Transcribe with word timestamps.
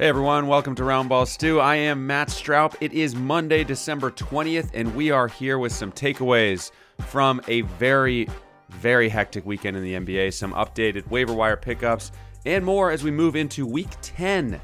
Hey 0.00 0.08
everyone, 0.08 0.46
welcome 0.46 0.74
to 0.76 0.82
Roundball 0.82 1.26
Stew. 1.26 1.60
I 1.60 1.76
am 1.76 2.06
Matt 2.06 2.28
Straub. 2.28 2.74
It 2.80 2.94
is 2.94 3.14
Monday, 3.14 3.64
December 3.64 4.10
20th, 4.10 4.70
and 4.72 4.94
we 4.96 5.10
are 5.10 5.28
here 5.28 5.58
with 5.58 5.72
some 5.72 5.92
takeaways 5.92 6.70
from 7.00 7.42
a 7.48 7.60
very, 7.60 8.26
very 8.70 9.10
hectic 9.10 9.44
weekend 9.44 9.76
in 9.76 9.82
the 9.82 9.92
NBA, 9.92 10.32
some 10.32 10.54
updated 10.54 11.06
waiver 11.10 11.34
wire 11.34 11.58
pickups, 11.58 12.12
and 12.46 12.64
more 12.64 12.90
as 12.90 13.04
we 13.04 13.10
move 13.10 13.36
into 13.36 13.66
week 13.66 13.90
10 14.00 14.58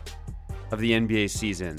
of 0.71 0.81
the 0.81 0.93
NBA 0.93 1.29
season. 1.29 1.79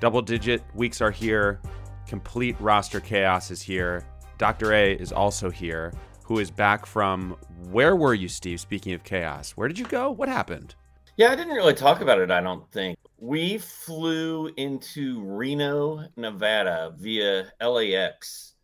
Double 0.00 0.20
digit 0.20 0.62
weeks 0.74 1.00
are 1.00 1.10
here, 1.10 1.62
complete 2.06 2.60
roster 2.60 3.00
chaos 3.00 3.50
is 3.50 3.62
here. 3.62 4.04
Dr. 4.36 4.74
A 4.74 4.92
is 4.92 5.12
also 5.12 5.48
here, 5.48 5.94
who 6.24 6.40
is 6.40 6.50
back 6.50 6.84
from 6.84 7.38
where 7.70 7.96
were 7.96 8.12
you, 8.12 8.28
Steve? 8.28 8.60
Speaking 8.60 8.92
of 8.92 9.02
chaos, 9.02 9.52
where 9.52 9.66
did 9.66 9.78
you 9.78 9.86
go? 9.86 10.10
What 10.10 10.28
happened? 10.28 10.74
Yeah, 11.18 11.32
I 11.32 11.34
didn't 11.34 11.54
really 11.54 11.74
talk 11.74 12.00
about 12.00 12.20
it, 12.20 12.30
I 12.30 12.40
don't 12.40 12.70
think. 12.70 12.96
We 13.18 13.58
flew 13.58 14.52
into 14.56 15.20
Reno, 15.24 16.06
Nevada 16.14 16.94
via 16.96 17.52
LAX, 17.60 18.54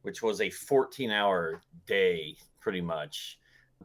which 0.00 0.22
was 0.22 0.40
a 0.40 0.48
14 0.48 1.10
hour 1.10 1.60
day, 1.86 2.38
pretty 2.60 2.80
much. 2.80 3.38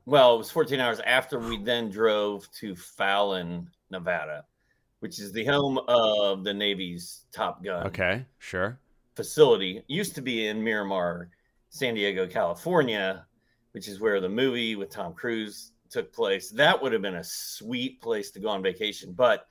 Well, 0.06 0.36
it 0.36 0.38
was 0.38 0.50
14 0.52 0.80
hours 0.80 1.02
after 1.02 1.38
we 1.38 1.62
then 1.62 1.90
drove 1.90 2.50
to 2.60 2.78
Fallon, 2.78 3.70
Nevada, 3.90 4.46
which 5.02 5.20
is 5.20 5.34
the 5.34 5.44
home 5.44 5.78
of 5.90 6.46
the 6.46 6.54
Navy's 6.54 7.26
Top 7.34 7.62
Gun. 7.62 7.88
Okay, 7.88 8.26
sure. 8.40 8.80
Facility 9.18 9.80
it 9.80 9.86
used 9.90 10.16
to 10.16 10.22
be 10.22 10.48
in 10.48 10.64
Miramar, 10.64 11.30
San 11.68 11.96
Diego, 11.96 12.26
California, 12.26 13.26
which 13.74 13.90
is 13.90 14.00
where 14.00 14.22
the 14.22 14.30
movie 14.30 14.78
with 14.78 14.90
Tom 14.90 15.14
Cruise 15.14 15.74
took 15.92 16.14
place. 16.14 16.50
That 16.52 16.82
would 16.82 16.94
have 16.94 17.02
been 17.02 17.16
a 17.16 17.24
sweet 17.24 18.02
place 18.02 18.32
to 18.32 18.40
go 18.40 18.50
on 18.50 18.64
vacation. 18.64 19.14
But 19.14 19.48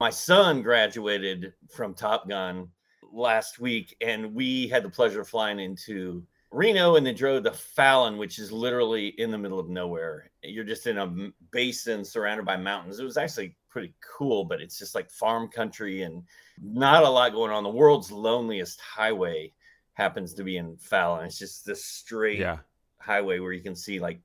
my 0.00 0.10
son 0.10 0.62
graduated 0.62 1.54
from 1.70 1.94
Top 1.94 2.28
Gun 2.28 2.68
last 3.12 3.58
week, 3.58 3.96
and 4.00 4.34
we 4.34 4.68
had 4.68 4.82
the 4.82 4.90
pleasure 4.90 5.22
of 5.22 5.28
flying 5.28 5.58
into 5.58 6.22
Reno 6.50 6.96
and 6.96 7.06
then 7.06 7.14
drove 7.14 7.44
to 7.44 7.52
Fallon, 7.52 8.18
which 8.18 8.38
is 8.38 8.52
literally 8.52 9.08
in 9.18 9.30
the 9.30 9.38
middle 9.38 9.58
of 9.58 9.68
nowhere. 9.68 10.30
You're 10.42 10.64
just 10.64 10.86
in 10.86 10.98
a 10.98 11.30
basin 11.50 12.04
surrounded 12.04 12.46
by 12.46 12.56
mountains. 12.56 12.98
It 12.98 13.04
was 13.04 13.16
actually 13.16 13.56
pretty 13.68 13.94
cool, 14.00 14.44
but 14.44 14.60
it's 14.60 14.78
just 14.78 14.94
like 14.94 15.10
farm 15.10 15.48
country 15.48 16.02
and 16.02 16.22
not 16.62 17.04
a 17.04 17.08
lot 17.08 17.32
going 17.32 17.50
on. 17.50 17.62
The 17.62 17.68
world's 17.68 18.12
loneliest 18.12 18.80
highway 18.80 19.52
happens 19.94 20.34
to 20.34 20.44
be 20.44 20.56
in 20.56 20.76
Fallon. 20.76 21.26
It's 21.26 21.38
just 21.38 21.66
this 21.66 21.84
straight 21.84 22.38
yeah. 22.38 22.58
highway 22.98 23.38
where 23.38 23.52
you 23.52 23.62
can 23.62 23.76
see 23.76 23.98
like 23.98 24.20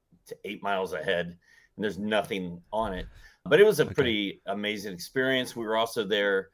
eight 0.45 0.62
miles 0.62 0.94
ahead 0.94 1.38
and 1.81 1.83
there's 1.83 1.97
nothing 1.97 2.61
on 2.71 2.93
it. 2.93 3.07
But 3.43 3.59
it 3.59 3.65
was 3.65 3.79
a 3.79 3.85
okay. 3.85 3.93
pretty 3.95 4.41
amazing 4.45 4.93
experience. 4.93 5.55
We 5.55 5.65
were 5.65 5.77
also 5.77 6.05
there 6.05 6.49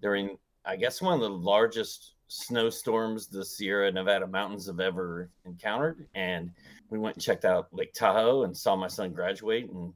during, 0.00 0.36
I 0.64 0.74
guess, 0.74 1.00
one 1.00 1.14
of 1.14 1.20
the 1.20 1.30
largest 1.30 2.14
snowstorms 2.26 3.28
the 3.28 3.44
Sierra 3.44 3.92
Nevada 3.92 4.26
mountains 4.26 4.66
have 4.66 4.80
ever 4.80 5.30
encountered. 5.44 6.08
And 6.16 6.50
we 6.90 6.98
went 6.98 7.14
and 7.14 7.22
checked 7.22 7.44
out 7.44 7.68
Lake 7.70 7.92
Tahoe 7.92 8.42
and 8.42 8.56
saw 8.56 8.74
my 8.74 8.88
son 8.88 9.12
graduate 9.12 9.70
and 9.70 9.92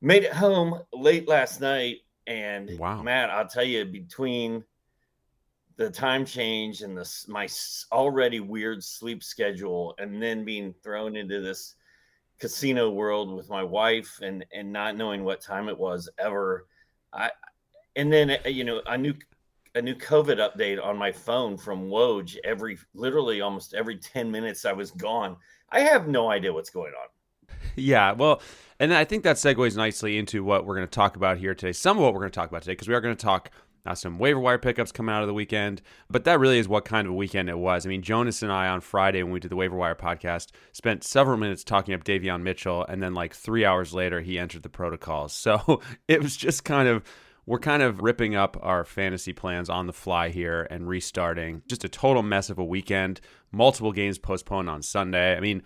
made 0.00 0.24
it 0.24 0.32
home 0.32 0.80
late 0.94 1.28
last 1.28 1.60
night. 1.60 1.98
And 2.26 2.78
wow. 2.78 3.02
Matt, 3.02 3.28
I'll 3.28 3.46
tell 3.46 3.64
you, 3.64 3.84
between 3.84 4.64
the 5.76 5.90
time 5.90 6.24
change 6.24 6.80
and 6.80 6.96
this 6.96 7.28
my 7.28 7.46
already 7.92 8.40
weird 8.40 8.82
sleep 8.82 9.22
schedule, 9.22 9.94
and 9.98 10.22
then 10.22 10.42
being 10.42 10.74
thrown 10.82 11.16
into 11.16 11.42
this 11.42 11.74
casino 12.38 12.90
world 12.90 13.34
with 13.34 13.48
my 13.48 13.62
wife 13.62 14.18
and 14.22 14.44
and 14.52 14.72
not 14.72 14.96
knowing 14.96 15.24
what 15.24 15.40
time 15.40 15.68
it 15.68 15.78
was 15.78 16.08
ever. 16.18 16.66
I 17.12 17.30
and 17.96 18.12
then 18.12 18.30
uh, 18.30 18.48
you 18.48 18.64
know 18.64 18.82
a 18.86 18.96
new 18.96 19.14
a 19.74 19.82
new 19.82 19.94
covid 19.94 20.38
update 20.38 20.82
on 20.82 20.96
my 20.96 21.12
phone 21.12 21.56
from 21.56 21.88
woj 21.88 22.36
every 22.44 22.78
literally 22.94 23.42
almost 23.42 23.74
every 23.74 23.98
10 23.98 24.30
minutes 24.30 24.64
i 24.64 24.72
was 24.72 24.90
gone. 24.92 25.36
I 25.70 25.80
have 25.80 26.06
no 26.06 26.30
idea 26.30 26.52
what's 26.52 26.70
going 26.70 26.92
on. 26.92 27.08
Yeah 27.74 28.12
well 28.12 28.40
and 28.78 28.94
i 28.94 29.04
think 29.04 29.22
that 29.24 29.36
segues 29.36 29.76
nicely 29.76 30.16
into 30.16 30.44
what 30.44 30.64
we're 30.64 30.76
going 30.76 30.86
to 30.86 30.90
talk 30.90 31.16
about 31.16 31.38
here 31.38 31.54
today 31.54 31.72
some 31.72 31.96
of 31.96 32.02
what 32.02 32.14
we're 32.14 32.20
going 32.20 32.30
to 32.30 32.36
talk 32.36 32.48
about 32.48 32.62
today 32.62 32.72
because 32.72 32.88
we 32.88 32.94
are 32.94 33.00
going 33.00 33.16
to 33.16 33.22
talk 33.22 33.50
uh, 33.86 33.94
some 33.94 34.18
waiver 34.18 34.40
wire 34.40 34.58
pickups 34.58 34.92
coming 34.92 35.14
out 35.14 35.22
of 35.22 35.28
the 35.28 35.34
weekend, 35.34 35.82
but 36.10 36.24
that 36.24 36.40
really 36.40 36.58
is 36.58 36.68
what 36.68 36.84
kind 36.84 37.06
of 37.06 37.12
a 37.12 37.16
weekend 37.16 37.48
it 37.48 37.58
was. 37.58 37.86
I 37.86 37.88
mean, 37.88 38.02
Jonas 38.02 38.42
and 38.42 38.52
I 38.52 38.68
on 38.68 38.80
Friday 38.80 39.22
when 39.22 39.32
we 39.32 39.40
did 39.40 39.50
the 39.50 39.56
waiver 39.56 39.76
wire 39.76 39.94
podcast 39.94 40.50
spent 40.72 41.04
several 41.04 41.36
minutes 41.36 41.64
talking 41.64 41.94
up 41.94 42.04
Davion 42.04 42.42
Mitchell, 42.42 42.84
and 42.88 43.02
then 43.02 43.14
like 43.14 43.34
three 43.34 43.64
hours 43.64 43.94
later 43.94 44.20
he 44.20 44.38
entered 44.38 44.62
the 44.62 44.68
protocols. 44.68 45.32
So 45.32 45.80
it 46.08 46.22
was 46.22 46.36
just 46.36 46.64
kind 46.64 46.88
of 46.88 47.04
we're 47.46 47.60
kind 47.60 47.82
of 47.82 48.02
ripping 48.02 48.34
up 48.34 48.56
our 48.60 48.84
fantasy 48.84 49.32
plans 49.32 49.70
on 49.70 49.86
the 49.86 49.92
fly 49.92 50.30
here 50.30 50.66
and 50.68 50.88
restarting. 50.88 51.62
Just 51.68 51.84
a 51.84 51.88
total 51.88 52.24
mess 52.24 52.50
of 52.50 52.58
a 52.58 52.64
weekend. 52.64 53.20
Multiple 53.52 53.92
games 53.92 54.18
postponed 54.18 54.68
on 54.68 54.82
Sunday. 54.82 55.36
I 55.36 55.40
mean, 55.40 55.62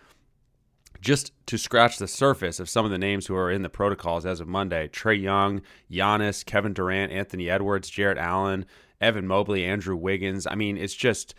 just 1.01 1.33
to 1.47 1.57
scratch 1.57 1.99
the 1.99 2.07
surface 2.07 2.61
of 2.61 2.69
some 2.69 2.85
of 2.85 2.91
the 2.91 2.99
names 2.99 3.27
who 3.27 3.35
are 3.35 3.51
in 3.51 3.63
the 3.63 3.69
protocols 3.69 4.27
as 4.27 4.41
of 4.41 4.49
Monday 4.49 4.89
Trae 4.89 5.21
Young, 5.21 5.63
Giannis, 5.91 6.45
Kevin 6.45 6.73
Durant, 6.73 7.13
Anthony 7.13 7.49
Edwards, 7.49 7.89
Jarrett 7.89 8.19
Allen, 8.19 8.67
Evan 9.01 9.27
Mobley, 9.27 9.65
Andrew 9.65 9.97
Wiggins. 9.97 10.47
I 10.47 10.55
mean, 10.55 10.77
it's 10.77 10.95
just, 10.95 11.35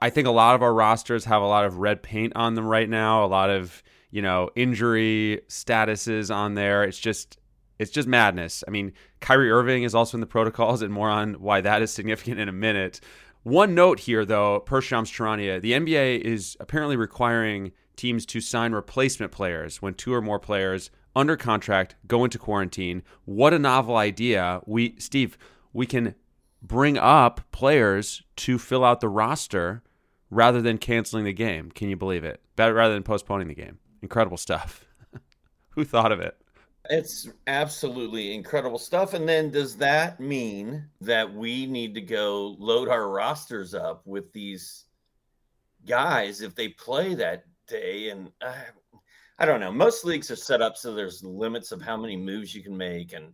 I 0.00 0.10
think 0.10 0.28
a 0.28 0.32
lot 0.32 0.54
of 0.54 0.62
our 0.62 0.72
rosters 0.72 1.24
have 1.24 1.42
a 1.42 1.46
lot 1.46 1.64
of 1.64 1.78
red 1.78 2.02
paint 2.02 2.34
on 2.36 2.54
them 2.54 2.66
right 2.66 2.88
now, 2.88 3.24
a 3.24 3.26
lot 3.26 3.50
of, 3.50 3.82
you 4.10 4.22
know, 4.22 4.50
injury 4.54 5.40
statuses 5.48 6.34
on 6.34 6.54
there. 6.54 6.84
It's 6.84 6.98
just, 6.98 7.38
it's 7.80 7.90
just 7.90 8.06
madness. 8.06 8.62
I 8.68 8.70
mean, 8.70 8.92
Kyrie 9.20 9.50
Irving 9.50 9.82
is 9.82 9.94
also 9.94 10.16
in 10.16 10.20
the 10.20 10.26
protocols, 10.26 10.82
and 10.82 10.92
more 10.92 11.10
on 11.10 11.34
why 11.34 11.60
that 11.60 11.82
is 11.82 11.90
significant 11.90 12.38
in 12.38 12.48
a 12.48 12.52
minute. 12.52 13.00
One 13.42 13.74
note 13.74 14.00
here, 14.00 14.24
though, 14.24 14.60
per 14.60 14.80
Shams 14.80 15.10
Charania, 15.10 15.60
the 15.60 15.72
NBA 15.72 16.20
is 16.20 16.56
apparently 16.60 16.96
requiring 16.96 17.72
teams 17.96 18.26
to 18.26 18.40
sign 18.40 18.72
replacement 18.72 19.32
players 19.32 19.82
when 19.82 19.94
two 19.94 20.12
or 20.12 20.22
more 20.22 20.38
players 20.38 20.90
under 21.16 21.36
contract 21.36 21.94
go 22.06 22.24
into 22.24 22.38
quarantine. 22.38 23.02
What 23.24 23.54
a 23.54 23.58
novel 23.58 23.96
idea. 23.96 24.60
We 24.66 24.96
Steve, 24.98 25.38
we 25.72 25.86
can 25.86 26.14
bring 26.62 26.98
up 26.98 27.40
players 27.52 28.22
to 28.36 28.58
fill 28.58 28.84
out 28.84 29.00
the 29.00 29.08
roster 29.08 29.82
rather 30.30 30.60
than 30.60 30.78
canceling 30.78 31.24
the 31.24 31.32
game. 31.32 31.70
Can 31.70 31.88
you 31.88 31.96
believe 31.96 32.24
it? 32.24 32.40
Rather 32.58 32.94
than 32.94 33.02
postponing 33.02 33.48
the 33.48 33.54
game. 33.54 33.78
Incredible 34.02 34.36
stuff. 34.36 34.84
Who 35.70 35.84
thought 35.84 36.12
of 36.12 36.20
it? 36.20 36.36
It's 36.90 37.28
absolutely 37.46 38.34
incredible 38.34 38.78
stuff. 38.78 39.14
And 39.14 39.26
then 39.28 39.50
does 39.50 39.76
that 39.76 40.20
mean 40.20 40.86
that 41.00 41.32
we 41.32 41.66
need 41.66 41.94
to 41.94 42.00
go 42.00 42.56
load 42.58 42.88
our 42.88 43.08
rosters 43.08 43.74
up 43.74 44.02
with 44.06 44.32
these 44.32 44.84
guys 45.86 46.40
if 46.42 46.54
they 46.54 46.68
play 46.68 47.14
that 47.14 47.44
day, 47.66 48.10
and 48.10 48.30
uh, 48.40 48.54
I 49.38 49.46
don't 49.46 49.60
know. 49.60 49.72
Most 49.72 50.04
leagues 50.04 50.30
are 50.30 50.36
set 50.36 50.62
up 50.62 50.76
so 50.76 50.94
there's 50.94 51.22
limits 51.22 51.72
of 51.72 51.82
how 51.82 51.96
many 51.96 52.16
moves 52.16 52.54
you 52.54 52.62
can 52.62 52.76
make 52.76 53.12
and 53.12 53.32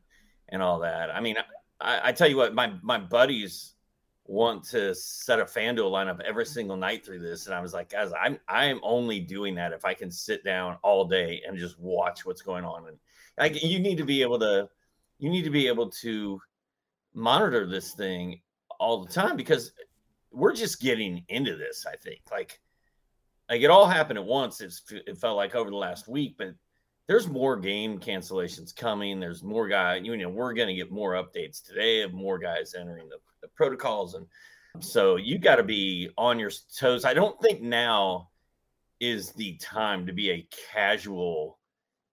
and 0.49 0.62
all 0.62 0.79
that. 0.81 1.11
I 1.11 1.21
mean, 1.21 1.37
I, 1.81 2.09
I 2.09 2.12
tell 2.12 2.29
you 2.29 2.37
what, 2.37 2.55
my 2.55 2.73
my 2.82 2.99
buddies 2.99 3.75
want 4.25 4.62
to 4.62 4.94
set 4.94 5.41
a 5.41 5.44
FanDuel 5.44 5.91
lineup 5.91 6.21
every 6.21 6.47
single 6.47 6.77
night 6.77 7.05
through 7.05 7.19
this, 7.19 7.47
and 7.47 7.55
I 7.55 7.61
was 7.61 7.75
like, 7.75 7.91
guys, 7.91 8.12
I'm 8.19 8.38
I'm 8.49 8.81
only 8.82 9.21
doing 9.21 9.55
that 9.56 9.73
if 9.73 9.85
I 9.85 9.94
can 9.94 10.11
sit 10.11 10.44
down 10.44 10.76
all 10.83 11.05
day 11.05 11.43
and 11.47 11.59
just 11.59 11.79
watch 11.79 12.25
what's 12.25 12.43
going 12.43 12.65
on. 12.65 12.87
And 12.88 12.97
like, 13.38 13.62
you 13.62 13.81
need 13.81 13.99
to 13.99 14.05
be 14.05 14.23
able 14.23 14.38
to, 14.41 14.69
you 15.19 15.31
need 15.31 15.44
to 15.44 15.50
be 15.50 15.67
able 15.67 15.91
to 15.91 16.41
monitor 17.15 17.67
this 17.67 17.93
thing 17.93 18.41
all 18.79 19.05
the 19.05 19.12
time 19.12 19.37
because 19.37 19.73
we're 20.31 20.55
just 20.55 20.81
getting 20.81 21.25
into 21.29 21.56
this. 21.56 21.85
I 21.87 21.97
think 21.97 22.21
like 22.31 22.61
like 23.50 23.62
it 23.62 23.70
all 23.70 23.87
happened 23.87 24.19
at 24.19 24.25
once. 24.25 24.61
It's, 24.61 24.82
it 24.91 25.19
felt 25.19 25.37
like 25.37 25.55
over 25.55 25.70
the 25.70 25.76
last 25.76 26.08
week, 26.08 26.37
but 26.38 26.55
there's 27.08 27.29
more 27.29 27.56
game 27.56 27.99
cancellations 27.99 28.75
coming. 28.75 29.19
There's 29.19 29.43
more 29.43 29.67
guys. 29.67 30.02
You 30.05 30.17
know, 30.17 30.29
we're 30.29 30.55
going 30.55 30.69
to 30.69 30.75
get 30.75 30.93
more 30.93 31.14
updates 31.14 31.62
today 31.62 32.02
of 32.02 32.12
more 32.12 32.38
guys 32.38 32.75
entering 32.75 33.08
the, 33.08 33.17
the 33.43 33.49
protocols, 33.49 34.14
and 34.14 34.26
so 34.79 35.17
you 35.17 35.38
got 35.38 35.56
to 35.56 35.64
be 35.64 36.11
on 36.17 36.38
your 36.38 36.52
toes. 36.79 37.05
I 37.05 37.12
don't 37.12 37.41
think 37.43 37.61
now 37.61 38.29
is 39.00 39.32
the 39.32 39.56
time 39.56 40.06
to 40.06 40.12
be 40.12 40.31
a 40.31 40.47
casual 40.73 41.58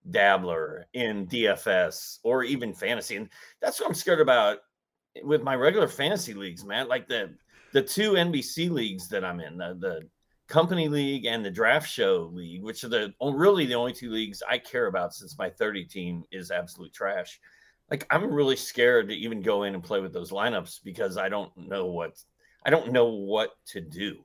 dabbler 0.10 0.88
in 0.94 1.28
DFS 1.28 2.20
or 2.24 2.44
even 2.44 2.74
fantasy. 2.74 3.18
And 3.18 3.30
that's 3.62 3.80
what 3.80 3.88
I'm 3.88 3.94
scared 3.94 4.22
about 4.22 4.60
with 5.24 5.44
my 5.44 5.56
regular 5.56 5.88
fantasy 5.88 6.34
leagues, 6.34 6.66
man. 6.66 6.88
Like 6.88 7.08
the 7.08 7.36
the 7.74 7.82
two 7.82 8.14
NBC 8.14 8.72
leagues 8.72 9.10
that 9.10 9.26
I'm 9.26 9.42
in, 9.42 9.58
the, 9.58 9.78
the 9.80 10.02
company 10.48 10.88
league 10.88 11.26
and 11.26 11.46
the 11.46 11.52
draft 11.52 11.90
show 11.90 12.30
league, 12.34 12.64
which 12.64 12.84
are 12.84 12.90
the 12.90 13.14
really 13.22 13.66
the 13.66 13.76
only 13.76 13.94
two 13.94 14.10
leagues 14.10 14.42
I 14.48 14.58
care 14.58 14.88
about 14.88 15.14
since 15.14 15.38
my 15.38 15.50
30 15.50 15.86
team 15.86 16.24
is 16.32 16.52
absolute 16.52 16.94
trash. 16.94 17.40
Like 17.92 18.06
I'm 18.10 18.32
really 18.32 18.56
scared 18.56 19.10
to 19.10 19.16
even 19.16 19.42
go 19.42 19.64
in 19.64 19.74
and 19.74 19.84
play 19.84 20.00
with 20.00 20.14
those 20.14 20.32
lineups 20.32 20.80
because 20.84 21.18
I 21.18 21.30
don't 21.30 21.56
know 21.58 21.86
what 21.86 22.22
I 22.66 22.70
don't 22.70 22.92
know 22.92 23.06
what 23.06 23.52
to 23.68 23.82
do. 23.82 24.18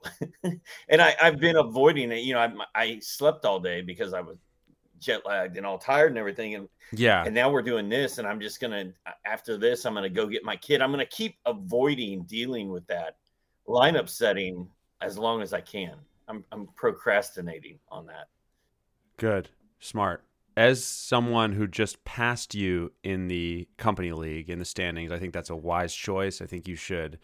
and 0.88 1.00
I, 1.00 1.14
have 1.18 1.38
been 1.38 1.56
avoiding 1.56 2.10
it. 2.10 2.22
You 2.22 2.34
know, 2.34 2.40
I, 2.40 2.52
I 2.74 2.98
slept 3.00 3.44
all 3.44 3.60
day 3.60 3.82
because 3.82 4.14
I 4.14 4.20
was 4.20 4.36
jet 4.98 5.26
lagged 5.26 5.56
and 5.56 5.66
all 5.66 5.78
tired 5.78 6.10
and 6.10 6.18
everything. 6.18 6.54
And 6.54 6.68
yeah, 6.92 7.24
and 7.24 7.34
now 7.34 7.50
we're 7.50 7.62
doing 7.62 7.88
this, 7.88 8.18
and 8.18 8.26
I'm 8.26 8.40
just 8.40 8.60
gonna 8.60 8.92
after 9.26 9.56
this, 9.56 9.84
I'm 9.84 9.94
gonna 9.94 10.08
go 10.08 10.26
get 10.26 10.44
my 10.44 10.56
kid. 10.56 10.80
I'm 10.80 10.90
gonna 10.90 11.06
keep 11.06 11.36
avoiding 11.46 12.24
dealing 12.24 12.70
with 12.70 12.86
that 12.86 13.16
lineup 13.68 14.08
setting 14.08 14.68
as 15.00 15.18
long 15.18 15.42
as 15.42 15.52
I 15.52 15.60
can. 15.60 15.96
I'm 16.28 16.44
I'm 16.52 16.68
procrastinating 16.76 17.78
on 17.90 18.06
that. 18.06 18.28
Good, 19.16 19.48
smart. 19.78 20.24
As 20.56 20.84
someone 20.84 21.52
who 21.52 21.66
just 21.66 22.04
passed 22.04 22.54
you 22.54 22.92
in 23.02 23.28
the 23.28 23.68
company 23.78 24.12
league 24.12 24.50
in 24.50 24.58
the 24.58 24.64
standings, 24.64 25.10
I 25.10 25.18
think 25.18 25.32
that's 25.32 25.50
a 25.50 25.56
wise 25.56 25.94
choice. 25.94 26.42
I 26.42 26.46
think 26.46 26.68
you 26.68 26.76
should 26.76 27.18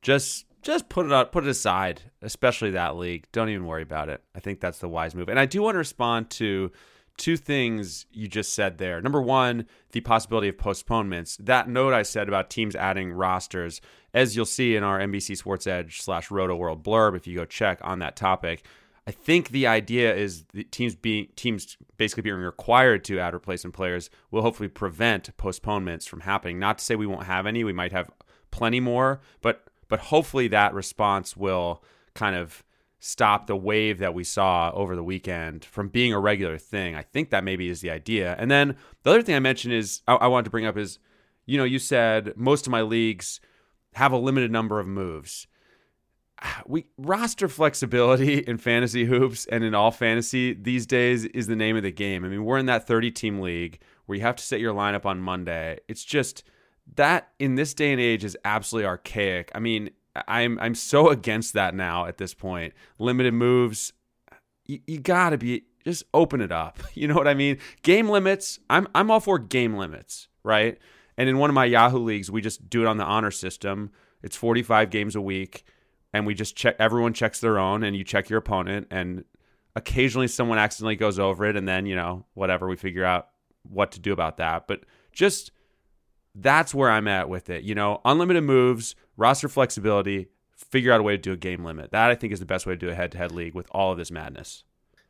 just 0.00 0.46
just 0.62 0.88
put 0.88 1.06
it 1.06 1.12
out, 1.12 1.32
put 1.32 1.44
it 1.44 1.50
aside, 1.50 2.02
especially 2.22 2.70
that 2.72 2.96
league. 2.96 3.26
Don't 3.32 3.48
even 3.48 3.66
worry 3.66 3.82
about 3.82 4.08
it. 4.08 4.22
I 4.34 4.40
think 4.40 4.60
that's 4.60 4.78
the 4.78 4.88
wise 4.88 5.14
move. 5.14 5.28
And 5.28 5.38
I 5.38 5.46
do 5.46 5.62
want 5.62 5.74
to 5.74 5.78
respond 5.78 6.30
to 6.30 6.72
two 7.18 7.36
things 7.36 8.06
you 8.12 8.28
just 8.28 8.54
said 8.54 8.78
there. 8.78 9.02
Number 9.02 9.20
one, 9.20 9.66
the 9.92 10.00
possibility 10.00 10.48
of 10.48 10.56
postponements. 10.56 11.36
That 11.38 11.68
note 11.68 11.92
I 11.92 12.02
said 12.02 12.28
about 12.28 12.48
teams 12.48 12.74
adding 12.74 13.12
rosters, 13.12 13.80
as 14.14 14.36
you'll 14.36 14.46
see 14.46 14.76
in 14.76 14.82
our 14.82 14.98
NBC 14.98 15.36
Sports 15.36 15.66
Edge 15.66 16.00
slash 16.00 16.28
Rotoworld 16.28 16.82
blurb, 16.82 17.16
if 17.16 17.26
you 17.26 17.36
go 17.36 17.44
check 17.44 17.78
on 17.82 17.98
that 17.98 18.16
topic. 18.16 18.64
I 19.06 19.10
think 19.10 19.50
the 19.50 19.66
idea 19.66 20.14
is 20.14 20.44
the 20.52 20.64
teams 20.64 20.94
being 20.94 21.28
teams 21.34 21.78
basically 21.96 22.22
being 22.22 22.36
required 22.36 23.04
to 23.04 23.18
add 23.18 23.32
replacement 23.32 23.74
players 23.74 24.10
will 24.30 24.42
hopefully 24.42 24.68
prevent 24.68 25.34
postponements 25.38 26.06
from 26.06 26.20
happening. 26.20 26.58
Not 26.58 26.78
to 26.78 26.84
say 26.84 26.94
we 26.94 27.06
won't 27.06 27.24
have 27.24 27.46
any, 27.46 27.64
we 27.64 27.72
might 27.72 27.92
have 27.92 28.10
plenty 28.50 28.80
more, 28.80 29.20
but 29.40 29.64
but 29.88 30.00
hopefully 30.00 30.48
that 30.48 30.74
response 30.74 31.36
will 31.36 31.82
kind 32.14 32.36
of 32.36 32.62
stop 33.00 33.46
the 33.46 33.56
wave 33.56 33.98
that 33.98 34.14
we 34.14 34.24
saw 34.24 34.70
over 34.72 34.96
the 34.96 35.04
weekend 35.04 35.64
from 35.64 35.88
being 35.88 36.12
a 36.12 36.18
regular 36.18 36.58
thing. 36.58 36.94
I 36.94 37.02
think 37.02 37.30
that 37.30 37.44
maybe 37.44 37.68
is 37.68 37.80
the 37.80 37.90
idea. 37.90 38.34
And 38.38 38.50
then 38.50 38.76
the 39.02 39.10
other 39.10 39.22
thing 39.22 39.34
I 39.34 39.40
mentioned 39.40 39.74
is 39.74 40.02
I, 40.08 40.14
I 40.14 40.26
wanted 40.26 40.44
to 40.44 40.50
bring 40.50 40.66
up 40.66 40.76
is, 40.76 40.98
you 41.46 41.58
know, 41.58 41.64
you 41.64 41.78
said 41.78 42.32
most 42.36 42.66
of 42.66 42.70
my 42.70 42.82
leagues 42.82 43.40
have 43.94 44.12
a 44.12 44.18
limited 44.18 44.50
number 44.50 44.80
of 44.80 44.86
moves. 44.86 45.46
We 46.66 46.86
roster 46.96 47.48
flexibility 47.48 48.38
in 48.46 48.58
fantasy 48.58 49.04
hoops 49.04 49.46
and 49.46 49.64
in 49.64 49.74
all 49.74 49.90
fantasy 49.90 50.54
these 50.54 50.86
days 50.86 51.24
is 51.24 51.46
the 51.46 51.56
name 51.56 51.76
of 51.76 51.82
the 51.82 51.92
game. 51.92 52.24
I 52.24 52.28
mean, 52.28 52.44
we're 52.44 52.58
in 52.58 52.66
that 52.66 52.86
30 52.86 53.10
team 53.12 53.40
league 53.40 53.80
where 54.06 54.16
you 54.16 54.22
have 54.22 54.36
to 54.36 54.44
set 54.44 54.60
your 54.60 54.74
lineup 54.74 55.06
on 55.06 55.20
Monday. 55.20 55.78
It's 55.88 56.04
just 56.04 56.44
that 56.96 57.30
in 57.38 57.54
this 57.54 57.74
day 57.74 57.92
and 57.92 58.00
age 58.00 58.24
is 58.24 58.36
absolutely 58.44 58.86
archaic. 58.86 59.50
I 59.54 59.60
mean, 59.60 59.90
I'm 60.26 60.58
I'm 60.60 60.74
so 60.74 61.08
against 61.08 61.54
that 61.54 61.74
now 61.74 62.06
at 62.06 62.18
this 62.18 62.34
point. 62.34 62.74
Limited 62.98 63.34
moves, 63.34 63.92
you, 64.66 64.80
you 64.86 65.00
got 65.00 65.30
to 65.30 65.38
be 65.38 65.64
just 65.84 66.04
open 66.12 66.40
it 66.40 66.52
up. 66.52 66.78
You 66.94 67.06
know 67.06 67.14
what 67.14 67.28
I 67.28 67.34
mean? 67.34 67.58
Game 67.82 68.08
limits. 68.08 68.58
I'm 68.68 68.88
I'm 68.94 69.10
all 69.10 69.20
for 69.20 69.38
game 69.38 69.76
limits, 69.76 70.28
right? 70.42 70.78
And 71.16 71.28
in 71.28 71.38
one 71.38 71.50
of 71.50 71.54
my 71.54 71.64
Yahoo 71.64 71.98
leagues, 71.98 72.30
we 72.30 72.40
just 72.40 72.68
do 72.68 72.82
it 72.82 72.86
on 72.86 72.96
the 72.96 73.04
honor 73.04 73.30
system. 73.30 73.90
It's 74.22 74.36
45 74.36 74.90
games 74.90 75.14
a 75.14 75.20
week, 75.20 75.64
and 76.12 76.26
we 76.26 76.34
just 76.34 76.56
check. 76.56 76.76
Everyone 76.78 77.12
checks 77.12 77.40
their 77.40 77.58
own, 77.58 77.84
and 77.84 77.96
you 77.96 78.02
check 78.02 78.28
your 78.28 78.38
opponent. 78.38 78.88
And 78.90 79.24
occasionally, 79.76 80.28
someone 80.28 80.58
accidentally 80.58 80.96
goes 80.96 81.18
over 81.18 81.44
it, 81.44 81.56
and 81.56 81.68
then 81.68 81.86
you 81.86 81.94
know 81.94 82.24
whatever 82.34 82.66
we 82.66 82.76
figure 82.76 83.04
out 83.04 83.28
what 83.62 83.92
to 83.92 84.00
do 84.00 84.12
about 84.12 84.38
that. 84.38 84.66
But 84.66 84.80
just 85.12 85.52
that's 86.34 86.74
where 86.74 86.90
I'm 86.90 87.08
at 87.08 87.28
with 87.28 87.50
it. 87.50 87.64
You 87.64 87.74
know, 87.74 88.00
unlimited 88.04 88.44
moves, 88.44 88.94
roster 89.18 89.48
flexibility, 89.48 90.28
figure 90.56 90.92
out 90.92 91.00
a 91.00 91.02
way 91.02 91.12
to 91.12 91.22
do 91.22 91.32
a 91.32 91.36
game 91.36 91.64
limit. 91.64 91.90
That 91.90 92.10
I 92.10 92.14
think 92.14 92.32
is 92.32 92.40
the 92.40 92.46
best 92.46 92.64
way 92.64 92.72
to 92.72 92.78
do 92.78 92.88
a 92.88 92.94
head 92.94 93.12
to 93.12 93.18
head 93.18 93.32
league 93.32 93.54
with 93.54 93.66
all 93.72 93.92
of 93.92 93.98
this 93.98 94.10
madness. 94.10 94.64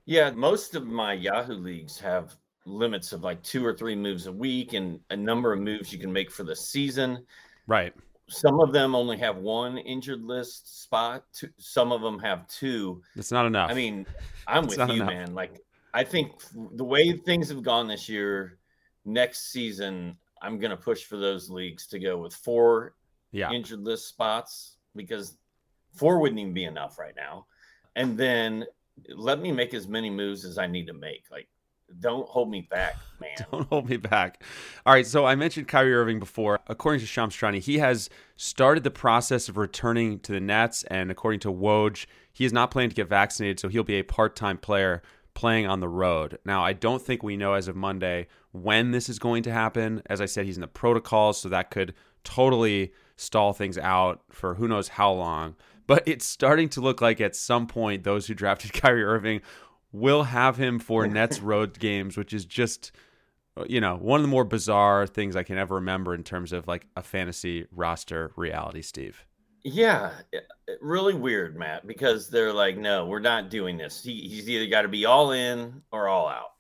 Yeah, 0.06 0.30
most 0.30 0.74
of 0.74 0.86
my 0.86 1.12
Yahoo 1.12 1.54
leagues 1.54 2.00
have 2.00 2.34
limits 2.64 3.12
of 3.12 3.22
like 3.22 3.42
two 3.42 3.64
or 3.64 3.74
three 3.74 3.94
moves 3.94 4.26
a 4.26 4.32
week 4.32 4.72
and 4.72 5.00
a 5.10 5.16
number 5.16 5.52
of 5.52 5.60
moves 5.60 5.92
you 5.92 5.98
can 5.98 6.12
make 6.12 6.30
for 6.30 6.42
the 6.42 6.56
season. 6.56 7.24
Right. 7.66 7.94
Some 8.30 8.60
of 8.60 8.72
them 8.72 8.94
only 8.94 9.16
have 9.18 9.36
one 9.36 9.78
injured 9.78 10.22
list 10.22 10.82
spot. 10.82 11.24
Some 11.58 11.92
of 11.92 12.02
them 12.02 12.18
have 12.18 12.46
two. 12.48 13.02
It's 13.16 13.32
not 13.32 13.46
enough. 13.46 13.70
I 13.70 13.74
mean, 13.74 14.06
I'm 14.46 14.66
with 14.66 14.76
you, 14.78 14.84
enough. 14.84 15.08
man. 15.08 15.34
Like, 15.34 15.62
I 15.94 16.04
think 16.04 16.32
the 16.74 16.84
way 16.84 17.12
things 17.12 17.48
have 17.48 17.62
gone 17.62 17.88
this 17.88 18.08
year, 18.08 18.58
next 19.06 19.50
season, 19.50 20.16
I'm 20.42 20.58
going 20.58 20.70
to 20.70 20.76
push 20.76 21.04
for 21.04 21.16
those 21.16 21.48
leagues 21.48 21.86
to 21.88 21.98
go 21.98 22.18
with 22.18 22.34
four 22.34 22.94
yeah. 23.32 23.50
injured 23.50 23.80
list 23.80 24.08
spots 24.08 24.76
because 24.96 25.36
four 25.94 26.18
wouldn't 26.20 26.40
even 26.40 26.54
be 26.54 26.64
enough 26.64 26.98
right 26.98 27.14
now. 27.16 27.46
And 27.96 28.16
then 28.16 28.64
let 29.14 29.40
me 29.40 29.52
make 29.52 29.74
as 29.74 29.88
many 29.88 30.10
moves 30.10 30.44
as 30.44 30.58
I 30.58 30.66
need 30.66 30.86
to 30.86 30.92
make. 30.92 31.24
Like, 31.30 31.48
don't 32.00 32.28
hold 32.28 32.50
me 32.50 32.66
back, 32.70 32.96
man. 33.20 33.30
don't 33.50 33.68
hold 33.68 33.88
me 33.88 33.96
back. 33.96 34.42
All 34.84 34.92
right. 34.92 35.06
So 35.06 35.26
I 35.26 35.34
mentioned 35.34 35.68
Kyrie 35.68 35.94
Irving 35.94 36.18
before. 36.18 36.60
According 36.66 37.00
to 37.00 37.06
Shams 37.06 37.34
Charania, 37.34 37.60
he 37.60 37.78
has 37.78 38.10
started 38.36 38.84
the 38.84 38.90
process 38.90 39.48
of 39.48 39.56
returning 39.56 40.20
to 40.20 40.32
the 40.32 40.40
Nets. 40.40 40.84
And 40.84 41.10
according 41.10 41.40
to 41.40 41.52
Woj, 41.52 42.06
he 42.32 42.44
is 42.44 42.52
not 42.52 42.70
planning 42.70 42.90
to 42.90 42.96
get 42.96 43.08
vaccinated. 43.08 43.58
So 43.58 43.68
he'll 43.68 43.84
be 43.84 43.94
a 43.94 44.02
part 44.02 44.36
time 44.36 44.58
player 44.58 45.02
playing 45.34 45.66
on 45.66 45.80
the 45.80 45.88
road. 45.88 46.38
Now, 46.44 46.64
I 46.64 46.72
don't 46.72 47.00
think 47.00 47.22
we 47.22 47.36
know 47.36 47.54
as 47.54 47.68
of 47.68 47.76
Monday 47.76 48.26
when 48.52 48.90
this 48.90 49.08
is 49.08 49.18
going 49.18 49.44
to 49.44 49.52
happen. 49.52 50.02
As 50.06 50.20
I 50.20 50.26
said, 50.26 50.46
he's 50.46 50.56
in 50.56 50.62
the 50.62 50.66
protocols, 50.66 51.40
so 51.40 51.48
that 51.48 51.70
could 51.70 51.94
totally 52.24 52.92
stall 53.18 53.52
things 53.52 53.76
out 53.76 54.22
for 54.30 54.54
who 54.54 54.66
knows 54.66 54.88
how 54.88 55.12
long. 55.12 55.56
But 55.86 56.06
it's 56.06 56.24
starting 56.24 56.68
to 56.70 56.80
look 56.80 57.00
like 57.02 57.20
at 57.20 57.36
some 57.36 57.66
point 57.66 58.04
those 58.04 58.26
who 58.26 58.34
drafted 58.34 58.72
Kyrie 58.72 59.04
Irving 59.04 59.42
will 59.92 60.22
have 60.22 60.56
him 60.56 60.78
for 60.78 61.06
Nets 61.08 61.40
road 61.40 61.78
games, 61.78 62.16
which 62.16 62.32
is 62.32 62.46
just 62.46 62.92
you 63.66 63.80
know 63.80 63.96
one 63.96 64.20
of 64.20 64.22
the 64.22 64.28
more 64.28 64.44
bizarre 64.44 65.06
things 65.06 65.34
I 65.34 65.42
can 65.42 65.58
ever 65.58 65.76
remember 65.76 66.14
in 66.14 66.22
terms 66.22 66.52
of 66.52 66.68
like 66.68 66.86
a 66.96 67.02
fantasy 67.02 67.66
roster 67.72 68.32
reality, 68.36 68.82
Steve. 68.82 69.26
Yeah, 69.64 70.12
really 70.80 71.14
weird, 71.14 71.56
Matt, 71.56 71.86
because 71.86 72.30
they're 72.30 72.52
like, 72.52 72.78
no, 72.78 73.06
we're 73.06 73.18
not 73.18 73.50
doing 73.50 73.76
this. 73.76 74.02
He, 74.02 74.28
he's 74.28 74.48
either 74.48 74.70
got 74.70 74.82
to 74.82 74.88
be 74.88 75.04
all 75.04 75.32
in 75.32 75.82
or 75.90 76.08
all 76.08 76.28
out. 76.28 76.52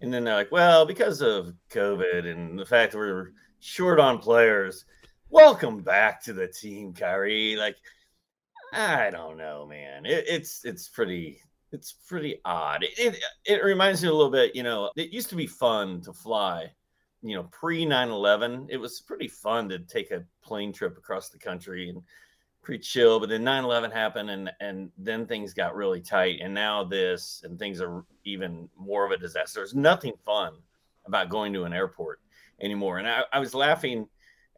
And 0.00 0.12
then 0.12 0.24
they're 0.24 0.34
like, 0.34 0.50
well, 0.50 0.86
because 0.86 1.20
of 1.20 1.52
COVID 1.70 2.26
and 2.26 2.58
the 2.58 2.64
fact 2.64 2.92
that 2.92 2.98
we're 2.98 3.32
short 3.60 4.00
on 4.00 4.18
players, 4.18 4.84
welcome 5.30 5.80
back 5.80 6.22
to 6.24 6.32
the 6.32 6.46
team, 6.46 6.92
Kyrie. 6.92 7.56
Like, 7.56 7.76
I 8.72 9.10
don't 9.10 9.36
know, 9.36 9.66
man. 9.66 10.06
It, 10.06 10.24
it's 10.28 10.64
it's 10.64 10.88
pretty 10.88 11.40
it's 11.72 11.92
pretty 11.92 12.40
odd. 12.44 12.84
It, 12.84 12.98
it, 12.98 13.24
it 13.44 13.64
reminds 13.64 14.02
me 14.02 14.08
a 14.08 14.12
little 14.12 14.30
bit, 14.30 14.54
you 14.54 14.62
know, 14.62 14.90
it 14.96 15.10
used 15.10 15.28
to 15.30 15.36
be 15.36 15.46
fun 15.46 16.00
to 16.02 16.12
fly, 16.12 16.70
you 17.22 17.34
know, 17.34 17.44
pre 17.52 17.84
9 17.84 18.08
11. 18.08 18.68
It 18.70 18.76
was 18.76 19.00
pretty 19.00 19.28
fun 19.28 19.68
to 19.68 19.80
take 19.80 20.10
a 20.10 20.24
plane 20.42 20.72
trip 20.72 20.96
across 20.96 21.28
the 21.28 21.38
country 21.38 21.88
and 21.88 22.02
pretty 22.62 22.82
chill. 22.82 23.20
But 23.20 23.28
then 23.28 23.44
9/11 23.44 23.92
happened, 23.92 24.30
and 24.30 24.50
and 24.60 24.90
then 24.98 25.26
things 25.26 25.54
got 25.54 25.76
really 25.76 26.00
tight, 26.00 26.40
and 26.42 26.52
now 26.52 26.84
this, 26.84 27.42
and 27.44 27.58
things 27.58 27.80
are 27.80 28.04
even 28.24 28.68
more 28.76 29.04
of 29.06 29.12
a 29.12 29.16
disaster. 29.16 29.60
There's 29.60 29.74
nothing 29.74 30.14
fun 30.24 30.54
about 31.06 31.28
going 31.28 31.52
to 31.52 31.64
an 31.64 31.72
airport 31.72 32.20
anymore. 32.60 32.98
And 32.98 33.08
I, 33.08 33.22
I 33.32 33.38
was 33.38 33.54
laughing 33.54 34.08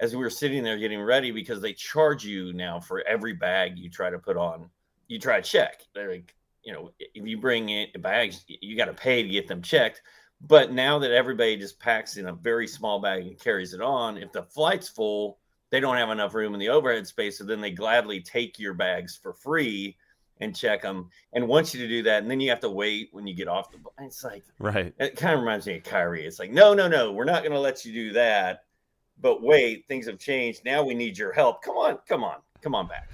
as 0.00 0.14
we 0.14 0.23
were 0.23 0.31
sitting 0.31 0.62
there 0.62 0.78
getting 0.78 1.00
ready 1.00 1.31
because 1.31 1.61
they 1.61 1.73
charge 1.73 2.25
you 2.25 2.52
now 2.52 2.78
for 2.78 3.02
every 3.07 3.33
bag 3.33 3.78
you 3.78 3.90
try 3.90 4.11
to 4.11 4.19
put 4.19 4.37
on. 4.37 4.71
You 5.09 5.19
try 5.19 5.40
to 5.40 5.49
check. 5.49 5.83
They're 5.95 6.11
like, 6.11 6.35
you 6.62 6.73
know, 6.73 6.93
if 6.99 7.26
you 7.26 7.38
bring 7.38 7.69
in 7.71 7.88
bags, 8.00 8.45
you 8.47 8.76
got 8.76 8.87
to 8.87 8.95
pay 8.95 9.23
to 9.23 9.28
get 9.28 9.49
them 9.49 9.62
checked. 9.62 10.02
But 10.40 10.73
now 10.73 10.99
that 11.00 11.11
everybody 11.11 11.57
just 11.57 11.81
packs 11.81 12.17
in 12.17 12.28
a 12.28 12.33
very 12.33 12.69
small 12.69 13.00
bag 13.00 13.26
and 13.26 13.38
carries 13.38 13.75
it 13.75 13.81
on, 13.81 14.19
if 14.19 14.31
the 14.33 14.43
flight's 14.43 14.88
full, 14.88 15.38
they 15.71 15.81
don't 15.81 15.97
have 15.97 16.11
enough 16.11 16.35
room 16.35 16.55
in 16.55 16.61
the 16.61 16.69
overhead 16.69 17.07
space. 17.07 17.38
So 17.38 17.45
then 17.45 17.61
they 17.61 17.71
gladly 17.71 18.21
take 18.21 18.59
your 18.59 18.75
bags 18.75 19.17
for 19.17 19.33
free 19.33 19.97
and 20.40 20.55
check 20.55 20.83
them 20.83 21.11
and 21.33 21.49
want 21.49 21.75
you 21.75 21.81
to 21.81 21.88
do 21.88 22.02
that. 22.05 22.23
And 22.23 22.31
then 22.31 22.38
you 22.40 22.50
have 22.50 22.61
to 22.61 22.71
wait 22.71 23.09
when 23.12 23.26
you 23.26 23.35
get 23.35 23.49
off 23.49 23.73
the 23.73 23.78
It's 24.00 24.23
like, 24.23 24.45
right. 24.61 24.95
It 24.99 25.17
kind 25.17 25.35
of 25.35 25.40
reminds 25.40 25.67
me 25.67 25.78
of 25.78 25.83
Kyrie. 25.83 26.25
It's 26.25 26.38
like, 26.38 26.52
no, 26.52 26.75
no, 26.75 26.87
no, 26.87 27.12
we're 27.12 27.25
not 27.25 27.43
going 27.43 27.52
to 27.52 27.61
let 27.61 27.85
you 27.85 27.93
do 27.93 28.12
that. 28.12 28.64
But 29.20 29.42
wait, 29.42 29.87
things 29.87 30.06
have 30.06 30.18
changed. 30.18 30.64
Now 30.64 30.84
we 30.84 30.94
need 30.94 31.18
your 31.18 31.32
help. 31.32 31.62
Come 31.62 31.76
on, 31.76 31.98
come 32.06 32.25
on, 32.25 32.37
come 32.62 32.75
on 32.75 32.87
back. 32.87 33.10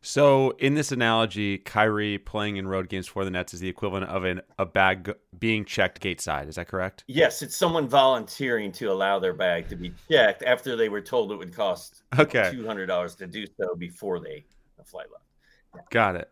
So, 0.00 0.50
in 0.58 0.74
this 0.74 0.92
analogy, 0.92 1.58
Kyrie 1.58 2.18
playing 2.18 2.56
in 2.56 2.68
road 2.68 2.88
games 2.88 3.08
for 3.08 3.24
the 3.24 3.32
Nets 3.32 3.52
is 3.52 3.58
the 3.58 3.68
equivalent 3.68 4.06
of 4.06 4.24
an, 4.24 4.40
a 4.56 4.64
bag 4.64 5.12
being 5.40 5.64
checked 5.64 6.00
gate 6.00 6.20
side. 6.20 6.48
Is 6.48 6.54
that 6.54 6.68
correct? 6.68 7.02
Yes, 7.08 7.42
it's 7.42 7.56
someone 7.56 7.88
volunteering 7.88 8.70
to 8.72 8.86
allow 8.86 9.18
their 9.18 9.34
bag 9.34 9.68
to 9.68 9.76
be 9.76 9.92
checked 10.08 10.44
after 10.44 10.76
they 10.76 10.88
were 10.88 11.00
told 11.00 11.32
it 11.32 11.36
would 11.36 11.52
cost 11.52 12.04
okay 12.16 12.50
two 12.52 12.64
hundred 12.64 12.86
dollars 12.86 13.16
to 13.16 13.26
do 13.26 13.44
so 13.60 13.74
before 13.74 14.20
they 14.20 14.44
the 14.76 14.84
flight 14.84 15.06
left. 15.12 15.90
Got 15.90 16.14
it. 16.14 16.30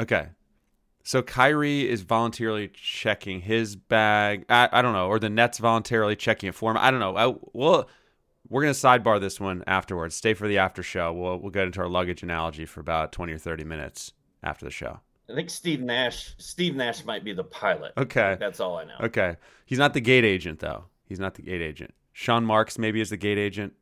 Okay. 0.00 0.28
So 1.04 1.22
Kyrie 1.22 1.88
is 1.88 2.02
voluntarily 2.02 2.68
checking 2.68 3.40
his 3.40 3.76
bag. 3.76 4.44
I, 4.50 4.68
I 4.72 4.82
don't 4.82 4.92
know, 4.92 5.06
or 5.06 5.18
the 5.18 5.30
Nets 5.30 5.58
voluntarily 5.58 6.16
checking 6.16 6.48
it 6.48 6.54
for 6.54 6.70
him. 6.70 6.76
I 6.76 6.90
don't 6.90 7.00
know. 7.00 7.16
I, 7.16 7.34
well, 7.52 7.88
we're 8.48 8.62
gonna 8.62 8.72
sidebar 8.72 9.20
this 9.20 9.40
one 9.40 9.62
afterwards. 9.66 10.14
Stay 10.14 10.34
for 10.34 10.48
the 10.48 10.58
after 10.58 10.82
show. 10.82 11.12
We'll 11.12 11.38
we'll 11.38 11.50
get 11.50 11.64
into 11.64 11.80
our 11.80 11.88
luggage 11.88 12.22
analogy 12.22 12.66
for 12.66 12.80
about 12.80 13.12
twenty 13.12 13.32
or 13.32 13.38
thirty 13.38 13.64
minutes 13.64 14.12
after 14.42 14.64
the 14.64 14.70
show. 14.70 15.00
I 15.30 15.34
think 15.34 15.50
Steve 15.50 15.80
Nash. 15.80 16.34
Steve 16.38 16.74
Nash 16.74 17.04
might 17.04 17.24
be 17.24 17.32
the 17.34 17.44
pilot. 17.44 17.92
Okay, 17.98 18.36
that's 18.40 18.60
all 18.60 18.78
I 18.78 18.84
know. 18.84 18.96
Okay, 19.02 19.36
he's 19.66 19.78
not 19.78 19.92
the 19.94 20.00
gate 20.00 20.24
agent 20.24 20.60
though. 20.60 20.84
He's 21.04 21.20
not 21.20 21.34
the 21.34 21.42
gate 21.42 21.62
agent. 21.62 21.92
Sean 22.12 22.44
Marks 22.44 22.78
maybe 22.78 23.00
is 23.00 23.10
the 23.10 23.16
gate 23.16 23.38
agent. 23.38 23.74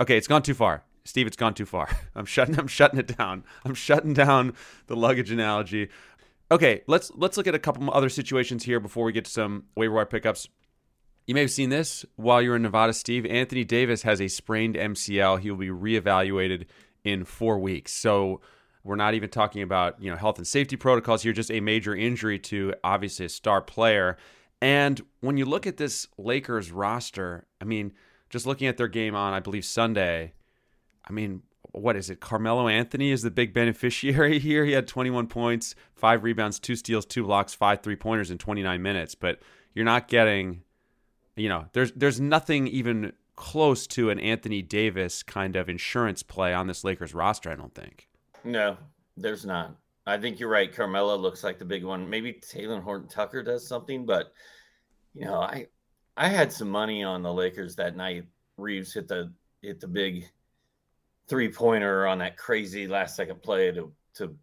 Okay, 0.00 0.16
it's 0.16 0.28
gone 0.28 0.42
too 0.42 0.54
far. 0.54 0.84
Steve, 1.04 1.26
it's 1.26 1.36
gone 1.36 1.54
too 1.54 1.66
far. 1.66 1.88
I'm 2.14 2.26
shutting 2.26 2.58
I'm 2.58 2.68
shutting 2.68 2.98
it 2.98 3.16
down. 3.16 3.44
I'm 3.64 3.74
shutting 3.74 4.12
down 4.12 4.54
the 4.86 4.96
luggage 4.96 5.30
analogy. 5.30 5.88
Okay, 6.50 6.82
let's 6.86 7.10
let's 7.16 7.36
look 7.36 7.46
at 7.46 7.54
a 7.54 7.58
couple 7.58 7.90
other 7.92 8.08
situations 8.08 8.64
here 8.64 8.78
before 8.78 9.04
we 9.04 9.12
get 9.12 9.24
to 9.24 9.30
some 9.30 9.64
waiver 9.76 9.94
wire 9.94 10.06
pickups. 10.06 10.48
You 11.26 11.34
may 11.34 11.40
have 11.40 11.50
seen 11.50 11.70
this 11.70 12.04
while 12.14 12.40
you're 12.40 12.54
in 12.54 12.62
Nevada, 12.62 12.92
Steve. 12.92 13.26
Anthony 13.26 13.64
Davis 13.64 14.02
has 14.02 14.20
a 14.20 14.28
sprained 14.28 14.76
MCL. 14.76 15.40
He 15.40 15.50
will 15.50 15.58
be 15.58 15.68
reevaluated 15.68 16.66
in 17.02 17.24
four 17.24 17.58
weeks. 17.58 17.92
So 17.92 18.40
we're 18.84 18.96
not 18.96 19.14
even 19.14 19.28
talking 19.28 19.62
about 19.62 20.00
you 20.00 20.08
know 20.08 20.16
health 20.16 20.38
and 20.38 20.46
safety 20.46 20.76
protocols 20.76 21.24
here. 21.24 21.32
Just 21.32 21.50
a 21.50 21.60
major 21.60 21.96
injury 21.96 22.38
to 22.40 22.74
obviously 22.84 23.26
a 23.26 23.28
star 23.28 23.60
player. 23.60 24.16
And 24.62 25.00
when 25.20 25.36
you 25.36 25.44
look 25.44 25.66
at 25.66 25.76
this 25.76 26.06
Lakers 26.16 26.70
roster, 26.70 27.46
I 27.60 27.64
mean, 27.64 27.92
just 28.30 28.46
looking 28.46 28.68
at 28.68 28.76
their 28.76 28.88
game 28.88 29.16
on, 29.16 29.34
I 29.34 29.40
believe 29.40 29.64
Sunday. 29.64 30.32
I 31.08 31.12
mean, 31.12 31.42
what 31.72 31.96
is 31.96 32.08
it? 32.08 32.20
Carmelo 32.20 32.68
Anthony 32.68 33.10
is 33.10 33.22
the 33.22 33.30
big 33.32 33.52
beneficiary 33.52 34.38
here. 34.40 34.64
He 34.64 34.72
had 34.72 34.86
21 34.86 35.26
points, 35.26 35.74
five 35.96 36.22
rebounds, 36.22 36.60
two 36.60 36.76
steals, 36.76 37.04
two 37.04 37.24
blocks, 37.24 37.52
five 37.52 37.82
three 37.82 37.96
pointers 37.96 38.30
in 38.30 38.38
29 38.38 38.80
minutes. 38.80 39.16
But 39.16 39.40
you're 39.74 39.84
not 39.84 40.06
getting 40.06 40.62
you 41.36 41.48
know, 41.48 41.66
there's 41.72 41.92
there's 41.92 42.20
nothing 42.20 42.66
even 42.66 43.12
close 43.36 43.86
to 43.86 44.10
an 44.10 44.18
Anthony 44.18 44.62
Davis 44.62 45.22
kind 45.22 45.56
of 45.56 45.68
insurance 45.68 46.22
play 46.22 46.54
on 46.54 46.66
this 46.66 46.82
Lakers 46.82 47.14
roster. 47.14 47.50
I 47.50 47.54
don't 47.54 47.74
think. 47.74 48.08
No, 48.42 48.76
there's 49.16 49.44
not. 49.44 49.76
I 50.06 50.18
think 50.18 50.40
you're 50.40 50.48
right. 50.48 50.74
Carmelo 50.74 51.16
looks 51.16 51.44
like 51.44 51.58
the 51.58 51.64
big 51.64 51.84
one. 51.84 52.08
Maybe 52.08 52.32
Talen 52.32 52.82
Horton 52.82 53.08
Tucker 53.08 53.42
does 53.42 53.66
something, 53.66 54.06
but 54.06 54.32
you 55.14 55.24
know, 55.24 55.40
I 55.40 55.66
I 56.16 56.28
had 56.28 56.52
some 56.52 56.70
money 56.70 57.04
on 57.04 57.22
the 57.22 57.32
Lakers 57.32 57.76
that 57.76 57.96
night. 57.96 58.24
Reeves 58.56 58.94
hit 58.94 59.08
the 59.08 59.32
hit 59.62 59.80
the 59.80 59.88
big 59.88 60.24
three 61.28 61.50
pointer 61.50 62.06
on 62.06 62.18
that 62.18 62.36
crazy 62.36 62.86
last 62.86 63.16
second 63.16 63.42
play 63.42 63.72
to 63.72 63.92
to 64.14 64.36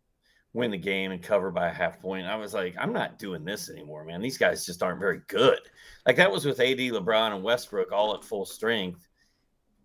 win 0.53 0.71
the 0.71 0.77
game 0.77 1.11
and 1.11 1.21
cover 1.21 1.51
by 1.51 1.67
a 1.67 1.73
half 1.73 1.99
point. 1.99 2.27
I 2.27 2.35
was 2.35 2.53
like, 2.53 2.75
I'm 2.79 2.93
not 2.93 3.17
doing 3.17 3.43
this 3.43 3.69
anymore, 3.69 4.05
man. 4.05 4.21
These 4.21 4.37
guys 4.37 4.65
just 4.65 4.83
aren't 4.83 4.99
very 4.99 5.21
good. 5.27 5.59
Like 6.05 6.15
that 6.17 6.31
was 6.31 6.45
with 6.45 6.59
AD, 6.59 6.77
LeBron, 6.77 7.33
and 7.35 7.43
Westbrook 7.43 7.91
all 7.91 8.13
at 8.13 8.23
full 8.23 8.45
strength, 8.45 9.07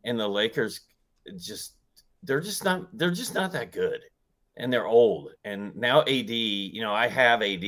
and 0.05 0.21
the 0.21 0.29
Lakers 0.29 0.81
just 1.37 1.75
they're 2.23 2.41
just 2.41 2.65
not 2.65 2.87
they're 2.97 3.11
just 3.11 3.35
not 3.35 3.53
that 3.53 3.73
good, 3.73 4.01
and 4.57 4.73
they're 4.73 4.87
old. 4.87 5.31
And 5.45 5.75
now 5.75 6.03
AD, 6.03 6.31
you 6.31 6.83
know, 6.83 6.93
I 6.93 7.09
have 7.09 7.43
AD 7.43 7.65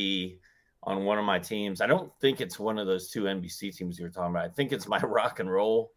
on 0.82 1.04
one 1.04 1.18
of 1.18 1.24
my 1.24 1.38
teams. 1.38 1.80
I 1.80 1.86
don't 1.86 2.12
think 2.20 2.40
it's 2.40 2.58
one 2.58 2.78
of 2.78 2.86
those 2.86 3.10
two 3.10 3.22
NBC 3.22 3.74
teams 3.76 3.98
you 3.98 4.04
were 4.04 4.10
talking 4.10 4.30
about. 4.30 4.44
I 4.44 4.48
think 4.48 4.72
it's 4.72 4.88
my 4.88 4.98
rock 5.02 5.40
and 5.40 5.50
roll 5.50 5.92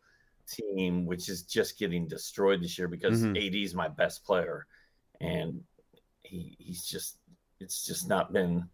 team, 0.47 1.05
which 1.05 1.27
is 1.27 1.43
just 1.43 1.79
getting 1.79 2.07
destroyed 2.07 2.61
this 2.61 2.77
year 2.77 2.87
because 2.87 3.23
mm-hmm. 3.23 3.35
AD 3.35 3.55
is 3.55 3.75
my 3.75 3.89
best 3.89 4.23
player, 4.23 4.67
and 5.19 5.61
he 6.33 6.55
he's 6.59 6.83
just 6.83 7.17
it's 7.59 7.85
just 7.85 8.09
not 8.09 8.33
been 8.33 8.67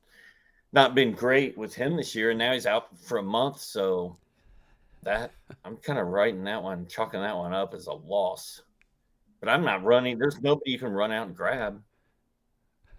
not 0.71 0.95
been 0.95 1.11
great 1.11 1.57
with 1.57 1.73
him 1.73 1.97
this 1.97 2.15
year, 2.15 2.29
and 2.29 2.39
now 2.39 2.53
he's 2.53 2.65
out 2.65 2.97
for 2.99 3.17
a 3.17 3.23
month. 3.23 3.59
So 3.59 4.17
that 5.03 5.31
I'm 5.65 5.77
kind 5.77 5.99
of 5.99 6.07
writing 6.07 6.43
that 6.45 6.63
one, 6.63 6.87
chalking 6.87 7.21
that 7.21 7.35
one 7.35 7.53
up 7.53 7.73
as 7.73 7.87
a 7.87 7.93
loss. 7.93 8.61
But 9.39 9.49
I'm 9.49 9.63
not 9.63 9.83
running. 9.83 10.17
There's 10.17 10.41
nobody 10.41 10.71
you 10.71 10.79
can 10.79 10.91
run 10.91 11.11
out 11.11 11.27
and 11.27 11.35
grab. 11.35 11.81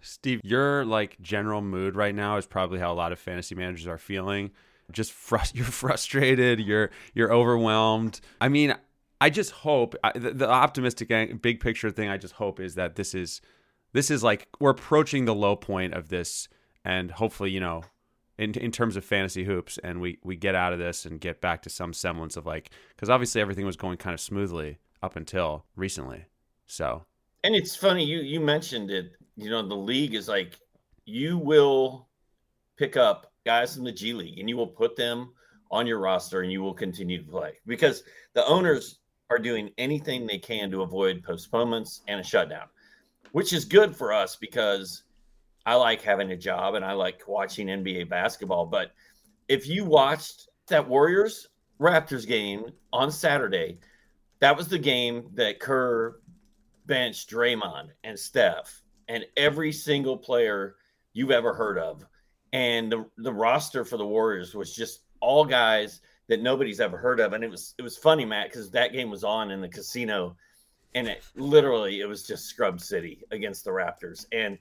Steve, 0.01 0.41
your 0.43 0.83
like 0.85 1.19
general 1.21 1.61
mood 1.61 1.95
right 1.95 2.15
now 2.15 2.37
is 2.37 2.47
probably 2.47 2.79
how 2.79 2.91
a 2.91 2.95
lot 2.95 3.11
of 3.11 3.19
fantasy 3.19 3.55
managers 3.55 3.87
are 3.87 3.99
feeling. 3.99 4.51
Just 4.91 5.11
frust- 5.11 5.55
you're 5.55 5.65
frustrated. 5.65 6.59
You're 6.59 6.91
you're 7.13 7.33
overwhelmed. 7.33 8.21
I 8.39 8.49
mean, 8.49 8.75
I 9.19 9.29
just 9.29 9.51
hope 9.51 9.95
the, 10.15 10.31
the 10.31 10.49
optimistic 10.49 11.41
big 11.41 11.59
picture 11.59 11.91
thing. 11.91 12.09
I 12.09 12.17
just 12.17 12.33
hope 12.35 12.59
is 12.59 12.75
that 12.75 12.95
this 12.95 13.13
is 13.13 13.41
this 13.93 14.11
is 14.11 14.23
like 14.23 14.47
we're 14.59 14.71
approaching 14.71 15.25
the 15.25 15.35
low 15.35 15.55
point 15.55 15.93
of 15.93 16.09
this, 16.09 16.47
and 16.83 17.11
hopefully, 17.11 17.51
you 17.51 17.59
know, 17.59 17.83
in 18.37 18.53
in 18.53 18.71
terms 18.71 18.95
of 18.95 19.05
fantasy 19.05 19.43
hoops, 19.43 19.77
and 19.83 20.01
we 20.01 20.19
we 20.23 20.35
get 20.35 20.55
out 20.55 20.73
of 20.73 20.79
this 20.79 21.05
and 21.05 21.19
get 21.19 21.41
back 21.41 21.61
to 21.63 21.69
some 21.69 21.93
semblance 21.93 22.37
of 22.37 22.45
like 22.45 22.71
because 22.95 23.09
obviously 23.09 23.41
everything 23.41 23.65
was 23.65 23.75
going 23.75 23.97
kind 23.97 24.13
of 24.13 24.19
smoothly 24.19 24.79
up 25.01 25.15
until 25.15 25.65
recently. 25.75 26.25
So, 26.65 27.05
and 27.43 27.55
it's 27.55 27.75
funny 27.75 28.03
you 28.03 28.19
you 28.19 28.39
mentioned 28.39 28.91
it. 28.91 29.13
You 29.35 29.49
know, 29.49 29.67
the 29.67 29.75
league 29.75 30.13
is 30.13 30.27
like 30.27 30.59
you 31.05 31.37
will 31.37 32.07
pick 32.77 32.97
up 32.97 33.31
guys 33.45 33.75
from 33.75 33.83
the 33.83 33.91
G 33.91 34.13
League 34.13 34.39
and 34.39 34.47
you 34.47 34.55
will 34.57 34.67
put 34.67 34.95
them 34.95 35.33
on 35.71 35.87
your 35.87 35.99
roster 35.99 36.41
and 36.41 36.51
you 36.51 36.61
will 36.61 36.73
continue 36.73 37.23
to 37.23 37.29
play 37.29 37.53
because 37.65 38.03
the 38.33 38.45
owners 38.45 38.99
are 39.29 39.39
doing 39.39 39.71
anything 39.77 40.27
they 40.27 40.37
can 40.37 40.69
to 40.69 40.81
avoid 40.81 41.23
postponements 41.23 42.01
and 42.07 42.19
a 42.19 42.23
shutdown 42.23 42.67
which 43.31 43.53
is 43.53 43.65
good 43.65 43.95
for 43.95 44.13
us 44.13 44.35
because 44.35 45.03
I 45.65 45.75
like 45.75 46.01
having 46.01 46.31
a 46.31 46.37
job 46.37 46.75
and 46.75 46.83
I 46.83 46.93
like 46.93 47.27
watching 47.27 47.67
NBA 47.67 48.09
basketball. 48.09 48.65
But 48.65 48.91
if 49.47 49.67
you 49.67 49.85
watched 49.85 50.49
that 50.67 50.87
Warriors 50.87 51.47
Raptors 51.79 52.27
game 52.27 52.65
on 52.91 53.11
Saturday, 53.11 53.79
that 54.39 54.57
was 54.57 54.67
the 54.67 54.79
game 54.79 55.29
that 55.33 55.59
Kerr 55.59 56.19
benched 56.85 57.29
Draymond 57.29 57.89
and 58.03 58.17
Steph 58.17 58.81
and 59.07 59.25
every 59.37 59.71
single 59.71 60.17
player 60.17 60.75
you've 61.13 61.31
ever 61.31 61.53
heard 61.53 61.77
of. 61.77 62.05
And 62.53 62.91
the, 62.91 63.05
the 63.17 63.33
roster 63.33 63.85
for 63.85 63.97
the 63.97 64.05
Warriors 64.05 64.53
was 64.53 64.75
just 64.75 65.01
all 65.21 65.45
guys 65.45 66.01
that 66.27 66.41
nobody's 66.41 66.79
ever 66.79 66.97
heard 66.97 67.19
of. 67.19 67.33
And 67.33 67.43
it 67.43 67.51
was 67.51 67.75
it 67.77 67.81
was 67.81 67.97
funny, 67.97 68.25
Matt, 68.25 68.49
because 68.49 68.71
that 68.71 68.93
game 68.93 69.09
was 69.09 69.23
on 69.23 69.51
in 69.51 69.61
the 69.61 69.69
casino 69.69 70.35
and 70.95 71.07
it 71.07 71.23
literally 71.35 72.01
it 72.01 72.05
was 72.05 72.23
just 72.23 72.45
scrub 72.45 72.79
city 72.79 73.23
against 73.31 73.63
the 73.63 73.71
raptors. 73.71 74.25
And 74.31 74.57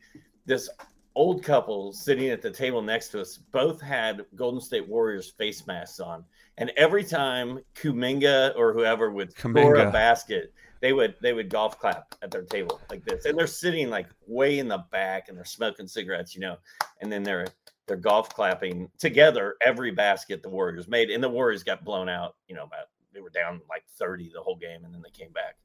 this 0.46 0.68
old 1.14 1.42
couple 1.42 1.92
sitting 1.92 2.28
at 2.28 2.40
the 2.40 2.50
table 2.50 2.82
next 2.82 3.08
to 3.08 3.20
us 3.20 3.37
both 3.37 3.80
had 3.80 4.25
golden 4.37 4.60
state 4.60 4.88
warriors 4.88 5.30
face 5.30 5.66
masks 5.66 6.00
on. 6.00 6.25
And 6.58 6.70
every 6.76 7.04
time 7.04 7.60
kuminga 7.75 8.56
or 8.56 8.72
whoever 8.72 9.10
would 9.10 9.32
score 9.37 9.76
a 9.76 9.90
basket 9.90 10.52
they 10.80 10.92
would 10.92 11.14
they 11.20 11.32
would 11.32 11.50
golf 11.50 11.78
clap 11.78 12.14
at 12.22 12.30
their 12.30 12.42
table 12.42 12.80
like 12.88 13.04
this. 13.04 13.25
And 13.25 13.38
they're 13.38 13.46
sitting 13.46 13.90
like 13.90 14.08
way 14.26 14.58
in 14.58 14.68
the 14.68 14.84
back 14.90 15.28
and 15.28 15.37
they're 15.37 15.44
smoking 15.44 15.87
cigarettes 15.87 16.34
you 16.34 16.40
know 16.40 16.56
and 17.00 17.10
then 17.10 17.22
they're 17.22 17.46
they're 17.87 17.96
golf 17.96 18.28
clapping 18.30 18.88
together 18.99 19.56
every 19.62 19.90
basket 19.90 20.42
the 20.42 20.49
warriors 20.49 20.88
made. 20.88 21.10
And 21.10 21.22
the 21.22 21.28
warriors 21.28 21.62
got 21.62 21.84
blown 21.84 22.08
out 22.08 22.37
you 22.46 22.54
know 22.54 22.64
about 22.64 22.87
they 23.12 23.20
were 23.20 23.30
down 23.30 23.60
like 23.68 23.84
30 23.99 24.30
the 24.32 24.40
whole 24.40 24.56
game 24.56 24.84
and 24.84 24.94
then 24.94 25.02
they 25.02 25.10
came 25.10 25.32
back 25.32 25.56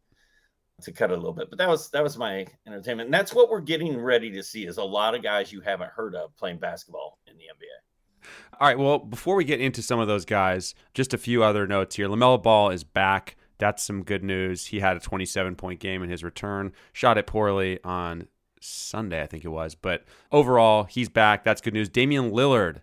to 0.82 0.92
cut 0.92 1.12
a 1.12 1.16
little 1.16 1.34
bit. 1.34 1.50
But 1.50 1.58
that 1.60 1.70
was 1.70 1.90
that 1.92 2.04
was 2.04 2.18
my 2.18 2.46
entertainment. 2.68 3.08
And 3.08 3.14
that's 3.14 3.34
what 3.34 3.50
we're 3.50 3.62
getting 3.62 3.98
ready 3.98 4.32
to 4.32 4.44
see 4.44 4.66
is 4.66 4.78
a 4.78 4.84
lot 4.84 5.16
of 5.16 5.24
guys 5.24 5.52
you 5.52 5.62
haven't 5.62 5.92
heard 5.92 6.16
of 6.16 6.36
playing 6.38 6.60
basketball 6.60 7.20
in 7.28 7.38
the 7.38 7.44
NBA. 7.44 8.30
All 8.60 8.68
right. 8.68 8.78
Well, 8.78 9.00
before 9.00 9.36
we 9.36 9.44
get 9.44 9.62
into 9.62 9.82
some 9.82 10.00
of 10.00 10.08
those 10.08 10.26
guys, 10.26 10.76
just 10.94 11.14
a 11.14 11.18
few 11.18 11.44
other 11.44 11.68
notes 11.68 11.96
here. 11.96 12.08
LaMelo 12.08 12.42
Ball 12.42 12.70
is 12.70 12.84
back. 12.84 13.36
That's 13.58 13.84
some 13.84 14.04
good 14.04 14.24
news. 14.24 14.68
He 14.68 14.80
had 14.80 14.98
a 14.98 15.00
27 15.00 15.56
point 15.56 15.80
game 15.80 16.04
in 16.04 16.10
his 16.10 16.24
return. 16.24 16.74
Shot 16.92 17.18
it 17.18 17.28
poorly 17.28 17.80
on 17.84 18.28
Sunday, 18.60 19.22
I 19.22 19.28
think 19.28 19.46
it 19.46 19.50
was. 19.50 19.76
But 19.76 20.04
overall, 20.32 20.86
he's 20.86 21.10
back. 21.10 21.44
That's 21.44 21.62
good 21.62 21.74
news. 21.74 21.90
Damian 21.90 22.32
Lillard, 22.32 22.82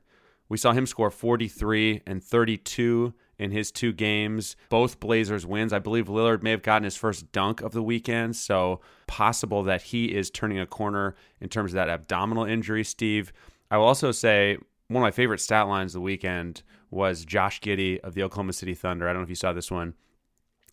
we 0.49 0.57
saw 0.57 0.73
him 0.73 0.87
score 0.87 1.11
43 1.11 2.03
and 2.07 2.23
32 2.23 3.13
in 3.39 3.51
his 3.51 3.71
two 3.73 3.93
games, 3.93 4.57
both 4.69 5.01
Blazers 5.01 5.47
wins. 5.47 5.73
I 5.73 5.79
believe 5.79 6.07
Lillard 6.07 6.43
may 6.43 6.51
have 6.51 6.63
gotten 6.63 6.85
his 6.85 6.97
first 6.97 7.33
dunk 7.33 7.61
of 7.61 7.73
the 7.73 7.83
weekend, 7.83 8.37
so 8.37 8.81
possible 9.07 9.63
that 9.65 9.83
he 9.83 10.15
is 10.15 10.31
turning 10.31 10.59
a 10.59 10.67
corner 10.67 11.17
in 11.41 11.49
terms 11.49 11.73
of 11.73 11.77
that 11.77 11.89
abdominal 11.89 12.45
injury, 12.45 12.85
Steve. 12.85 13.33
I 13.71 13.79
will 13.79 13.87
also 13.87 14.13
say 14.13 14.59
one 14.89 15.03
of 15.03 15.07
my 15.07 15.11
favorite 15.11 15.41
stat 15.41 15.69
lines 15.69 15.95
the 15.95 16.01
weekend 16.01 16.63
was 16.91 17.25
Josh 17.25 17.61
Giddey 17.61 17.99
of 18.01 18.15
the 18.15 18.23
Oklahoma 18.23 18.53
City 18.53 18.75
Thunder. 18.75 19.09
I 19.09 19.13
don't 19.13 19.23
know 19.23 19.25
if 19.25 19.31
you 19.31 19.35
saw 19.35 19.53
this 19.53 19.71
one. 19.71 19.95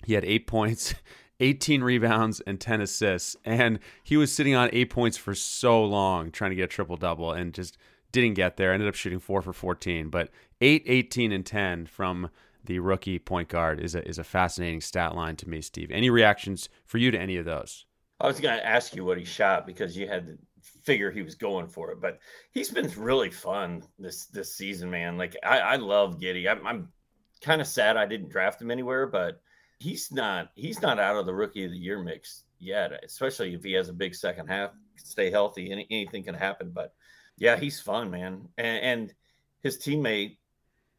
He 0.06 0.14
had 0.14 0.26
eight 0.26 0.48
points 0.48 0.94
18 1.40 1.82
rebounds 1.84 2.42
and 2.42 2.60
10 2.60 2.82
assists. 2.82 3.36
And 3.46 3.80
he 4.04 4.18
was 4.18 4.34
sitting 4.34 4.56
on 4.56 4.70
eight 4.74 4.90
points 4.90 5.18
for 5.18 5.34
so 5.34 5.84
long 5.84 6.32
trying 6.32 6.52
to 6.52 6.56
get 6.56 6.64
a 6.64 6.68
triple 6.68 6.98
double 6.98 7.32
and 7.32 7.54
just 7.54 7.78
didn't 8.12 8.34
get 8.34 8.58
there. 8.58 8.74
Ended 8.74 8.90
up 8.90 8.96
shooting 8.96 9.20
four 9.20 9.42
for 9.42 9.54
14. 9.54 10.10
But 10.10 10.30
8, 10.62 10.84
18, 10.86 11.32
and 11.32 11.46
10 11.46 11.86
from 11.86 12.30
the 12.70 12.78
rookie 12.78 13.18
point 13.18 13.50
guard 13.50 13.80
is 13.80 13.96
a, 13.96 14.08
is 14.08 14.20
a 14.20 14.24
fascinating 14.24 14.80
stat 14.80 15.16
line 15.16 15.36
to 15.36 15.50
me, 15.50 15.60
Steve. 15.60 15.90
Any 15.90 16.12
reactions 16.12 16.70
for 16.86 17.00
you 17.00 17.10
to 17.10 17.20
any 17.20 17.36
of 17.38 17.44
those? 17.46 17.88
I 18.22 18.28
was 18.28 18.40
going 18.40 18.56
to 18.56 18.66
ask 18.66 18.96
you 18.96 19.04
what 19.04 19.18
he 19.18 19.26
shot 19.26 19.66
because 19.66 19.98
you 19.98 20.08
had 20.08 20.28
to 20.28 20.38
figure 20.84 21.10
he 21.10 21.24
was 21.24 21.34
going 21.34 21.68
for 21.68 21.90
it, 21.90 22.00
but 22.00 22.20
he's 22.52 22.70
been 22.70 22.92
really 22.96 23.32
fun 23.32 23.82
this 23.98 24.28
this 24.28 24.56
season, 24.56 24.92
man. 24.92 25.18
Like 25.18 25.36
I, 25.44 25.60
I 25.62 25.76
love 25.78 26.20
Giddey. 26.20 26.48
I'm, 26.48 26.66
I'm 26.68 26.90
kind 27.42 27.60
of 27.60 27.66
sad 27.66 27.98
I 27.98 28.06
didn't 28.06 28.30
draft 28.30 28.62
him 28.62 28.70
anywhere, 28.70 29.08
but 29.08 29.42
he's 29.80 30.12
not 30.12 30.52
he's 30.54 30.80
not 30.80 31.00
out 31.00 31.16
of 31.16 31.26
the 31.26 31.34
rookie 31.34 31.66
of 31.66 31.72
the 31.72 31.78
year 31.78 31.98
mix 32.04 32.44
yet. 32.60 32.92
Especially 33.04 33.56
if 33.56 33.64
he 33.64 33.74
has 33.74 33.90
a 33.90 33.94
big 33.94 34.14
second 34.14 34.46
half, 34.46 34.74
stay 34.96 35.32
healthy, 35.32 35.72
any, 35.72 35.88
anything 35.90 36.24
can 36.24 36.36
happen. 36.36 36.70
But 36.72 36.94
yeah, 37.40 37.58
he's 37.58 37.80
fun, 37.80 38.12
man, 38.12 38.48
and, 38.60 38.84
and 38.84 39.14
his 39.64 39.80
teammate 39.80 40.38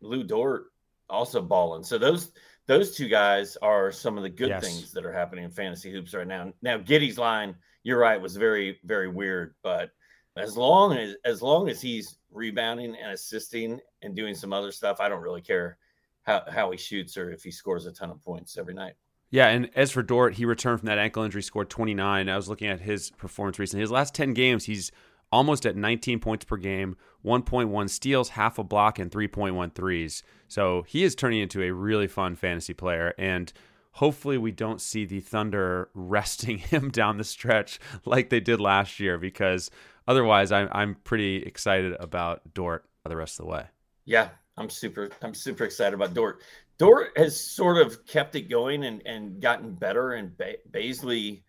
Lou 0.01 0.25
Dort 0.25 0.70
also 1.11 1.43
balling. 1.43 1.83
So 1.83 1.99
those 1.99 2.33
those 2.67 2.97
two 2.97 3.09
guys 3.09 3.57
are 3.63 3.91
some 3.91 4.17
of 4.17 4.23
the 4.23 4.31
good 4.31 4.49
yes. 4.49 4.65
things 4.65 4.93
that 4.93 5.05
are 5.05 5.13
happening 5.13 5.45
in 5.45 5.51
fantasy 5.51 5.91
hoops 5.91 6.15
right 6.15 6.27
now. 6.27 6.53
Now 6.63 6.79
Giddey's 6.79 7.19
line, 7.19 7.57
you're 7.83 7.99
right, 7.99 8.21
was 8.21 8.37
very 8.37 8.79
very 8.85 9.09
weird, 9.09 9.55
but 9.63 9.91
as 10.37 10.57
long 10.57 10.97
as 10.97 11.17
as 11.25 11.43
long 11.43 11.69
as 11.69 11.81
he's 11.81 12.17
rebounding 12.31 12.97
and 12.97 13.13
assisting 13.13 13.81
and 14.03 14.15
doing 14.15 14.35
some 14.35 14.53
other 14.53 14.73
stuff, 14.73 15.01
I 15.01 15.09
don't 15.09 15.23
really 15.23 15.43
care 15.43 15.79
how, 16.23 16.43
how 16.49 16.71
he 16.71 16.77
shoots 16.77 17.17
or 17.17 17.31
if 17.31 17.43
he 17.43 17.51
scores 17.51 17.87
a 17.87 17.93
ton 17.93 18.11
of 18.11 18.23
points 18.23 18.57
every 18.57 18.75
night. 18.75 18.95
Yeah, 19.31 19.49
and 19.49 19.71
as 19.77 19.93
for 19.93 20.03
Dort, 20.03 20.35
he 20.35 20.45
returned 20.45 20.81
from 20.81 20.89
that 20.89 20.99
ankle 20.99 21.23
injury, 21.23 21.43
scored 21.43 21.71
29. 21.71 22.29
I 22.29 22.37
was 22.37 22.49
looking 22.49 22.69
at 22.69 22.81
his 22.81 23.11
performance 23.11 23.61
recently. 23.61 23.81
His 23.81 23.91
last 23.91 24.13
10 24.13 24.35
games, 24.35 24.65
he's 24.65 24.91
almost 25.33 25.67
at 25.67 25.77
19 25.77 26.21
points 26.21 26.45
per 26.45 26.57
game, 26.57 26.97
1.1 27.25 27.91
steals, 27.91 28.31
half 28.31 28.59
a 28.59 28.65
block, 28.65 28.99
and 28.99 29.11
3.1 29.11 29.75
threes. 29.75 30.23
So 30.49 30.83
he 30.83 31.05
is 31.05 31.15
turning 31.15 31.41
into 31.41 31.63
a 31.63 31.73
really 31.73 32.07
fun 32.07 32.37
fantasy 32.37 32.75
player. 32.75 33.15
And 33.19 33.53
hopefully, 33.93 34.39
we 34.39 34.51
don't 34.51 34.81
see 34.81 35.05
the 35.05 35.21
Thunder 35.21 35.91
resting 35.95 36.59
him 36.59 36.91
down 36.91 37.19
the 37.19 37.25
stretch 37.25 37.79
like 38.05 38.31
they 38.31 38.41
did 38.41 38.61
last 38.61 39.01
year, 39.01 39.19
because 39.19 39.71
otherwise, 40.07 40.53
I'm, 40.53 40.69
I'm 40.73 40.95
pretty 41.05 41.37
excited 41.37 41.95
about 42.01 42.55
Dort 42.55 42.85
the 43.05 43.17
rest 43.17 43.41
of 43.41 43.47
the 43.47 43.53
way. 43.53 43.65
Yeah, 44.05 44.29
I'm 44.57 44.71
super 44.71 45.11
I'm 45.23 45.35
super 45.35 45.65
excited 45.65 45.95
about 45.95 46.15
Dort. 46.15 46.43
Dort 46.79 47.17
has 47.17 47.39
sort 47.39 47.79
of 47.79 48.07
kept 48.07 48.35
it 48.37 48.49
going 48.49 48.85
and 48.85 49.03
and 49.07 49.41
gotten 49.41 49.75
better, 49.75 50.13
and 50.13 50.37
ba- 50.37 50.57
Bazley 50.71 51.43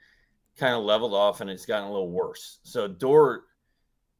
kind 0.57 0.73
of 0.73 0.83
leveled 0.83 1.13
off, 1.13 1.41
and 1.41 1.50
it's 1.50 1.65
gotten 1.65 1.88
a 1.88 1.91
little 1.91 2.11
worse. 2.11 2.59
So 2.63 2.88
Dort, 2.88 3.43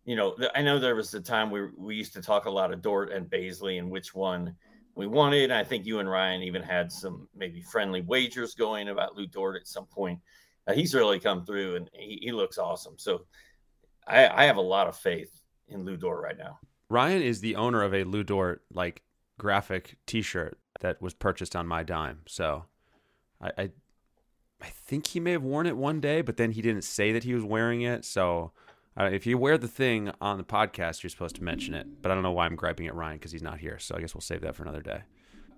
you 0.05 0.15
know, 0.15 0.36
I 0.55 0.62
know 0.62 0.79
there 0.79 0.96
was 0.96 1.13
a 1.13 1.22
time 1.22 1.51
we 1.51 1.67
we 1.77 1.96
used 1.96 2.13
to 2.13 2.22
talk 2.22 2.46
a 2.46 2.50
lot 2.50 2.74
of 2.74 2.81
Dort 2.81 3.12
and 3.12 3.29
Bazley 3.29 3.79
and 3.79 3.89
which 3.89 4.15
one 4.15 4.55
we 4.96 5.08
wanted. 5.08 5.51
I 5.51 5.63
think 5.63 5.86
you 5.86 6.00
and 6.00 6.10
Ryan 6.10 6.41
even 6.41 6.63
had 6.63 6.91
some 6.91 7.27
maybe 7.36 7.62
friendly 7.62 8.01
wagers 8.01 8.55
going 8.55 8.89
about 8.89 9.15
Lou 9.15 9.27
Dort 9.27 9.55
at 9.55 9.67
some 9.67 9.86
point. 9.86 10.20
Uh, 10.67 10.74
he's 10.74 10.93
really 10.93 11.20
come 11.20 11.46
through, 11.46 11.75
and 11.75 11.89
he, 11.93 12.20
he 12.22 12.31
looks 12.31 12.58
awesome. 12.58 12.96
So 12.98 13.25
I, 14.08 14.27
I 14.27 14.43
have 14.46 14.58
a 14.58 14.62
lot 14.62 14.88
of 14.88 14.98
faith 14.98 15.31
in 15.67 15.86
Lou 15.86 15.98
Dort 15.98 16.22
right 16.22 16.38
now. 16.38 16.60
Ryan 16.89 17.22
is 17.22 17.39
the 17.39 17.55
owner 17.55 17.84
of 17.84 17.93
a 17.93 18.03
Lou 18.03 18.24
Dort 18.24 18.63
like 18.74 19.03
graphic 19.39 19.98
T-shirt 20.05 20.58
that 20.81 21.01
was 21.01 21.13
purchased 21.13 21.55
on 21.55 21.67
my 21.67 21.84
dime. 21.84 22.22
So, 22.27 22.65
I, 23.39 23.51
I, 23.58 23.70
I 24.62 24.67
think 24.67 25.08
he 25.08 25.20
may 25.20 25.31
have 25.31 25.43
worn 25.43 25.67
it 25.67 25.77
one 25.77 26.01
day, 26.01 26.22
but 26.22 26.38
then 26.38 26.51
he 26.51 26.62
didn't 26.62 26.84
say 26.84 27.12
that 27.12 27.24
he 27.24 27.34
was 27.34 27.43
wearing 27.43 27.81
it. 27.81 28.03
So, 28.03 28.51
uh, 29.01 29.10
if 29.12 29.25
you 29.25 29.38
wear 29.38 29.58
the 29.58 29.67
thing 29.67 30.12
on 30.22 30.38
the 30.38 30.43
podcast, 30.43 31.01
you're 31.01 31.10
supposed 31.10 31.36
to 31.36 31.43
mention 31.43 31.74
it. 31.74 31.88
But 32.01 32.12
I 32.12 32.13
don't 32.13 32.24
know 32.24 32.31
why 32.31 32.46
I'm 32.46 32.55
griping 32.55 32.86
at 32.88 32.93
Ryan 32.93 33.17
because 33.17 33.31
he's 33.31 33.41
not 33.41 33.60
here. 33.60 33.79
So 33.79 33.96
I 33.96 34.00
guess 34.01 34.13
we'll 34.13 34.22
save 34.22 34.41
that 34.41 34.55
for 34.55 34.63
another 34.63 34.81
day. 34.81 35.01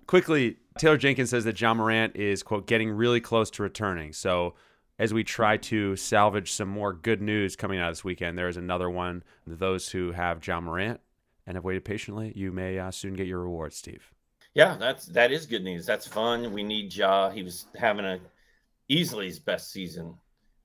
Quickly, 0.06 0.56
Taylor 0.78 0.96
Jenkins 0.96 1.30
says 1.30 1.44
that 1.44 1.60
Ja 1.60 1.74
Morant 1.74 2.16
is 2.16 2.42
quote 2.42 2.66
getting 2.66 2.90
really 2.90 3.20
close 3.20 3.50
to 3.52 3.62
returning. 3.62 4.12
So 4.12 4.54
as 4.98 5.12
we 5.12 5.24
try 5.24 5.56
to 5.58 5.96
salvage 5.96 6.52
some 6.52 6.68
more 6.68 6.92
good 6.92 7.20
news 7.20 7.56
coming 7.56 7.78
out 7.78 7.90
this 7.90 8.04
weekend, 8.04 8.38
there 8.38 8.48
is 8.48 8.56
another 8.56 8.88
one. 8.88 9.22
Those 9.46 9.90
who 9.90 10.12
have 10.12 10.46
Ja 10.46 10.60
Morant 10.60 11.00
and 11.46 11.56
have 11.56 11.64
waited 11.64 11.84
patiently, 11.84 12.32
you 12.34 12.50
may 12.50 12.78
uh, 12.78 12.90
soon 12.90 13.14
get 13.14 13.26
your 13.26 13.40
reward, 13.40 13.74
Steve. 13.74 14.10
Yeah, 14.54 14.76
that's 14.78 15.06
that 15.06 15.32
is 15.32 15.46
good 15.46 15.64
news. 15.64 15.84
That's 15.84 16.06
fun. 16.06 16.52
We 16.52 16.62
need 16.62 16.94
Ja. 16.94 17.28
He 17.28 17.42
was 17.42 17.66
having 17.76 18.04
a 18.04 18.20
easily 18.88 19.26
his 19.26 19.38
best 19.38 19.72
season 19.72 20.14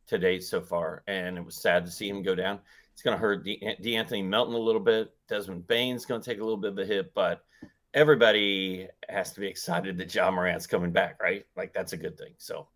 to 0.10 0.17
date 0.17 0.43
so 0.43 0.62
far, 0.62 1.04
and 1.08 1.38
it 1.38 1.45
was 1.45 1.56
sad 1.56 1.86
to 1.86 1.91
see 1.91 2.10
him 2.10 2.22
go 2.22 2.36
down. 2.36 2.60
It's 2.93 3.02
going 3.02 3.15
to 3.15 3.22
hurt 3.22 3.45
De'Anthony 3.45 4.26
Melton 4.26 4.56
a 4.56 4.60
little 4.60 4.82
bit. 4.82 5.13
Desmond 5.30 5.67
Bane's 5.67 6.06
going 6.06 6.22
to 6.22 6.30
take 6.30 6.39
a 6.39 6.43
little 6.43 6.58
bit 6.58 6.72
of 6.72 6.78
a 6.80 6.86
hit, 6.86 7.13
but 7.13 7.45
everybody 7.93 8.88
has 9.08 9.32
to 9.34 9.39
be 9.39 9.48
excited 9.48 9.98
that 9.98 10.13
Ja 10.13 10.30
Morant's 10.30 10.67
coming 10.67 10.91
back, 10.91 11.22
right? 11.22 11.45
Like 11.56 11.74
that's 11.74 11.93
a 11.93 11.98
good 11.98 12.17
thing. 12.17 12.34
So 12.38 12.67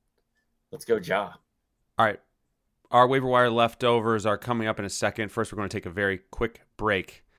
let's 0.72 0.86
go, 0.86 0.98
Ja. 0.98 1.34
All 1.98 2.06
right. 2.06 2.20
Our 2.90 3.08
waiver 3.08 3.28
wire 3.28 3.50
leftovers 3.50 4.26
are 4.26 4.38
coming 4.38 4.68
up 4.68 4.80
in 4.80 4.86
a 4.86 4.90
second. 4.90 5.30
First, 5.30 5.52
we're 5.52 5.58
going 5.58 5.70
to 5.70 5.76
take 5.76 5.88
a 5.88 5.90
very 5.90 6.20
quick 6.32 6.62
break. 6.78 7.23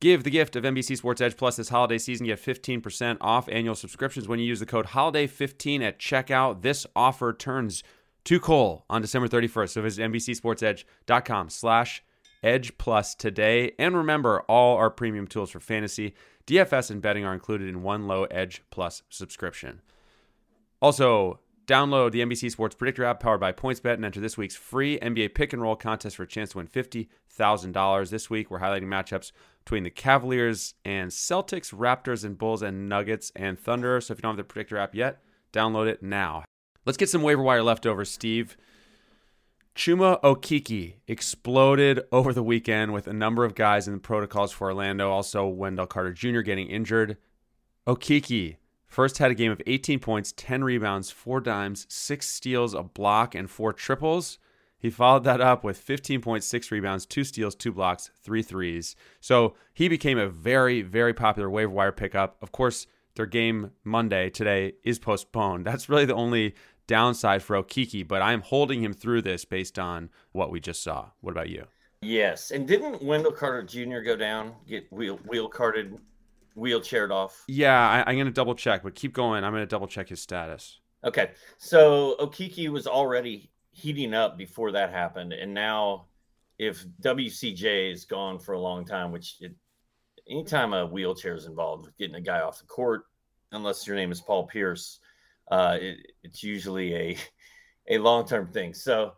Give 0.00 0.24
the 0.24 0.30
gift 0.30 0.56
of 0.56 0.64
NBC 0.64 0.96
Sports 0.96 1.20
Edge 1.20 1.36
Plus 1.36 1.56
this 1.56 1.68
holiday 1.68 1.98
season. 1.98 2.26
Get 2.26 2.42
15% 2.42 3.18
off 3.20 3.50
annual 3.50 3.74
subscriptions 3.74 4.26
when 4.26 4.38
you 4.38 4.46
use 4.46 4.60
the 4.60 4.66
code 4.66 4.86
HOLIDAY15 4.86 5.82
at 5.82 5.98
checkout. 5.98 6.62
This 6.62 6.86
offer 6.96 7.34
turns 7.34 7.84
to 8.24 8.40
coal 8.40 8.86
on 8.88 9.02
December 9.02 9.28
31st. 9.28 9.68
So 9.68 9.82
visit 9.82 10.10
NBCSportsEdge.com 10.10 11.50
slash 11.50 12.02
Edge 12.42 12.78
Plus 12.78 13.14
today. 13.14 13.72
And 13.78 13.94
remember, 13.94 14.40
all 14.48 14.78
our 14.78 14.88
premium 14.88 15.26
tools 15.26 15.50
for 15.50 15.60
fantasy, 15.60 16.14
DFS, 16.46 16.90
and 16.90 17.02
betting 17.02 17.26
are 17.26 17.34
included 17.34 17.68
in 17.68 17.82
one 17.82 18.06
low 18.06 18.24
Edge 18.24 18.62
Plus 18.70 19.02
subscription. 19.10 19.82
Also, 20.80 21.40
download 21.70 22.10
the 22.10 22.20
NBC 22.20 22.50
Sports 22.50 22.74
Predictor 22.74 23.04
app 23.04 23.20
powered 23.20 23.38
by 23.38 23.52
PointsBet 23.52 23.94
and 23.94 24.04
enter 24.04 24.18
this 24.18 24.36
week's 24.36 24.56
free 24.56 24.98
NBA 24.98 25.34
pick 25.36 25.52
and 25.52 25.62
roll 25.62 25.76
contest 25.76 26.16
for 26.16 26.24
a 26.24 26.26
chance 26.26 26.50
to 26.50 26.58
win 26.58 26.66
$50,000. 26.66 28.10
This 28.10 28.28
week, 28.28 28.50
we're 28.50 28.58
highlighting 28.58 28.88
matchups 28.88 29.30
between 29.64 29.84
the 29.84 29.90
Cavaliers 29.90 30.74
and 30.84 31.12
Celtics, 31.12 31.72
Raptors 31.72 32.24
and 32.24 32.36
Bulls, 32.36 32.62
and 32.62 32.88
Nuggets 32.88 33.30
and 33.36 33.56
Thunder. 33.56 34.00
So 34.00 34.12
if 34.12 34.18
you 34.18 34.22
don't 34.22 34.36
have 34.36 34.38
the 34.38 34.52
Predictor 34.52 34.78
app 34.78 34.96
yet, 34.96 35.22
download 35.52 35.86
it 35.86 36.02
now. 36.02 36.42
Let's 36.86 36.98
get 36.98 37.08
some 37.08 37.22
waiver 37.22 37.42
wire 37.42 37.62
leftovers, 37.62 38.10
Steve. 38.10 38.56
Chuma 39.76 40.20
Okeke 40.22 40.94
exploded 41.06 42.00
over 42.10 42.32
the 42.32 42.42
weekend 42.42 42.92
with 42.92 43.06
a 43.06 43.12
number 43.12 43.44
of 43.44 43.54
guys 43.54 43.86
in 43.86 43.94
the 43.94 44.00
protocols 44.00 44.50
for 44.50 44.66
Orlando. 44.66 45.08
Also, 45.08 45.46
Wendell 45.46 45.86
Carter 45.86 46.12
Jr. 46.12 46.40
getting 46.40 46.66
injured. 46.66 47.16
Okeke, 47.86 48.56
First 48.90 49.18
had 49.18 49.30
a 49.30 49.36
game 49.36 49.52
of 49.52 49.62
18 49.68 50.00
points, 50.00 50.34
10 50.36 50.64
rebounds, 50.64 51.12
4 51.12 51.40
dimes, 51.40 51.86
6 51.88 52.28
steals, 52.28 52.74
a 52.74 52.82
block, 52.82 53.36
and 53.36 53.48
4 53.48 53.72
triples. 53.72 54.40
He 54.80 54.90
followed 54.90 55.22
that 55.24 55.40
up 55.40 55.62
with 55.62 55.80
15.6 55.80 56.70
rebounds, 56.72 57.06
2 57.06 57.22
steals, 57.22 57.54
2 57.54 57.70
blocks, 57.70 58.10
3 58.20 58.42
threes. 58.42 58.96
So 59.20 59.54
he 59.72 59.88
became 59.88 60.18
a 60.18 60.28
very, 60.28 60.82
very 60.82 61.14
popular 61.14 61.48
waiver 61.48 61.70
wire 61.70 61.92
pickup. 61.92 62.36
Of 62.42 62.50
course, 62.50 62.88
their 63.14 63.26
game 63.26 63.70
Monday 63.84 64.28
today 64.28 64.72
is 64.82 64.98
postponed. 64.98 65.66
That's 65.66 65.88
really 65.88 66.04
the 66.04 66.14
only 66.14 66.56
downside 66.88 67.44
for 67.44 67.62
Okeke, 67.62 68.08
but 68.08 68.22
I'm 68.22 68.40
holding 68.40 68.82
him 68.82 68.92
through 68.92 69.22
this 69.22 69.44
based 69.44 69.78
on 69.78 70.10
what 70.32 70.50
we 70.50 70.58
just 70.58 70.82
saw. 70.82 71.10
What 71.20 71.30
about 71.30 71.48
you? 71.48 71.66
Yes, 72.02 72.50
and 72.50 72.66
didn't 72.66 73.02
Wendell 73.02 73.30
Carter 73.30 73.62
Jr. 73.62 74.00
go 74.00 74.16
down, 74.16 74.54
get 74.66 74.92
wheel 74.92 75.20
wheel 75.26 75.48
carted, 75.48 76.00
wheelchaired 76.56 77.10
off? 77.10 77.44
Yeah, 77.48 78.04
I, 78.06 78.12
am 78.12 78.26
to 78.26 78.30
double 78.30 78.54
check, 78.54 78.82
but 78.82 78.94
keep 78.94 79.12
going. 79.12 79.44
I'm 79.44 79.54
to 79.54 79.66
double 79.66 79.86
check 79.86 80.08
his 80.08 80.20
status. 80.20 80.80
Okay, 81.04 81.30
so 81.56 82.16
Okeke 82.20 82.68
was 82.68 82.86
already 82.86 83.50
heating 83.70 84.12
up 84.12 84.36
before 84.36 84.72
that 84.72 84.90
happened, 84.90 85.32
and 85.32 85.54
now 85.54 86.06
if 86.58 86.84
WCJ 87.02 87.90
is 87.90 88.04
gone 88.04 88.38
for 88.38 88.52
a 88.52 88.60
long 88.60 88.84
time, 88.84 89.12
which 89.12 89.36
it, 89.40 89.54
anytime 90.28 90.74
a 90.74 90.84
wheelchair 90.84 91.34
is 91.34 91.46
involved 91.46 91.86
with 91.86 91.96
getting 91.96 92.16
a 92.16 92.20
guy 92.20 92.40
off 92.40 92.58
the 92.58 92.66
court, 92.66 93.04
unless 93.52 93.86
your 93.86 93.96
name 93.96 94.12
is 94.12 94.20
Paul 94.20 94.46
Pierce, 94.46 95.00
uh, 95.50 95.78
it, 95.80 96.12
it's 96.22 96.42
usually 96.42 96.94
a 96.94 97.16
a 97.88 97.98
long 97.98 98.26
term 98.26 98.48
thing. 98.48 98.74
So 98.74 99.14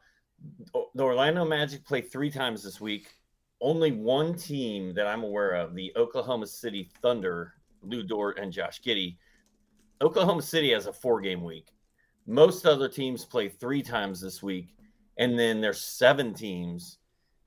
the 0.94 1.02
Orlando 1.02 1.44
Magic 1.44 1.84
play 1.84 2.00
three 2.00 2.30
times 2.30 2.62
this 2.62 2.80
week. 2.80 3.16
Only 3.62 3.92
one 3.92 4.34
team 4.34 4.92
that 4.94 5.06
I'm 5.06 5.22
aware 5.22 5.52
of, 5.52 5.74
the 5.74 5.92
Oklahoma 5.96 6.48
City 6.48 6.90
Thunder, 7.00 7.54
Lou 7.82 8.02
Dort 8.02 8.38
and 8.38 8.52
Josh 8.52 8.82
Giddey. 8.82 9.16
Oklahoma 10.00 10.42
City 10.42 10.72
has 10.72 10.86
a 10.86 10.92
four 10.92 11.20
game 11.20 11.44
week. 11.44 11.68
Most 12.26 12.66
other 12.66 12.88
teams 12.88 13.24
play 13.24 13.48
three 13.48 13.80
times 13.80 14.20
this 14.20 14.42
week, 14.42 14.74
and 15.16 15.38
then 15.38 15.60
there's 15.60 15.80
seven 15.80 16.34
teams 16.34 16.98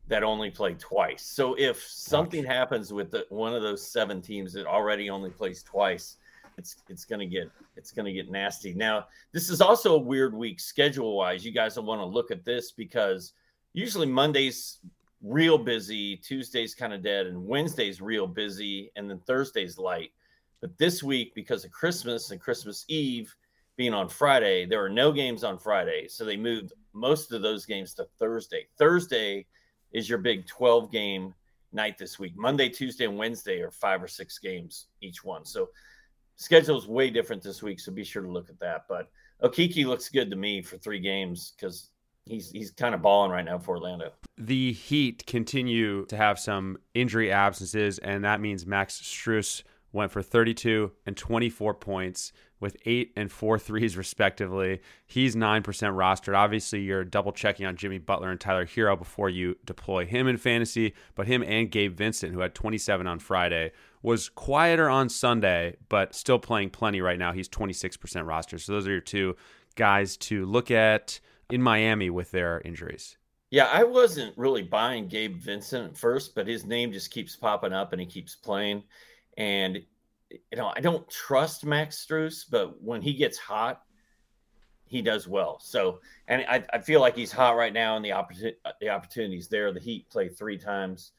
that 0.07 0.23
only 0.23 0.49
play 0.49 0.75
twice. 0.75 1.23
So 1.23 1.53
if 1.55 1.83
something 1.83 2.45
happens 2.45 2.93
with 2.93 3.11
the, 3.11 3.25
one 3.29 3.53
of 3.53 3.61
those 3.61 3.85
seven 3.85 4.21
teams 4.21 4.53
that 4.53 4.65
already 4.65 5.09
only 5.09 5.31
plays 5.31 5.63
twice, 5.63 6.17
it's 6.57 6.77
it's 6.87 7.03
gonna 7.03 7.25
get 7.25 7.49
it's 7.75 7.91
gonna 7.91 8.13
get 8.13 8.31
nasty. 8.31 8.73
Now, 8.73 9.07
this 9.33 9.49
is 9.49 9.59
also 9.59 9.95
a 9.95 9.99
weird 9.99 10.33
week 10.33 10.61
schedule 10.61 11.17
wise. 11.17 11.43
You 11.43 11.51
guys 11.51 11.75
will 11.75 11.83
want 11.83 11.99
to 11.99 12.05
look 12.05 12.31
at 12.31 12.45
this 12.45 12.71
because 12.71 13.33
usually 13.73 14.07
Mondays 14.07 14.79
real 15.25 15.57
busy, 15.57 16.17
Tuesdays 16.17 16.75
kind 16.75 16.93
of 16.93 17.03
dead, 17.03 17.25
and 17.25 17.45
Wednesdays 17.45 18.01
real 18.01 18.27
busy, 18.27 18.91
and 18.95 19.09
then 19.09 19.19
Thursdays 19.25 19.77
light. 19.77 20.11
But 20.61 20.77
this 20.77 21.03
week, 21.03 21.33
because 21.35 21.65
of 21.65 21.71
Christmas 21.71 22.31
and 22.31 22.39
Christmas 22.39 22.85
Eve 22.87 23.35
being 23.75 23.93
on 23.93 24.07
Friday, 24.07 24.65
there 24.65 24.83
are 24.83 24.89
no 24.89 25.11
games 25.11 25.43
on 25.43 25.57
Friday. 25.57 26.07
So 26.07 26.23
they 26.23 26.37
moved 26.37 26.73
most 26.93 27.31
of 27.31 27.41
those 27.41 27.65
games 27.65 27.93
to 27.95 28.07
Thursday. 28.19 28.67
Thursday 28.77 29.45
is 29.91 30.09
your 30.09 30.19
big 30.19 30.47
12 30.47 30.91
game 30.91 31.33
night 31.73 31.97
this 31.97 32.19
week. 32.19 32.33
Monday, 32.35 32.69
Tuesday, 32.69 33.05
and 33.05 33.17
Wednesday 33.17 33.61
are 33.61 33.71
five 33.71 34.01
or 34.01 34.07
six 34.07 34.37
games 34.37 34.87
each 35.01 35.23
one. 35.23 35.43
So 35.43 35.69
schedule 36.35 36.77
is 36.77 36.87
way 36.87 37.09
different 37.09 37.43
this 37.43 37.61
week, 37.61 37.79
so 37.79 37.91
be 37.91 38.03
sure 38.03 38.21
to 38.21 38.31
look 38.31 38.49
at 38.49 38.59
that. 38.59 38.83
But 38.87 39.09
Okeke 39.43 39.85
looks 39.85 40.09
good 40.09 40.29
to 40.29 40.35
me 40.35 40.61
for 40.61 40.77
three 40.77 40.99
games 40.99 41.53
because 41.55 41.89
he's 42.25 42.51
he's 42.51 42.71
kind 42.71 42.95
of 42.95 43.01
balling 43.01 43.31
right 43.31 43.45
now 43.45 43.57
for 43.57 43.75
Orlando. 43.75 44.11
The 44.37 44.73
Heat 44.73 45.25
continue 45.25 46.05
to 46.07 46.17
have 46.17 46.39
some 46.39 46.77
injury 46.93 47.31
absences, 47.31 47.99
and 47.99 48.23
that 48.23 48.41
means 48.41 48.65
Max 48.65 48.99
Strus 49.01 49.63
went 49.93 50.11
for 50.11 50.21
32 50.21 50.91
and 51.05 51.15
24 51.15 51.73
points 51.75 52.33
with 52.59 52.75
eight 52.85 53.13
and 53.15 53.31
four 53.31 53.57
threes 53.59 53.95
respectively. 53.95 54.81
He's 55.07 55.35
9% 55.35 55.63
rostered. 55.63 56.35
Obviously, 56.35 56.81
you're 56.81 57.05
double 57.05 57.31
checking 57.31 57.65
on 57.65 57.77
Jimmy 57.77 57.97
Butler 57.97 58.29
and 58.29 58.39
Tyler 58.39 58.65
Herro 58.65 58.97
before 58.97 59.29
you 59.29 59.55
deploy 59.63 60.05
him 60.05 60.27
in 60.27 60.35
fantasy, 60.35 60.93
but 61.15 61.27
him 61.27 61.43
and 61.43 61.71
Gabe 61.71 61.95
Vincent, 61.95 62.33
who 62.33 62.41
had 62.41 62.53
27 62.53 63.07
on 63.07 63.19
Friday, 63.19 63.71
was 64.01 64.27
quieter 64.29 64.89
on 64.89 65.07
Sunday, 65.07 65.77
but 65.87 66.13
still 66.13 66.39
playing 66.39 66.71
plenty 66.71 66.99
right 66.99 67.17
now. 67.17 67.31
He's 67.31 67.49
26% 67.49 67.97
rostered. 68.25 68.59
So 68.59 68.73
those 68.73 68.87
are 68.87 68.91
your 68.91 68.99
two 68.99 69.37
guys 69.75 70.17
to 70.17 70.45
look 70.45 70.71
at 70.71 71.19
in 71.49 71.61
Miami 71.61 72.09
with 72.09 72.31
their 72.31 72.61
injuries. 72.61 73.17
Yeah, 73.51 73.69
I 73.71 73.83
wasn't 73.83 74.37
really 74.37 74.63
buying 74.63 75.07
Gabe 75.07 75.37
Vincent 75.37 75.91
at 75.91 75.97
first, 75.97 76.35
but 76.35 76.47
his 76.47 76.65
name 76.65 76.91
just 76.91 77.11
keeps 77.11 77.35
popping 77.35 77.73
up 77.73 77.93
and 77.93 78.01
he 78.01 78.07
keeps 78.07 78.35
playing. 78.35 78.83
And 79.37 79.81
you 80.29 80.57
know, 80.57 80.73
I 80.75 80.81
don't 80.81 81.07
trust 81.09 81.65
Max 81.65 82.05
Strus, 82.05 82.45
but 82.49 82.81
when 82.81 83.01
he 83.01 83.13
gets 83.13 83.37
hot, 83.37 83.83
he 84.87 85.01
does 85.01 85.27
well. 85.27 85.59
So, 85.61 85.99
and 86.27 86.45
I, 86.47 86.63
I 86.73 86.79
feel 86.79 87.01
like 87.01 87.15
he's 87.15 87.31
hot 87.31 87.55
right 87.55 87.73
now, 87.73 87.95
and 87.95 88.05
the 88.05 88.11
opportunity 88.11 88.57
the 88.81 88.89
opportunities 88.89 89.47
there. 89.47 89.71
The 89.71 89.79
Heat 89.79 90.09
play 90.09 90.29
three 90.29 90.57
times 90.57 91.11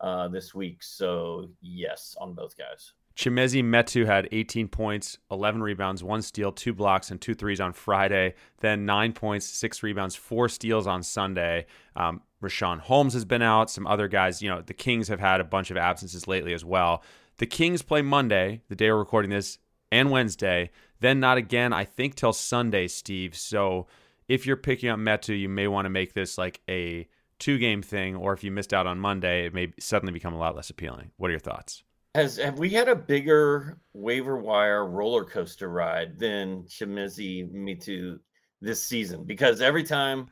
uh, 0.00 0.28
this 0.28 0.54
week, 0.54 0.82
so 0.82 1.48
yes, 1.60 2.16
on 2.20 2.34
both 2.34 2.56
guys. 2.56 2.92
Chimezie 3.16 3.62
Metu 3.62 4.06
had 4.06 4.28
18 4.32 4.66
points, 4.66 5.18
11 5.30 5.62
rebounds, 5.62 6.02
one 6.02 6.20
steal, 6.20 6.50
two 6.50 6.72
blocks, 6.72 7.12
and 7.12 7.20
two 7.20 7.34
threes 7.34 7.60
on 7.60 7.72
Friday. 7.72 8.34
Then 8.58 8.86
nine 8.86 9.12
points, 9.12 9.46
six 9.46 9.84
rebounds, 9.84 10.16
four 10.16 10.48
steals 10.48 10.88
on 10.88 11.04
Sunday. 11.04 11.66
Um, 11.94 12.22
Richaun 12.42 12.80
Holmes 12.80 13.14
has 13.14 13.24
been 13.24 13.42
out. 13.42 13.70
Some 13.70 13.86
other 13.86 14.08
guys, 14.08 14.42
you 14.42 14.50
know, 14.50 14.62
the 14.62 14.74
Kings 14.74 15.06
have 15.08 15.20
had 15.20 15.40
a 15.40 15.44
bunch 15.44 15.70
of 15.70 15.76
absences 15.76 16.26
lately 16.26 16.52
as 16.52 16.64
well. 16.64 17.04
The 17.38 17.46
Kings 17.46 17.82
play 17.82 18.02
Monday, 18.02 18.62
the 18.68 18.76
day 18.76 18.90
we're 18.90 18.98
recording 18.98 19.30
this, 19.30 19.58
and 19.92 20.10
Wednesday. 20.10 20.70
Then 20.98 21.20
not 21.20 21.38
again, 21.38 21.72
I 21.72 21.84
think, 21.84 22.16
till 22.16 22.32
Sunday, 22.32 22.88
Steve. 22.88 23.36
So 23.36 23.86
if 24.26 24.44
you're 24.44 24.56
picking 24.56 24.88
up 24.88 24.98
Metu, 24.98 25.38
you 25.38 25.48
may 25.48 25.68
want 25.68 25.86
to 25.86 25.90
make 25.90 26.14
this 26.14 26.36
like 26.36 26.62
a 26.68 27.06
two 27.38 27.58
game 27.58 27.80
thing, 27.80 28.16
or 28.16 28.32
if 28.32 28.42
you 28.42 28.50
missed 28.50 28.74
out 28.74 28.88
on 28.88 28.98
Monday, 28.98 29.46
it 29.46 29.54
may 29.54 29.72
suddenly 29.78 30.12
become 30.12 30.34
a 30.34 30.38
lot 30.38 30.56
less 30.56 30.70
appealing. 30.70 31.12
What 31.16 31.28
are 31.28 31.32
your 31.32 31.38
thoughts? 31.38 31.83
Has 32.14 32.36
have 32.36 32.58
we 32.58 32.70
had 32.70 32.88
a 32.88 32.94
bigger 32.94 33.78
waiver 33.92 34.38
wire 34.38 34.86
roller 34.86 35.24
coaster 35.24 35.68
ride 35.68 36.18
than 36.18 36.62
Chimezie 36.64 37.50
Metu 37.52 38.20
this 38.60 38.82
season? 38.82 39.24
Because 39.24 39.60
every 39.60 39.82
time 39.82 40.28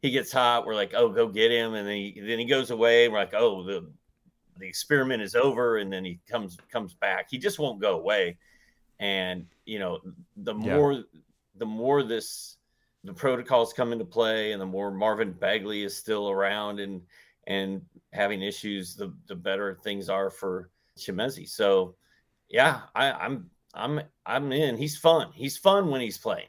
he 0.00 0.10
gets 0.10 0.32
hot, 0.32 0.64
we're 0.64 0.74
like, 0.74 0.94
"Oh, 0.94 1.10
go 1.10 1.28
get 1.28 1.50
him," 1.50 1.74
and 1.74 1.86
then 1.86 1.96
he, 1.96 2.20
then 2.20 2.38
he 2.38 2.46
goes 2.46 2.70
away. 2.70 3.04
And 3.04 3.12
we're 3.12 3.20
like, 3.20 3.34
"Oh, 3.34 3.62
the 3.62 3.90
the 4.58 4.66
experiment 4.66 5.22
is 5.22 5.34
over 5.34 5.78
and 5.78 5.92
then 5.92 6.04
he 6.04 6.20
comes 6.28 6.58
comes 6.70 6.94
back 6.94 7.28
he 7.30 7.38
just 7.38 7.58
won't 7.58 7.80
go 7.80 7.98
away 7.98 8.36
and 9.00 9.46
you 9.64 9.78
know 9.78 10.00
the 10.38 10.54
more 10.54 10.92
yeah. 10.92 11.00
the 11.56 11.66
more 11.66 12.02
this 12.02 12.56
the 13.04 13.12
protocols 13.12 13.72
come 13.72 13.92
into 13.92 14.04
play 14.04 14.52
and 14.52 14.60
the 14.60 14.66
more 14.66 14.90
marvin 14.90 15.32
bagley 15.32 15.82
is 15.84 15.96
still 15.96 16.28
around 16.28 16.80
and 16.80 17.00
and 17.46 17.80
having 18.12 18.42
issues 18.42 18.96
the 18.96 19.12
the 19.28 19.36
better 19.36 19.78
things 19.82 20.08
are 20.08 20.30
for 20.30 20.70
Chimezie. 20.98 21.48
so 21.48 21.94
yeah 22.48 22.80
i 22.94 23.10
i'm 23.12 23.50
i'm 23.74 24.00
i'm 24.26 24.52
in 24.52 24.76
he's 24.76 24.96
fun 24.96 25.28
he's 25.34 25.56
fun 25.56 25.90
when 25.90 26.00
he's 26.00 26.18
playing 26.18 26.48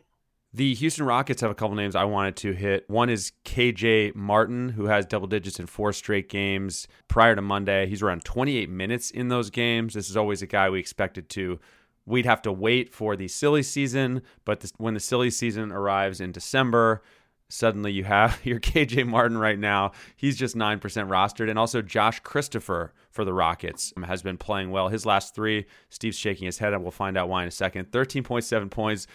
the 0.52 0.74
Houston 0.74 1.06
Rockets 1.06 1.42
have 1.42 1.52
a 1.52 1.56
couple 1.56 1.76
names 1.76 1.96
I 1.96 2.06
wanted 2.06 2.36
to 2.38 2.54
hit. 2.54 2.90
One 2.90 3.08
is 3.08 3.34
KJ 3.46 4.16
Martin, 4.16 4.70
who 4.70 4.86
has 4.86 5.06
double 5.06 5.28
digits 5.28 5.60
in 5.60 5.68
four 5.68 5.94
straight 5.94 6.28
games 6.28 6.88
prior 7.08 7.36
to 7.36 7.42
Monday. 7.42 7.86
He's 7.86 8.02
around 8.02 8.26
28 8.26 8.68
minutes 8.68 9.12
in 9.12 9.28
those 9.28 9.52
games. 9.52 9.94
This 9.94 10.10
is 10.10 10.18
always 10.18 10.42
a 10.42 10.48
guy 10.48 10.68
we 10.68 10.80
expected 10.80 11.30
to. 11.30 11.60
We'd 12.08 12.26
have 12.26 12.42
to 12.42 12.52
wait 12.52 12.92
for 12.92 13.16
the 13.16 13.28
silly 13.28 13.62
season, 13.62 14.24
but 14.44 14.62
this, 14.62 14.74
when 14.78 14.96
the 14.96 15.00
silly 15.00 15.30
season 15.30 15.72
arrives 15.72 16.20
in 16.20 16.32
December, 16.32 17.04
suddenly 17.50 17.92
you 17.92 18.06
have 18.06 18.40
your 18.46 18.60
KJ 18.60 19.06
Martin 19.06 19.38
right 19.38 19.60
now. 19.60 19.92
He's 20.16 20.38
just 20.38 20.56
9% 20.56 20.80
rostered. 20.80 21.50
And 21.50 21.60
also 21.60 21.82
Josh 21.82 22.20
Christopher 22.22 22.94
for 23.12 23.26
the 23.26 23.34
Rockets 23.34 23.92
um, 23.98 24.04
has 24.04 24.22
been 24.22 24.38
playing 24.38 24.72
well. 24.72 24.88
His 24.88 25.06
last 25.06 25.36
three, 25.36 25.66
Steve's 25.90 26.18
shaking 26.18 26.46
his 26.46 26.60
head, 26.60 26.74
and 26.74 26.84
we'll 26.84 26.92
find 26.92 27.18
out 27.18 27.28
why 27.28 27.42
in 27.42 27.48
a 27.48 27.52
second. 27.52 27.92
13.7 27.92 28.70
points, 28.70 29.08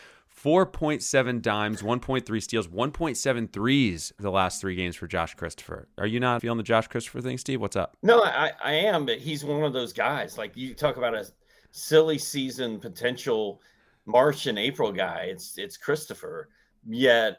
4.7 0.42 1.40
dimes, 1.40 1.80
1.3 1.82 2.42
steals, 2.42 2.66
1.7 2.66 3.52
threes 3.52 4.12
the 4.18 4.30
last 4.30 4.60
three 4.60 4.74
games 4.74 4.96
for 4.96 5.06
Josh 5.06 5.34
Christopher. 5.34 5.88
Are 5.96 6.06
you 6.06 6.18
not 6.18 6.42
feeling 6.42 6.58
the 6.58 6.64
Josh 6.64 6.88
Christopher 6.88 7.20
thing, 7.20 7.38
Steve? 7.38 7.60
What's 7.60 7.76
up? 7.76 7.96
No, 8.02 8.22
I, 8.22 8.52
I 8.62 8.72
am, 8.72 9.06
but 9.06 9.18
he's 9.18 9.44
one 9.44 9.62
of 9.62 9.72
those 9.72 9.92
guys. 9.92 10.36
Like 10.36 10.56
you 10.56 10.74
talk 10.74 10.96
about 10.96 11.14
a 11.14 11.26
silly 11.70 12.18
season 12.18 12.80
potential 12.80 13.60
March 14.06 14.46
and 14.46 14.58
April 14.58 14.92
guy. 14.92 15.28
It's 15.30 15.56
it's 15.56 15.76
Christopher. 15.76 16.48
Yet 16.86 17.38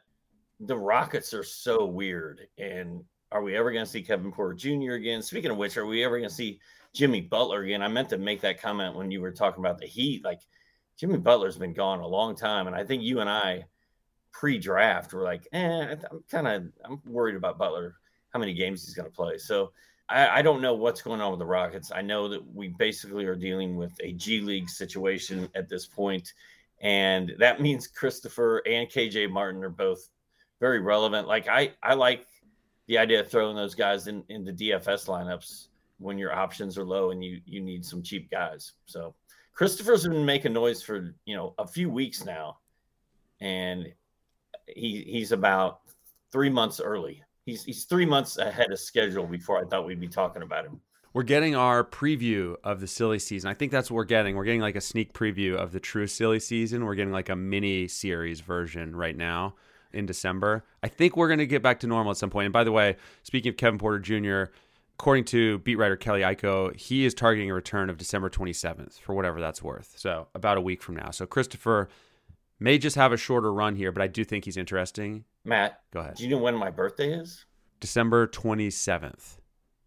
the 0.59 0.77
Rockets 0.77 1.33
are 1.33 1.43
so 1.43 1.85
weird. 1.85 2.47
And 2.57 3.03
are 3.31 3.41
we 3.41 3.55
ever 3.55 3.71
going 3.71 3.85
to 3.85 3.91
see 3.91 4.01
Kevin 4.01 4.31
Porter 4.31 4.53
Jr. 4.53 4.93
again? 4.93 5.21
Speaking 5.21 5.51
of 5.51 5.57
which, 5.57 5.77
are 5.77 5.85
we 5.85 6.03
ever 6.03 6.17
going 6.17 6.29
to 6.29 6.35
see 6.35 6.59
Jimmy 6.93 7.21
Butler 7.21 7.63
again? 7.63 7.81
I 7.81 7.87
meant 7.87 8.09
to 8.09 8.17
make 8.17 8.41
that 8.41 8.61
comment 8.61 8.95
when 8.95 9.11
you 9.11 9.21
were 9.21 9.31
talking 9.31 9.63
about 9.63 9.79
the 9.79 9.87
Heat. 9.87 10.23
Like 10.23 10.41
Jimmy 10.97 11.17
Butler's 11.17 11.57
been 11.57 11.73
gone 11.73 11.99
a 11.99 12.07
long 12.07 12.35
time, 12.35 12.67
and 12.67 12.75
I 12.75 12.83
think 12.83 13.03
you 13.03 13.19
and 13.19 13.29
I 13.29 13.65
pre-draft 14.31 15.13
were 15.13 15.23
like, 15.23 15.47
eh, 15.51 15.95
I'm 16.11 16.23
kind 16.29 16.47
of 16.47 16.65
I'm 16.83 17.01
worried 17.05 17.35
about 17.35 17.57
Butler, 17.57 17.95
how 18.29 18.39
many 18.39 18.53
games 18.53 18.85
he's 18.85 18.93
going 18.93 19.09
to 19.09 19.15
play. 19.15 19.37
So 19.37 19.71
I, 20.07 20.39
I, 20.39 20.41
don't 20.41 20.61
know 20.61 20.73
what's 20.73 21.01
going 21.01 21.21
on 21.21 21.31
with 21.31 21.39
the 21.39 21.45
Rockets. 21.45 21.91
I 21.93 22.01
know 22.01 22.27
that 22.29 22.45
we 22.53 22.67
basically 22.67 23.25
are 23.25 23.35
dealing 23.35 23.75
with 23.75 23.93
a 24.01 24.13
G 24.13 24.41
League 24.41 24.69
situation 24.69 25.49
at 25.55 25.69
this 25.69 25.85
point, 25.85 26.33
and 26.81 27.33
that 27.39 27.61
means 27.61 27.87
Christopher 27.87 28.61
and 28.65 28.89
KJ 28.89 29.29
Martin 29.31 29.63
are 29.63 29.69
both 29.69 30.09
very 30.59 30.79
relevant. 30.79 31.27
Like 31.27 31.47
I, 31.47 31.73
I 31.83 31.93
like 31.93 32.25
the 32.87 32.97
idea 32.97 33.19
of 33.19 33.29
throwing 33.29 33.55
those 33.55 33.75
guys 33.75 34.07
in 34.07 34.23
into 34.29 34.53
DFS 34.53 35.07
lineups 35.07 35.67
when 35.97 36.17
your 36.17 36.33
options 36.33 36.77
are 36.77 36.85
low 36.85 37.11
and 37.11 37.23
you 37.23 37.41
you 37.45 37.61
need 37.61 37.85
some 37.85 38.01
cheap 38.01 38.29
guys. 38.29 38.73
So 38.85 39.13
Christopher's 39.53 40.07
been 40.07 40.25
making 40.25 40.53
noise 40.53 40.81
for 40.81 41.15
you 41.25 41.35
know 41.35 41.53
a 41.57 41.67
few 41.67 41.89
weeks 41.89 42.25
now, 42.25 42.57
and 43.41 43.91
he 44.67 45.03
he's 45.07 45.31
about 45.31 45.81
three 46.31 46.49
months 46.49 46.79
early. 46.79 47.23
He's 47.45 47.63
he's 47.63 47.85
three 47.85 48.05
months 48.05 48.37
ahead 48.37 48.71
of 48.71 48.79
schedule 48.79 49.25
before 49.25 49.63
I 49.63 49.65
thought 49.65 49.85
we'd 49.85 49.99
be 49.99 50.07
talking 50.07 50.41
about 50.41 50.65
him. 50.65 50.79
We're 51.13 51.23
getting 51.23 51.55
our 51.55 51.81
preview 51.85 52.55
of 52.65 52.81
the 52.81 52.87
silly 52.87 53.19
season. 53.19 53.49
I 53.49 53.53
think 53.53 53.71
that's 53.71 53.89
what 53.89 53.95
we're 53.95 54.03
getting. 54.03 54.35
We're 54.35 54.43
getting 54.43 54.59
like 54.59 54.75
a 54.75 54.81
sneak 54.81 55.13
preview 55.13 55.55
of 55.55 55.71
the 55.71 55.79
true 55.79 56.07
silly 56.07 56.41
season. 56.41 56.83
We're 56.83 56.95
getting 56.95 57.13
like 57.13 57.29
a 57.29 57.37
mini 57.37 57.87
series 57.87 58.41
version 58.41 58.93
right 58.93 59.15
now 59.15 59.55
in 59.95 60.05
December. 60.05 60.63
I 60.83 60.87
think 60.87 61.15
we're 61.17 61.27
going 61.27 61.39
to 61.39 61.47
get 61.47 61.63
back 61.63 61.79
to 61.81 61.87
normal 61.87 62.11
at 62.11 62.17
some 62.17 62.29
point. 62.29 62.45
And 62.45 62.53
by 62.53 62.63
the 62.63 62.71
way, 62.71 62.97
speaking 63.23 63.49
of 63.49 63.57
Kevin 63.57 63.79
Porter 63.79 63.99
Jr., 63.99 64.51
according 64.99 65.25
to 65.25 65.59
beat 65.59 65.75
writer 65.75 65.95
Kelly 65.95 66.21
Iko, 66.21 66.75
he 66.75 67.05
is 67.05 67.13
targeting 67.13 67.49
a 67.49 67.53
return 67.53 67.89
of 67.89 67.97
December 67.97 68.29
27th 68.29 68.99
for 68.99 69.13
whatever 69.13 69.41
that's 69.41 69.61
worth. 69.61 69.93
So 69.97 70.27
about 70.35 70.57
a 70.57 70.61
week 70.61 70.81
from 70.81 70.95
now. 70.95 71.11
So 71.11 71.25
Christopher 71.25 71.89
may 72.59 72.77
just 72.77 72.95
have 72.95 73.11
a 73.11 73.17
shorter 73.17 73.51
run 73.53 73.75
here, 73.75 73.91
but 73.91 74.01
I 74.01 74.07
do 74.07 74.23
think 74.23 74.45
he's 74.45 74.57
interesting. 74.57 75.25
Matt, 75.43 75.81
go 75.91 75.99
ahead. 75.99 76.15
Do 76.15 76.23
you 76.23 76.29
know 76.29 76.37
when 76.37 76.55
my 76.55 76.69
birthday 76.69 77.13
is? 77.13 77.45
December 77.79 78.27
27th. 78.27 79.37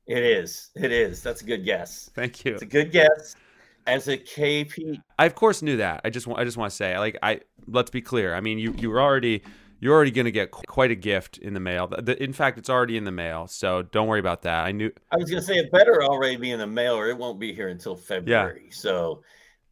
It 0.07 0.23
is. 0.23 0.71
It 0.75 0.93
is. 0.93 1.23
That's 1.23 1.43
a 1.43 1.45
good 1.45 1.65
guess. 1.65 2.11
Thank 2.15 2.45
you. 2.45 2.55
It's 2.55 2.63
a 2.63 2.67
good 2.67 2.93
guess. 2.93 3.37
As 3.87 4.07
a 4.09 4.19
KP, 4.19 5.01
I 5.19 5.25
of 5.25 5.35
course 5.35 5.63
knew 5.63 5.79
that. 5.79 6.03
I 6.05 6.11
just 6.11 6.27
want 6.27 6.39
I 6.39 6.45
just 6.45 6.59
want 6.59 6.71
to 6.71 6.77
say 6.77 6.99
like 6.99 7.17
I 7.23 7.41
let's 7.67 7.91
be 7.91 8.03
clear. 8.03 8.35
I 8.35 8.41
mean, 8.43 8.59
you 8.59 8.75
you 8.77 8.91
were 8.91 9.01
already 9.01 9.43
you're 9.81 9.95
already 9.95 10.11
going 10.11 10.25
to 10.25 10.33
get 10.33 10.51
quite 10.51 10.91
a 10.91 10.97
gift 10.97 11.39
in 11.39 11.55
the 11.55 11.61
mail. 11.61 11.87
In 12.19 12.33
fact, 12.33 12.59
it's 12.59 12.71
already 12.71 12.97
in 12.97 13.05
the 13.05 13.13
mail, 13.13 13.47
so 13.47 13.83
don't 13.83 14.09
worry 14.09 14.21
about 14.21 14.43
that. 14.43 14.67
I 14.67 14.73
knew 14.73 14.91
I 15.13 15.17
was 15.17 15.31
going 15.31 15.41
to 15.41 15.47
say 15.47 15.55
it 15.55 15.71
better 15.71 16.03
already 16.03 16.37
be 16.37 16.51
in 16.51 16.59
the 16.59 16.67
mail, 16.67 16.95
or 16.95 17.09
it 17.09 17.17
won't 17.17 17.39
be 17.39 17.53
here 17.53 17.69
until 17.69 17.95
February. 17.95 18.65
Yeah. 18.67 18.75
So, 18.75 19.23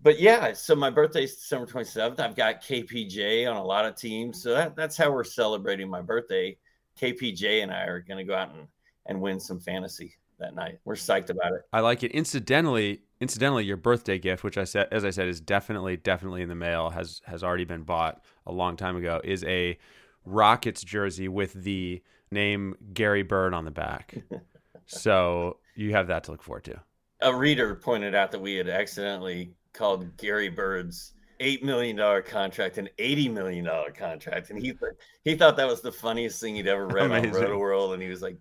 but 0.03 0.21
yeah, 0.21 0.53
so 0.53 0.77
my 0.77 0.91
birthday 0.91 1.25
is 1.25 1.35
December 1.37 1.67
27th. 1.67 2.21
I've 2.21 2.37
got 2.37 2.63
KPJ 2.63 3.51
on 3.51 3.57
a 3.57 3.65
lot 3.65 3.85
of 3.85 3.97
teams, 3.97 4.43
so 4.43 4.55
that, 4.55 4.77
that's 4.77 4.97
how 4.97 5.11
we're 5.11 5.25
celebrating 5.25 5.89
my 5.89 6.03
birthday. 6.03 6.57
KPJ 7.01 7.63
and 7.63 7.73
I 7.73 7.85
are 7.85 8.01
going 8.01 8.19
to 8.19 8.25
go 8.25 8.35
out 8.35 8.55
and, 8.55 8.69
and 9.07 9.21
win 9.21 9.41
some 9.41 9.61
fantasy 9.61 10.17
that 10.39 10.55
night. 10.55 10.79
We're 10.85 10.95
psyched 10.95 11.31
about 11.31 11.53
it. 11.53 11.63
I 11.73 11.81
like 11.81 12.03
it. 12.03 12.13
Incidentally, 12.13 13.03
incidentally, 13.21 13.65
your 13.65 13.77
birthday 13.77 14.19
gift, 14.19 14.45
which 14.45 14.59
I 14.59 14.65
said, 14.65 14.89
as 14.91 15.05
I 15.05 15.11
said, 15.11 15.29
is 15.29 15.41
definitely, 15.41 15.97
definitely 15.97 16.43
in 16.43 16.49
the 16.49 16.55
mail, 16.55 16.91
has 16.91 17.21
has 17.27 17.43
already 17.43 17.65
been 17.65 17.83
bought 17.83 18.23
a 18.47 18.53
long 18.53 18.77
time 18.77 18.97
ago. 18.97 19.21
Is 19.25 19.45
a 19.45 19.79
Rockets 20.27 20.83
jersey 20.83 21.29
with 21.29 21.53
the 21.53 22.03
name 22.31 22.77
Gary 22.93 23.23
Bird 23.23 23.55
on 23.55 23.65
the 23.65 23.71
back. 23.71 24.17
so 24.87 25.59
you 25.75 25.93
have 25.93 26.09
that 26.09 26.25
to 26.25 26.33
look 26.33 26.43
forward 26.43 26.65
to. 26.65 26.81
A 27.23 27.35
reader 27.35 27.75
pointed 27.75 28.15
out 28.15 28.31
that 28.33 28.41
we 28.41 28.57
had 28.57 28.69
accidentally 28.69 29.55
called 29.73 30.17
Gary 30.17 30.51
Bird's 30.51 31.15
eight 31.41 31.63
million 31.65 31.97
dollar 31.97 32.23
contract 32.23 32.79
an 32.79 32.89
eighty 32.99 33.29
million 33.29 33.65
dollar 33.65 33.91
contract, 33.91 34.51
and 34.51 34.59
he 34.59 34.75
he 35.25 35.35
thought 35.35 35.57
that 35.57 35.67
was 35.67 35.81
the 35.81 35.93
funniest 35.93 36.41
thing 36.41 36.57
he'd 36.57 36.67
ever 36.67 36.87
read 36.87 37.07
Amazing. 37.07 37.35
on 37.35 37.43
Rotoworld, 37.43 37.95
and 37.95 38.03
he 38.03 38.09
was 38.09 38.23
like, 38.23 38.37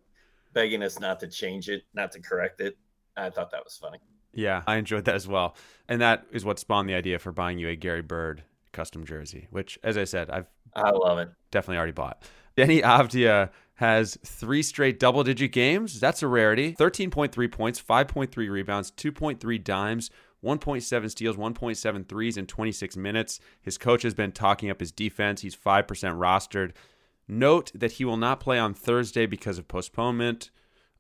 begging 0.54 0.82
us 0.82 1.00
not 1.00 1.20
to 1.20 1.28
change 1.28 1.70
it, 1.70 1.84
not 1.94 2.12
to 2.14 2.20
correct 2.20 2.62
it. 2.62 2.76
I 3.16 3.30
thought 3.30 3.52
that 3.52 3.64
was 3.64 3.78
funny. 3.78 4.00
Yeah, 4.34 4.64
I 4.66 4.78
enjoyed 4.78 5.06
that 5.06 5.16
as 5.16 5.28
well. 5.28 5.56
And 5.88 6.02
that 6.02 6.26
is 6.32 6.44
what 6.44 6.60
spawned 6.60 6.90
the 6.90 6.96
idea 6.96 7.20
for 7.20 7.32
buying 7.32 7.60
you 7.60 7.70
a 7.70 7.76
Gary 7.76 8.02
Bird 8.02 8.44
custom 8.76 9.06
jersey, 9.06 9.48
which, 9.50 9.80
as 9.84 9.98
I 9.98 10.04
said, 10.04 10.30
I've 10.30 10.48
I 10.76 10.92
love 10.92 11.18
it. 11.20 11.30
Definitely 11.52 11.78
already 11.78 11.94
bought. 11.94 12.22
Deni 12.58 12.82
Avdija 12.82 13.50
has 13.76 14.18
three 14.26 14.62
straight 14.62 15.00
double 15.00 15.24
digit 15.24 15.52
games. 15.52 16.00
That's 16.00 16.22
a 16.22 16.28
rarity. 16.28 16.74
13.3 16.74 17.52
points, 17.52 17.82
5.3 17.82 18.50
rebounds, 18.50 18.92
2.3 18.92 19.64
dimes, 19.64 20.10
1.7 20.44 21.12
steals, 21.12 21.38
1.7 21.38 22.08
threes 22.08 22.38
in 22.38 22.46
26 22.46 22.98
minutes. 22.98 23.40
His 23.62 23.78
coach 23.78 24.04
has 24.04 24.14
been 24.14 24.32
talking 24.32 24.70
up 24.70 24.80
his 24.80 24.92
defense. 24.92 25.42
He's 25.42 25.56
5% 25.56 25.86
rostered. 25.88 26.72
Note 27.28 27.72
that 27.74 27.94
he 27.94 28.06
will 28.06 28.18
not 28.18 28.40
play 28.40 28.60
on 28.60 28.74
Thursday 28.74 29.26
because 29.26 29.58
of 29.58 29.68
postponement. 29.68 30.52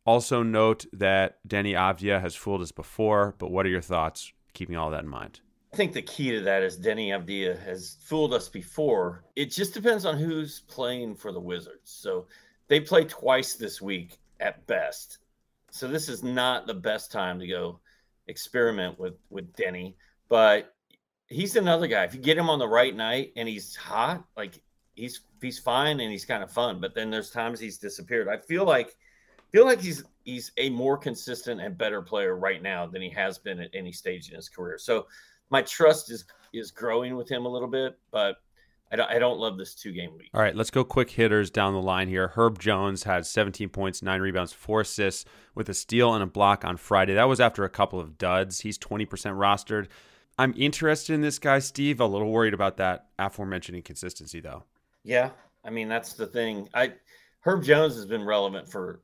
Also, 0.05 0.43
note 0.43 0.85
that 0.93 1.37
Deni 1.47 1.73
Avdija 1.73 2.21
has 2.21 2.35
fooled 2.35 2.61
us 2.61 2.71
before, 2.71 3.35
but 3.37 3.51
what 3.51 3.65
are 3.65 3.69
your 3.69 3.81
thoughts 3.81 4.31
keeping 4.53 4.75
all 4.75 4.91
that 4.91 5.03
in 5.03 5.09
mind? 5.09 5.39
I 5.75 5.77
think 5.77 5.91
the 5.91 6.01
key 6.01 6.31
to 6.31 6.39
that 6.39 6.63
is 6.63 6.79
Deni 6.79 7.09
Avdija 7.09 7.61
has 7.65 7.97
fooled 7.99 8.33
us 8.33 8.47
before. 8.47 9.25
It 9.35 9.51
just 9.51 9.73
depends 9.73 10.05
on 10.05 10.17
who's 10.17 10.61
playing 10.69 11.15
for 11.15 11.33
the 11.33 11.39
Wizards. 11.41 11.91
So 11.91 12.27
they 12.69 12.79
play 12.79 13.03
twice 13.03 13.55
this 13.55 13.81
week 13.81 14.17
at 14.39 14.65
best. 14.67 15.17
So 15.71 15.89
this 15.89 16.07
is 16.07 16.23
not 16.23 16.65
the 16.65 16.73
best 16.73 17.11
time 17.11 17.41
to 17.41 17.47
go 17.47 17.81
experiment 18.27 18.97
with 18.97 19.15
with 19.29 19.53
Deni, 19.57 19.95
but 20.29 20.73
he's 21.27 21.57
another 21.57 21.87
guy. 21.87 22.05
If 22.05 22.13
you 22.13 22.21
get 22.21 22.37
him 22.37 22.49
on 22.49 22.57
the 22.57 22.69
right 22.69 22.95
night 22.95 23.33
and 23.35 23.45
he's 23.45 23.75
hot, 23.75 24.23
like 24.37 24.61
he's 24.93 25.23
he's 25.41 25.59
fine 25.59 25.99
and 25.99 26.09
he's 26.09 26.23
kind 26.23 26.41
of 26.41 26.49
fun, 26.49 26.79
but 26.79 26.95
then 26.95 27.09
there's 27.09 27.31
times 27.31 27.59
he's 27.59 27.79
disappeared. 27.79 28.29
I 28.29 28.37
feel 28.37 28.63
like 28.63 28.95
feel 29.51 29.65
like 29.65 29.81
he's 29.81 30.05
he's 30.23 30.53
a 30.55 30.69
more 30.69 30.97
consistent 30.97 31.59
and 31.59 31.77
better 31.77 32.01
player 32.01 32.37
right 32.37 32.61
now 32.61 32.85
than 32.87 33.01
he 33.01 33.09
has 33.09 33.37
been 33.37 33.59
at 33.59 33.71
any 33.73 33.91
stage 33.91 34.29
in 34.29 34.37
his 34.37 34.47
career. 34.47 34.77
So 34.77 35.07
my 35.49 35.61
trust 35.61 36.11
is 36.11 36.25
is 36.53 36.71
growing 36.71 37.15
with 37.15 37.29
him 37.29 37.45
a 37.45 37.49
little 37.49 37.67
bit, 37.67 37.97
but 38.11 38.37
I 38.91 38.95
don't, 38.95 39.11
I 39.11 39.19
don't 39.19 39.39
love 39.39 39.57
this 39.57 39.75
two 39.75 39.91
game 39.91 40.15
week. 40.17 40.29
All 40.33 40.41
right, 40.41 40.55
let's 40.55 40.69
go 40.69 40.83
quick 40.83 41.09
hitters 41.09 41.49
down 41.49 41.73
the 41.73 41.81
line 41.81 42.07
here. 42.07 42.29
Herb 42.29 42.59
Jones 42.59 43.03
had 43.03 43.25
17 43.25 43.69
points, 43.69 44.01
nine 44.01 44.21
rebounds, 44.21 44.53
four 44.53 44.81
assists 44.81 45.25
with 45.53 45.67
a 45.69 45.73
steal 45.73 46.13
and 46.13 46.23
a 46.23 46.27
block 46.27 46.63
on 46.63 46.77
Friday. 46.77 47.13
That 47.15 47.27
was 47.27 47.39
after 47.39 47.63
a 47.63 47.69
couple 47.69 47.99
of 47.99 48.17
duds. 48.17 48.61
He's 48.61 48.77
20% 48.77 49.07
rostered. 49.07 49.87
I'm 50.37 50.53
interested 50.55 51.13
in 51.13 51.21
this 51.21 51.39
guy, 51.39 51.59
Steve. 51.59 51.99
A 51.99 52.05
little 52.05 52.31
worried 52.31 52.53
about 52.53 52.77
that 52.77 53.07
aforementioned 53.17 53.77
inconsistency, 53.77 54.39
though. 54.39 54.63
Yeah, 55.03 55.31
I 55.63 55.69
mean 55.69 55.87
that's 55.87 56.13
the 56.13 56.27
thing. 56.27 56.69
I 56.73 56.93
Herb 57.41 57.63
Jones 57.63 57.95
has 57.95 58.05
been 58.05 58.23
relevant 58.23 58.69
for 58.69 59.01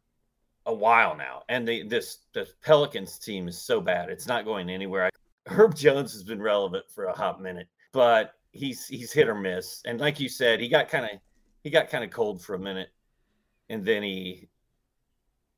a 0.66 0.74
while 0.74 1.16
now, 1.16 1.44
and 1.48 1.68
the 1.68 1.84
this 1.84 2.20
the 2.34 2.48
Pelicans 2.64 3.18
team 3.18 3.48
is 3.48 3.58
so 3.58 3.80
bad; 3.80 4.10
it's 4.10 4.28
not 4.28 4.46
going 4.46 4.70
anywhere. 4.70 5.10
Herb 5.48 5.76
Jones 5.76 6.14
has 6.14 6.24
been 6.24 6.42
relevant 6.42 6.86
for 6.94 7.06
a 7.06 7.14
hot 7.14 7.42
minute, 7.42 7.68
but 7.92 8.34
he's 8.52 8.86
he's 8.88 9.12
hit 9.12 9.28
or 9.28 9.36
miss. 9.36 9.82
And 9.86 10.00
like 10.00 10.20
you 10.20 10.30
said, 10.30 10.60
he 10.60 10.68
got 10.70 10.90
kind 10.90 11.06
of 11.06 11.12
he 11.64 11.70
got 11.70 11.90
kind 11.90 12.04
of 12.04 12.12
cold 12.12 12.44
for 12.44 12.56
a 12.56 12.60
minute, 12.60 12.90
and 13.70 13.84
then 13.84 14.04
he 14.04 14.50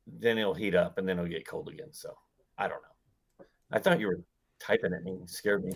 then 0.08 0.38
he'll 0.38 0.54
heat 0.54 0.76
up, 0.76 0.98
and 0.98 1.08
then 1.08 1.18
he'll 1.18 1.28
get 1.28 1.48
cold 1.48 1.70
again. 1.70 1.92
So 1.92 2.16
I 2.58 2.68
don't 2.68 2.82
know. 2.82 3.46
I 3.72 3.80
thought 3.80 4.00
you 4.00 4.08
were 4.08 4.22
typing 4.60 4.94
at 4.94 5.04
me, 5.04 5.18
scared 5.26 5.66
me. 5.66 5.74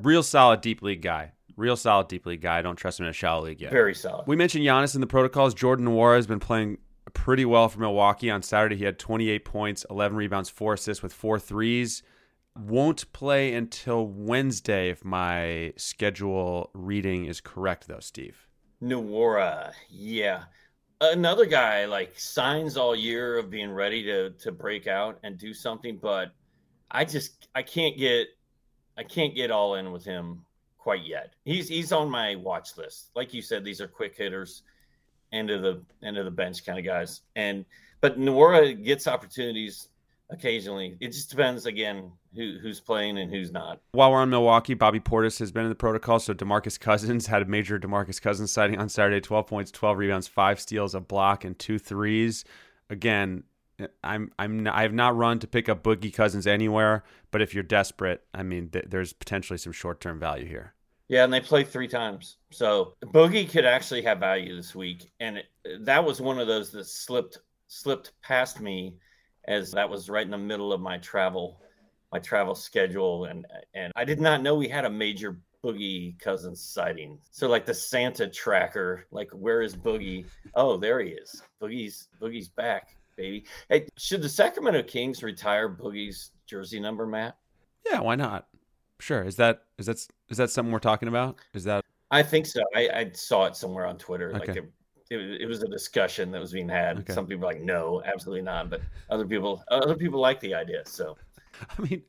Real 0.00 0.22
solid 0.22 0.60
deep 0.60 0.82
league 0.82 1.02
guy. 1.02 1.32
Real 1.56 1.76
solid 1.76 2.08
deep 2.08 2.26
league 2.26 2.40
guy. 2.40 2.58
I 2.58 2.62
don't 2.62 2.76
trust 2.76 2.98
him 2.98 3.04
in 3.04 3.10
a 3.10 3.12
shallow 3.12 3.44
league 3.44 3.60
yet. 3.60 3.70
Very 3.70 3.94
solid. 3.94 4.26
We 4.26 4.36
mentioned 4.36 4.64
Giannis 4.64 4.94
in 4.94 5.00
the 5.00 5.06
protocols. 5.06 5.54
Jordan 5.54 5.86
Nwora 5.86 6.16
has 6.16 6.26
been 6.26 6.40
playing 6.40 6.78
pretty 7.12 7.44
well 7.44 7.68
for 7.68 7.78
Milwaukee. 7.80 8.30
On 8.30 8.42
Saturday, 8.42 8.76
he 8.76 8.84
had 8.84 8.98
28 8.98 9.44
points, 9.44 9.86
11 9.90 10.16
rebounds, 10.16 10.48
four 10.48 10.74
assists 10.74 11.02
with 11.02 11.12
four 11.12 11.38
threes. 11.38 12.02
Won't 12.56 13.10
play 13.12 13.54
until 13.54 14.06
Wednesday 14.06 14.90
if 14.90 15.04
my 15.04 15.72
schedule 15.76 16.70
reading 16.74 17.24
is 17.24 17.40
correct, 17.40 17.88
though, 17.88 18.00
Steve. 18.00 18.46
Nwora, 18.82 19.72
yeah. 19.88 20.44
Another 21.00 21.46
guy 21.46 21.86
like 21.86 22.18
signs 22.18 22.76
all 22.76 22.94
year 22.94 23.38
of 23.38 23.50
being 23.50 23.70
ready 23.72 24.02
to 24.04 24.30
to 24.30 24.52
break 24.52 24.86
out 24.86 25.18
and 25.22 25.38
do 25.38 25.54
something, 25.54 25.96
but 25.96 26.32
I 26.90 27.04
just 27.04 27.48
I 27.54 27.62
can't 27.62 27.96
get 27.96 28.28
I 28.96 29.02
can't 29.02 29.34
get 29.34 29.50
all 29.50 29.76
in 29.76 29.90
with 29.90 30.04
him 30.04 30.44
quite 30.78 31.04
yet. 31.04 31.34
He's 31.44 31.68
he's 31.68 31.90
on 31.90 32.10
my 32.10 32.36
watch 32.36 32.76
list. 32.76 33.10
Like 33.16 33.32
you 33.32 33.40
said, 33.40 33.64
these 33.64 33.80
are 33.80 33.88
quick 33.88 34.16
hitters, 34.16 34.62
end 35.32 35.50
of 35.50 35.62
the 35.62 35.82
end 36.04 36.18
of 36.18 36.24
the 36.24 36.30
bench 36.30 36.64
kind 36.66 36.78
of 36.78 36.84
guys. 36.84 37.22
And 37.34 37.64
but 38.00 38.18
Nwora 38.18 38.82
gets 38.84 39.06
opportunities 39.06 39.88
occasionally. 40.32 40.96
It 41.00 41.08
just 41.08 41.30
depends 41.30 41.66
again 41.66 42.10
who 42.34 42.58
who's 42.60 42.80
playing 42.80 43.18
and 43.18 43.30
who's 43.30 43.52
not. 43.52 43.80
While 43.92 44.10
we're 44.10 44.18
on 44.18 44.30
Milwaukee, 44.30 44.74
Bobby 44.74 45.00
Portis 45.00 45.38
has 45.38 45.52
been 45.52 45.64
in 45.64 45.68
the 45.68 45.74
protocol. 45.74 46.18
So 46.18 46.34
Demarcus 46.34 46.80
Cousins 46.80 47.26
had 47.28 47.42
a 47.42 47.44
major 47.46 47.78
Demarcus 47.78 48.20
Cousins 48.20 48.50
sighting 48.50 48.78
on 48.78 48.88
Saturday. 48.88 49.20
Twelve 49.20 49.46
points, 49.46 49.70
twelve 49.70 49.98
rebounds, 49.98 50.26
five 50.26 50.60
steals, 50.60 50.94
a 50.94 51.00
block, 51.00 51.44
and 51.44 51.58
two 51.58 51.78
threes. 51.78 52.44
Again, 52.90 53.44
I'm 54.02 54.32
I'm 54.38 54.66
I 54.66 54.82
have 54.82 54.94
not 54.94 55.16
run 55.16 55.38
to 55.40 55.46
pick 55.46 55.68
up 55.68 55.82
Boogie 55.82 56.12
Cousins 56.12 56.46
anywhere, 56.46 57.04
but 57.30 57.42
if 57.42 57.54
you're 57.54 57.62
desperate, 57.62 58.22
I 58.34 58.42
mean, 58.42 58.68
th- 58.70 58.86
there's 58.88 59.12
potentially 59.12 59.58
some 59.58 59.72
short 59.72 60.00
term 60.00 60.18
value 60.18 60.46
here. 60.46 60.74
Yeah, 61.08 61.24
and 61.24 61.32
they 61.32 61.40
play 61.40 61.62
three 61.62 61.88
times, 61.88 62.38
so 62.50 62.94
Boogie 63.04 63.48
could 63.48 63.66
actually 63.66 64.02
have 64.02 64.18
value 64.18 64.56
this 64.56 64.74
week, 64.74 65.10
and 65.20 65.38
it, 65.38 65.46
that 65.80 66.02
was 66.02 66.22
one 66.22 66.38
of 66.38 66.46
those 66.46 66.70
that 66.70 66.86
slipped 66.86 67.38
slipped 67.66 68.12
past 68.22 68.60
me, 68.60 68.94
as 69.46 69.72
that 69.72 69.88
was 69.88 70.08
right 70.08 70.24
in 70.24 70.30
the 70.30 70.38
middle 70.38 70.72
of 70.72 70.80
my 70.80 70.98
travel 70.98 71.60
my 72.12 72.18
travel 72.18 72.54
schedule, 72.54 73.24
and 73.24 73.46
and 73.74 73.92
I 73.96 74.04
did 74.04 74.20
not 74.20 74.42
know 74.42 74.54
we 74.54 74.68
had 74.68 74.84
a 74.84 74.90
major 74.90 75.38
Boogie 75.64 76.18
Cousins 76.18 76.60
sighting. 76.60 77.18
So 77.30 77.48
like 77.48 77.64
the 77.64 77.74
Santa 77.74 78.28
tracker, 78.28 79.06
like 79.10 79.30
where 79.30 79.62
is 79.62 79.74
Boogie? 79.74 80.26
Oh, 80.54 80.76
there 80.76 81.00
he 81.00 81.10
is. 81.10 81.42
Boogie's 81.60 82.08
Boogie's 82.20 82.48
back, 82.48 82.96
baby. 83.16 83.46
Hey, 83.68 83.86
should 83.96 84.22
the 84.22 84.28
Sacramento 84.28 84.82
Kings 84.82 85.22
retire 85.22 85.68
Boogie's 85.68 86.32
jersey 86.46 86.80
number, 86.80 87.06
Matt? 87.06 87.36
Yeah, 87.86 88.00
why 88.00 88.14
not? 88.14 88.48
Sure. 89.00 89.24
Is 89.24 89.36
that 89.36 89.62
is 89.78 89.86
that 89.86 90.06
is 90.28 90.36
that 90.36 90.50
something 90.50 90.72
we're 90.72 90.78
talking 90.80 91.08
about? 91.08 91.38
Is 91.54 91.64
that 91.64 91.82
I 92.10 92.22
think 92.22 92.44
so. 92.44 92.60
I, 92.76 92.88
I 92.88 93.10
saw 93.14 93.46
it 93.46 93.56
somewhere 93.56 93.86
on 93.86 93.96
Twitter. 93.96 94.32
Like 94.32 94.50
Okay. 94.50 94.58
it, 94.60 94.72
it, 95.12 95.42
it 95.42 95.46
was 95.46 95.62
a 95.62 95.68
discussion 95.68 96.30
that 96.32 96.40
was 96.40 96.52
being 96.52 96.68
had. 96.68 97.00
Okay. 97.00 97.12
Some 97.12 97.26
people 97.26 97.46
like, 97.46 97.60
no, 97.60 98.02
absolutely 98.04 98.42
not. 98.42 98.70
But 98.70 98.80
other 99.10 99.26
people, 99.26 99.62
other 99.68 99.94
people 99.94 100.20
like 100.20 100.40
the 100.40 100.54
idea. 100.54 100.82
So 100.86 101.16
I 101.78 101.82
mean, 101.82 102.02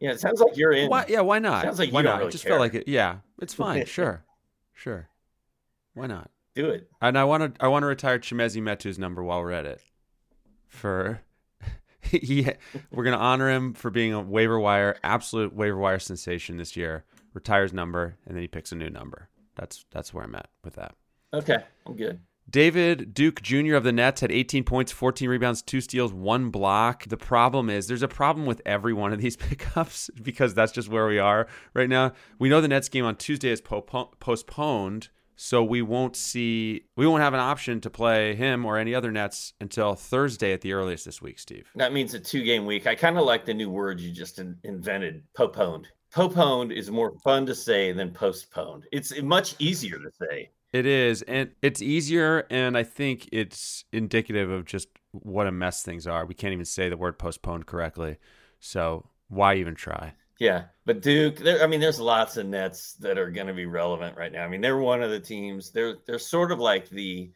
yeah, 0.00 0.10
it 0.10 0.20
sounds 0.20 0.40
like 0.40 0.56
you're 0.56 0.72
in. 0.72 0.90
why 0.90 1.06
yeah, 1.08 1.20
why 1.20 1.38
not? 1.38 1.62
Sounds 1.62 1.78
like 1.78 1.92
why 1.92 2.00
you 2.00 2.04
don't 2.04 2.12
not? 2.12 2.18
really 2.18 2.28
it 2.28 2.32
just 2.32 2.44
care. 2.44 2.52
felt 2.52 2.60
like 2.60 2.74
it. 2.74 2.88
Yeah, 2.88 3.18
it's 3.40 3.54
fine. 3.54 3.84
sure. 3.86 4.24
Sure. 4.74 5.08
Why 5.94 6.06
not? 6.06 6.30
Do 6.54 6.70
it. 6.70 6.90
And 7.00 7.18
I 7.18 7.24
want 7.24 7.54
to 7.54 7.64
I 7.64 7.68
want 7.68 7.82
to 7.82 7.86
retire 7.86 8.18
Chimezi 8.18 8.62
Metu's 8.62 8.98
number 8.98 9.22
while 9.22 9.40
we're 9.40 9.52
at 9.52 9.66
it. 9.66 9.80
For 10.68 11.22
he, 12.02 12.48
we're 12.90 13.04
gonna 13.04 13.16
honor 13.16 13.50
him 13.50 13.72
for 13.72 13.90
being 13.90 14.12
a 14.12 14.20
waiver 14.20 14.58
wire 14.58 14.96
absolute 15.02 15.54
waiver 15.54 15.78
wire 15.78 15.98
sensation 15.98 16.56
this 16.56 16.76
year. 16.76 17.04
Retires 17.32 17.72
number 17.72 18.16
and 18.26 18.34
then 18.34 18.42
he 18.42 18.48
picks 18.48 18.72
a 18.72 18.76
new 18.76 18.90
number. 18.90 19.28
That's 19.54 19.84
that's 19.90 20.12
where 20.12 20.24
I'm 20.24 20.34
at 20.34 20.48
with 20.62 20.74
that. 20.74 20.94
Okay, 21.34 21.58
I'm 21.86 21.96
good. 21.96 22.20
David 22.48 23.12
Duke 23.12 23.42
Jr. 23.42 23.74
of 23.74 23.82
the 23.82 23.92
Nets 23.92 24.20
had 24.20 24.30
18 24.30 24.62
points, 24.62 24.92
14 24.92 25.28
rebounds, 25.28 25.62
two 25.62 25.80
steals, 25.80 26.12
one 26.12 26.50
block. 26.50 27.04
The 27.04 27.16
problem 27.16 27.68
is 27.68 27.88
there's 27.88 28.04
a 28.04 28.08
problem 28.08 28.46
with 28.46 28.62
every 28.64 28.92
one 28.92 29.12
of 29.12 29.20
these 29.20 29.36
pickups 29.36 30.10
because 30.22 30.54
that's 30.54 30.72
just 30.72 30.88
where 30.88 31.08
we 31.08 31.18
are 31.18 31.48
right 31.74 31.88
now. 31.88 32.12
We 32.38 32.48
know 32.48 32.60
the 32.60 32.68
Nets 32.68 32.88
game 32.88 33.04
on 33.04 33.16
Tuesday 33.16 33.50
is 33.50 33.60
po- 33.60 33.82
postponed, 34.20 35.08
so 35.34 35.64
we 35.64 35.82
won't 35.82 36.14
see 36.14 36.84
we 36.96 37.06
won't 37.06 37.22
have 37.22 37.34
an 37.34 37.40
option 37.40 37.80
to 37.80 37.90
play 37.90 38.36
him 38.36 38.64
or 38.64 38.78
any 38.78 38.94
other 38.94 39.10
Nets 39.10 39.52
until 39.60 39.94
Thursday 39.94 40.52
at 40.52 40.60
the 40.60 40.72
earliest 40.72 41.04
this 41.04 41.20
week, 41.20 41.40
Steve. 41.40 41.68
That 41.74 41.92
means 41.92 42.14
a 42.14 42.20
two 42.20 42.44
game 42.44 42.64
week. 42.64 42.86
I 42.86 42.94
kind 42.94 43.18
of 43.18 43.24
like 43.24 43.44
the 43.44 43.54
new 43.54 43.70
word 43.70 43.98
you 43.98 44.12
just 44.12 44.38
in- 44.38 44.56
invented, 44.62 45.24
postponed. 45.34 45.88
Postponed 46.12 46.70
is 46.70 46.92
more 46.92 47.12
fun 47.24 47.44
to 47.46 47.54
say 47.56 47.90
than 47.92 48.12
postponed. 48.12 48.84
It's 48.92 49.20
much 49.20 49.56
easier 49.58 49.98
to 49.98 50.10
say. 50.20 50.50
It 50.72 50.84
is, 50.84 51.22
and 51.22 51.52
it's 51.62 51.80
easier, 51.80 52.46
and 52.50 52.76
I 52.76 52.82
think 52.82 53.28
it's 53.32 53.84
indicative 53.92 54.50
of 54.50 54.64
just 54.64 54.88
what 55.12 55.46
a 55.46 55.52
mess 55.52 55.82
things 55.82 56.06
are. 56.06 56.26
We 56.26 56.34
can't 56.34 56.52
even 56.52 56.64
say 56.64 56.88
the 56.88 56.96
word 56.96 57.18
postponed 57.18 57.66
correctly, 57.66 58.18
so 58.58 59.08
why 59.28 59.54
even 59.54 59.74
try? 59.74 60.14
Yeah, 60.38 60.64
but 60.84 61.00
Duke, 61.00 61.38
there, 61.38 61.62
I 61.62 61.66
mean, 61.66 61.80
there's 61.80 62.00
lots 62.00 62.36
of 62.36 62.46
Nets 62.46 62.94
that 62.94 63.16
are 63.16 63.30
going 63.30 63.46
to 63.46 63.54
be 63.54 63.66
relevant 63.66 64.18
right 64.18 64.32
now. 64.32 64.44
I 64.44 64.48
mean, 64.48 64.60
they're 64.60 64.76
one 64.76 65.02
of 65.02 65.10
the 65.10 65.20
teams. 65.20 65.70
They're 65.70 65.96
they're 66.06 66.18
sort 66.18 66.52
of 66.52 66.58
like 66.58 66.88
the 66.90 67.30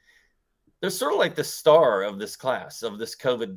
they're 0.81 0.91
sort 0.91 1.13
of 1.13 1.19
like 1.19 1.35
the 1.35 1.45
star 1.45 2.03
of 2.03 2.19
this 2.19 2.37
class 2.37 2.83
of 2.83 2.99
this 2.99 3.17
COVID 3.17 3.57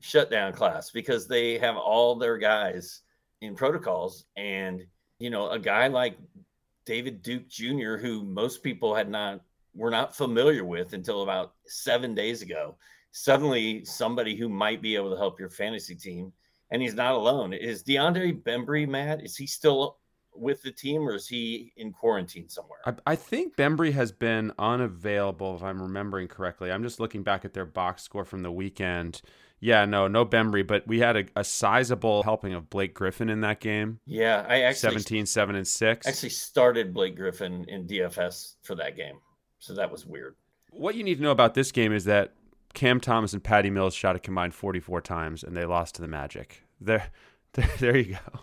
shutdown 0.00 0.52
class 0.52 0.90
because 0.90 1.28
they 1.28 1.58
have 1.58 1.76
all 1.76 2.16
their 2.16 2.38
guys 2.38 3.02
in 3.40 3.54
protocols, 3.54 4.24
and 4.36 4.84
you 5.20 5.30
know, 5.30 5.50
a 5.50 5.58
guy 5.58 5.86
like 5.86 6.16
David 6.90 7.22
Duke 7.22 7.48
Jr., 7.48 7.98
who 7.98 8.24
most 8.24 8.64
people 8.64 8.96
had 8.96 9.08
not 9.08 9.42
were 9.76 9.92
not 9.92 10.16
familiar 10.16 10.64
with 10.64 10.92
until 10.92 11.22
about 11.22 11.54
seven 11.64 12.16
days 12.16 12.42
ago, 12.42 12.74
suddenly 13.12 13.84
somebody 13.84 14.34
who 14.34 14.48
might 14.48 14.82
be 14.82 14.96
able 14.96 15.12
to 15.12 15.16
help 15.16 15.38
your 15.38 15.50
fantasy 15.50 15.94
team 15.94 16.32
and 16.72 16.82
he's 16.82 16.96
not 16.96 17.14
alone. 17.14 17.52
Is 17.52 17.84
DeAndre 17.84 18.42
Bembry, 18.42 18.88
Matt? 18.88 19.22
Is 19.22 19.36
he 19.36 19.46
still 19.46 19.98
with 20.34 20.62
the 20.62 20.70
team 20.70 21.08
or 21.08 21.14
is 21.14 21.28
he 21.28 21.72
in 21.76 21.92
quarantine 21.92 22.48
somewhere? 22.48 22.78
I, 22.86 22.94
I 23.06 23.16
think 23.16 23.56
Bembry 23.56 23.92
has 23.92 24.12
been 24.12 24.52
unavailable, 24.58 25.56
if 25.56 25.62
I'm 25.62 25.80
remembering 25.80 26.28
correctly. 26.28 26.70
I'm 26.70 26.82
just 26.82 27.00
looking 27.00 27.22
back 27.22 27.44
at 27.44 27.52
their 27.54 27.66
box 27.66 28.02
score 28.02 28.24
from 28.24 28.42
the 28.42 28.52
weekend. 28.52 29.22
Yeah, 29.60 29.84
no, 29.84 30.08
no 30.08 30.24
Bembry, 30.24 30.66
but 30.66 30.86
we 30.86 31.00
had 31.00 31.16
a, 31.16 31.24
a 31.36 31.44
sizable 31.44 32.22
helping 32.22 32.54
of 32.54 32.70
Blake 32.70 32.94
Griffin 32.94 33.28
in 33.28 33.42
that 33.42 33.60
game. 33.60 34.00
Yeah, 34.06 34.46
I 34.48 34.62
actually 34.62 34.90
17, 34.90 35.26
7, 35.26 35.54
and 35.54 35.68
6. 35.68 36.06
actually 36.06 36.30
started 36.30 36.94
Blake 36.94 37.14
Griffin 37.14 37.66
in 37.68 37.86
DFS 37.86 38.54
for 38.62 38.74
that 38.76 38.96
game, 38.96 39.18
so 39.58 39.74
that 39.74 39.92
was 39.92 40.06
weird. 40.06 40.36
what 40.70 40.94
you 40.94 41.04
need 41.04 41.16
to 41.16 41.22
know 41.22 41.30
about 41.30 41.52
this 41.52 41.72
game 41.72 41.92
is 41.92 42.04
that 42.06 42.32
Cam 42.72 43.00
Thomas 43.00 43.34
and 43.34 43.44
Patty 43.44 43.68
Mills 43.68 43.94
shot 43.94 44.16
a 44.16 44.18
combined 44.18 44.54
44 44.54 45.02
times, 45.02 45.42
and 45.42 45.54
they 45.54 45.66
lost 45.66 45.96
to 45.96 46.02
the 46.02 46.08
Magic. 46.08 46.62
There, 46.80 47.10
there, 47.52 47.70
there 47.78 47.96
you 47.98 48.14
go. 48.14 48.40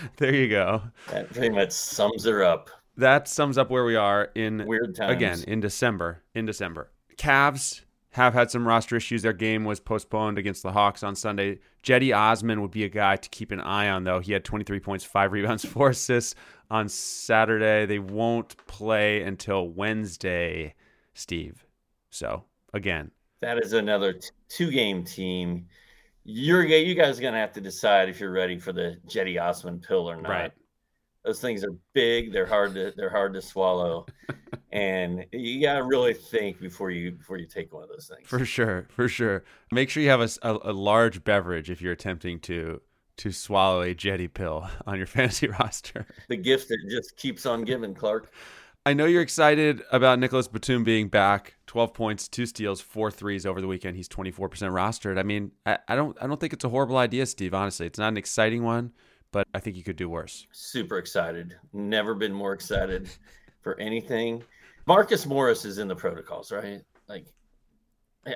There 0.16 0.34
you 0.34 0.48
go. 0.48 0.82
That 1.10 1.32
pretty 1.32 1.50
much 1.50 1.72
sums 1.72 2.24
her 2.24 2.42
up. 2.42 2.70
That 2.96 3.26
sums 3.28 3.58
up 3.58 3.70
where 3.70 3.84
we 3.84 3.96
are 3.96 4.30
in 4.34 4.64
Weird 4.66 4.94
times 4.94 5.12
again 5.12 5.44
in 5.46 5.60
December. 5.60 6.22
In 6.34 6.46
December, 6.46 6.90
Cavs 7.16 7.80
have 8.10 8.32
had 8.34 8.50
some 8.50 8.66
roster 8.66 8.96
issues. 8.96 9.22
Their 9.22 9.32
game 9.32 9.64
was 9.64 9.80
postponed 9.80 10.38
against 10.38 10.62
the 10.62 10.70
Hawks 10.70 11.02
on 11.02 11.16
Sunday. 11.16 11.58
Cedi 11.82 12.16
Osman 12.16 12.62
would 12.62 12.70
be 12.70 12.84
a 12.84 12.88
guy 12.88 13.16
to 13.16 13.28
keep 13.30 13.50
an 13.50 13.60
eye 13.60 13.88
on, 13.88 14.04
though. 14.04 14.20
He 14.20 14.32
had 14.32 14.44
23 14.44 14.78
points, 14.78 15.04
five 15.04 15.32
rebounds, 15.32 15.64
four 15.68 15.90
assists 15.90 16.36
on 16.70 16.88
Saturday. 16.88 17.86
They 17.86 17.98
won't 17.98 18.56
play 18.68 19.22
until 19.22 19.68
Wednesday, 19.68 20.74
Steve. 21.14 21.66
So 22.10 22.44
again, 22.72 23.10
That 23.40 23.58
is 23.58 23.72
another 23.72 24.12
t- 24.12 24.28
two-game 24.48 25.02
team. 25.04 25.66
You're 26.24 26.64
you 26.64 26.94
guys 26.94 27.18
are 27.18 27.22
gonna 27.22 27.38
have 27.38 27.52
to 27.52 27.60
decide 27.60 28.08
if 28.08 28.18
you're 28.18 28.32
ready 28.32 28.58
for 28.58 28.72
the 28.72 28.98
Cedi 29.06 29.40
Osman 29.40 29.80
pill 29.80 30.10
or 30.10 30.16
not. 30.16 30.28
Right. 30.28 30.52
Those 31.24 31.40
things 31.40 31.64
are 31.64 31.72
big. 31.92 32.32
They're 32.32 32.46
hard 32.46 32.74
to 32.74 32.92
they're 32.96 33.10
hard 33.10 33.34
to 33.34 33.42
swallow, 33.42 34.06
and 34.72 35.24
you 35.32 35.62
gotta 35.62 35.82
really 35.82 36.14
think 36.14 36.60
before 36.60 36.90
you 36.90 37.12
before 37.12 37.38
you 37.38 37.46
take 37.46 37.72
one 37.72 37.82
of 37.82 37.88
those 37.88 38.10
things. 38.14 38.28
for 38.28 38.44
sure, 38.44 38.86
for 38.90 39.08
sure. 39.08 39.44
Make 39.70 39.90
sure 39.90 40.02
you 40.02 40.10
have 40.10 40.20
a 40.20 40.28
a 40.42 40.72
large 40.72 41.24
beverage 41.24 41.70
if 41.70 41.80
you're 41.80 41.92
attempting 41.92 42.40
to 42.40 42.80
to 43.18 43.30
swallow 43.32 43.82
a 43.82 43.94
Jetty 43.94 44.28
pill 44.28 44.68
on 44.86 44.96
your 44.96 45.06
fantasy 45.06 45.48
roster. 45.60 46.06
the 46.28 46.36
gift 46.36 46.68
that 46.68 46.78
just 46.90 47.16
keeps 47.16 47.46
on 47.46 47.64
giving, 47.64 47.94
Clark. 47.94 48.32
I 48.86 48.92
know 48.92 49.06
you're 49.06 49.22
excited 49.22 49.82
about 49.90 50.18
Nicolas 50.18 50.46
Batum 50.46 50.84
being 50.84 51.08
back. 51.08 51.54
12 51.66 51.94
points, 51.94 52.28
two 52.28 52.44
steals, 52.44 52.80
four 52.82 53.10
threes 53.10 53.46
over 53.46 53.60
the 53.60 53.66
weekend. 53.66 53.96
He's 53.96 54.08
24% 54.08 54.48
rostered. 54.50 55.18
I 55.18 55.22
mean, 55.22 55.52
I, 55.64 55.78
I 55.88 55.96
don't 55.96 56.16
I 56.20 56.26
don't 56.26 56.38
think 56.38 56.52
it's 56.52 56.64
a 56.64 56.68
horrible 56.68 56.98
idea, 56.98 57.24
Steve, 57.24 57.54
honestly. 57.54 57.86
It's 57.86 57.98
not 57.98 58.08
an 58.08 58.18
exciting 58.18 58.62
one, 58.62 58.92
but 59.32 59.48
I 59.54 59.60
think 59.60 59.76
you 59.76 59.82
could 59.84 59.96
do 59.96 60.08
worse. 60.10 60.46
Super 60.52 60.98
excited. 60.98 61.56
Never 61.72 62.14
been 62.14 62.32
more 62.32 62.52
excited 62.52 63.08
for 63.62 63.78
anything. 63.80 64.42
Marcus 64.86 65.24
Morris 65.24 65.64
is 65.64 65.78
in 65.78 65.88
the 65.88 65.96
protocols, 65.96 66.52
right? 66.52 66.82
Like 67.08 67.32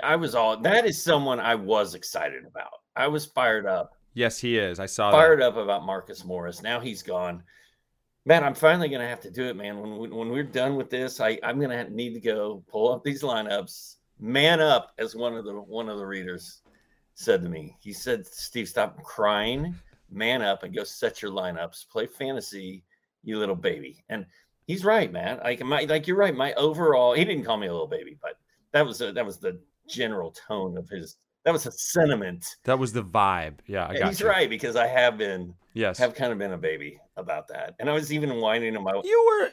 I- 0.02 0.16
was 0.16 0.34
all 0.34 0.56
that 0.62 0.86
is 0.86 1.02
someone 1.02 1.40
I 1.40 1.56
was 1.56 1.94
excited 1.94 2.46
about. 2.46 2.72
I 2.96 3.06
was 3.06 3.26
fired 3.26 3.66
up. 3.66 3.92
Yes, 4.14 4.38
he 4.38 4.56
is. 4.56 4.80
I 4.80 4.86
saw 4.86 5.10
fired 5.12 5.40
that. 5.40 5.48
up 5.48 5.56
about 5.58 5.84
Marcus 5.84 6.24
Morris. 6.24 6.62
Now 6.62 6.80
he's 6.80 7.02
gone. 7.02 7.42
Man, 8.28 8.44
I'm 8.44 8.54
finally 8.54 8.90
gonna 8.90 9.08
have 9.08 9.22
to 9.22 9.30
do 9.30 9.46
it, 9.46 9.56
man. 9.56 9.80
When 9.80 9.96
when, 9.96 10.14
when 10.14 10.28
we're 10.28 10.42
done 10.42 10.76
with 10.76 10.90
this, 10.90 11.18
I 11.18 11.38
I'm 11.42 11.58
gonna 11.58 11.88
need 11.88 12.12
to 12.12 12.20
go 12.20 12.62
pull 12.68 12.92
up 12.92 13.02
these 13.02 13.22
lineups, 13.22 13.96
man 14.20 14.60
up, 14.60 14.92
as 14.98 15.16
one 15.16 15.34
of 15.34 15.46
the 15.46 15.54
one 15.54 15.88
of 15.88 15.96
the 15.96 16.04
readers 16.04 16.60
said 17.14 17.42
to 17.42 17.48
me. 17.48 17.74
He 17.80 17.90
said, 17.90 18.26
"Steve, 18.26 18.68
stop 18.68 19.02
crying, 19.02 19.74
man 20.10 20.42
up, 20.42 20.62
and 20.62 20.76
go 20.76 20.84
set 20.84 21.22
your 21.22 21.30
lineups. 21.30 21.88
Play 21.88 22.04
fantasy, 22.04 22.84
you 23.24 23.38
little 23.38 23.56
baby." 23.56 24.04
And 24.10 24.26
he's 24.66 24.84
right, 24.84 25.10
man. 25.10 25.40
Like 25.42 25.64
my 25.64 25.84
like 25.84 26.06
you're 26.06 26.18
right. 26.18 26.36
My 26.36 26.52
overall, 26.52 27.14
he 27.14 27.24
didn't 27.24 27.44
call 27.44 27.56
me 27.56 27.68
a 27.68 27.72
little 27.72 27.88
baby, 27.88 28.18
but 28.20 28.34
that 28.72 28.84
was 28.84 29.00
a, 29.00 29.10
that 29.10 29.24
was 29.24 29.38
the 29.38 29.58
general 29.88 30.32
tone 30.32 30.76
of 30.76 30.86
his. 30.90 31.16
That 31.48 31.54
was 31.54 31.64
a 31.64 31.72
sentiment. 31.72 32.56
That 32.64 32.78
was 32.78 32.92
the 32.92 33.02
vibe. 33.02 33.60
Yeah, 33.66 33.86
I 33.88 33.96
got 33.96 34.08
he's 34.08 34.20
you. 34.20 34.28
right 34.28 34.50
because 34.50 34.76
I 34.76 34.86
have 34.86 35.16
been 35.16 35.54
Yes. 35.72 35.96
have 35.96 36.14
kind 36.14 36.30
of 36.30 36.36
been 36.36 36.52
a 36.52 36.58
baby 36.58 37.00
about 37.16 37.48
that. 37.48 37.74
And 37.80 37.88
I 37.88 37.94
was 37.94 38.12
even 38.12 38.36
whining 38.36 38.74
my, 38.82 39.00
you 39.02 39.40
were 39.42 39.50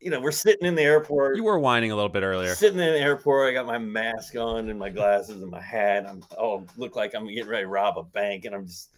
you 0.00 0.10
know, 0.10 0.18
we're 0.18 0.32
sitting 0.32 0.66
in 0.66 0.74
the 0.74 0.82
airport. 0.82 1.36
you 1.36 1.44
were 1.44 1.60
whining 1.60 1.92
a 1.92 1.94
little 1.94 2.08
bit 2.08 2.24
earlier. 2.24 2.52
Sitting 2.56 2.80
in 2.80 2.92
the 2.94 2.98
airport, 2.98 3.48
I 3.48 3.52
got 3.52 3.64
my 3.64 3.78
mask 3.78 4.34
on 4.34 4.68
and 4.70 4.76
my 4.76 4.90
glasses 4.90 5.40
and 5.40 5.48
my 5.48 5.60
hat. 5.60 6.04
I'm 6.04 6.24
oh, 6.36 6.66
look 6.76 6.96
like 6.96 7.14
I'm 7.14 7.28
getting 7.28 7.46
ready 7.46 7.62
to 7.62 7.68
rob 7.68 7.96
a 7.96 8.02
bank, 8.02 8.44
and 8.44 8.52
I'm 8.52 8.66
just. 8.66 8.90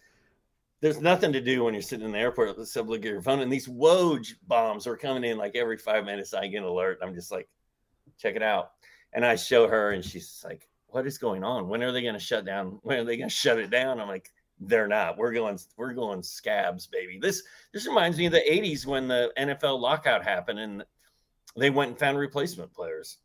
There's 0.81 0.99
nothing 0.99 1.31
to 1.33 1.41
do 1.41 1.65
when 1.65 1.75
you're 1.75 1.83
sitting 1.83 2.07
in 2.07 2.13
the 2.13 2.17
airport 2.17 2.57
except 2.57 2.87
look 2.87 3.05
at 3.05 3.11
your 3.11 3.21
phone. 3.21 3.41
And 3.41 3.53
these 3.53 3.67
Woj 3.67 4.33
bombs 4.47 4.87
are 4.87 4.97
coming 4.97 5.23
in 5.23 5.37
like 5.37 5.55
every 5.55 5.77
five 5.77 6.03
minutes. 6.03 6.33
I 6.33 6.47
get 6.47 6.63
an 6.63 6.63
alert. 6.63 6.97
I'm 7.03 7.13
just 7.13 7.31
like, 7.31 7.47
check 8.17 8.35
it 8.35 8.41
out. 8.41 8.71
And 9.13 9.23
I 9.23 9.35
show 9.35 9.67
her, 9.67 9.91
and 9.91 10.03
she's 10.03 10.41
like, 10.43 10.67
"What 10.91 11.07
is 11.07 11.17
going 11.17 11.43
on? 11.43 11.67
When 11.67 11.83
are 11.83 11.91
they 11.91 12.01
going 12.01 12.13
to 12.13 12.19
shut 12.19 12.45
down? 12.45 12.79
When 12.83 12.99
are 12.99 13.03
they 13.03 13.17
going 13.17 13.29
to 13.29 13.35
shut 13.35 13.59
it 13.59 13.69
down?" 13.69 13.99
I'm 13.99 14.07
like, 14.07 14.31
"They're 14.59 14.87
not. 14.87 15.17
We're 15.17 15.33
going. 15.33 15.59
We're 15.77 15.93
going 15.93 16.23
scabs, 16.23 16.87
baby." 16.87 17.19
This 17.21 17.43
this 17.73 17.87
reminds 17.87 18.17
me 18.17 18.25
of 18.25 18.31
the 18.33 18.43
'80s 18.49 18.85
when 18.85 19.07
the 19.07 19.31
NFL 19.37 19.79
lockout 19.79 20.23
happened, 20.23 20.59
and 20.59 20.83
they 21.55 21.69
went 21.69 21.91
and 21.91 21.99
found 21.99 22.17
replacement 22.17 22.73
players, 22.73 23.17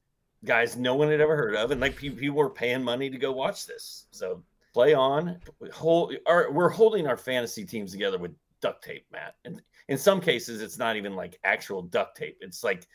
guys 0.44 0.76
no 0.76 0.94
one 0.94 1.10
had 1.10 1.20
ever 1.20 1.36
heard 1.36 1.56
of, 1.56 1.70
and 1.70 1.80
like 1.80 1.96
people, 1.96 2.34
were 2.34 2.50
paying 2.50 2.82
money 2.82 3.10
to 3.10 3.18
go 3.18 3.32
watch 3.32 3.66
this. 3.66 4.06
So 4.10 4.42
play 4.72 4.94
on. 4.94 5.38
Hold, 5.72 6.14
our, 6.26 6.50
we're 6.50 6.68
holding 6.68 7.06
our 7.06 7.16
fantasy 7.16 7.64
teams 7.64 7.92
together 7.92 8.18
with 8.18 8.32
duct 8.60 8.84
tape, 8.84 9.06
Matt. 9.12 9.36
And 9.44 9.62
in 9.88 9.98
some 9.98 10.20
cases, 10.20 10.60
it's 10.60 10.78
not 10.78 10.96
even 10.96 11.14
like 11.14 11.38
actual 11.44 11.82
duct 11.82 12.16
tape. 12.16 12.38
It's 12.40 12.64
like 12.64 12.86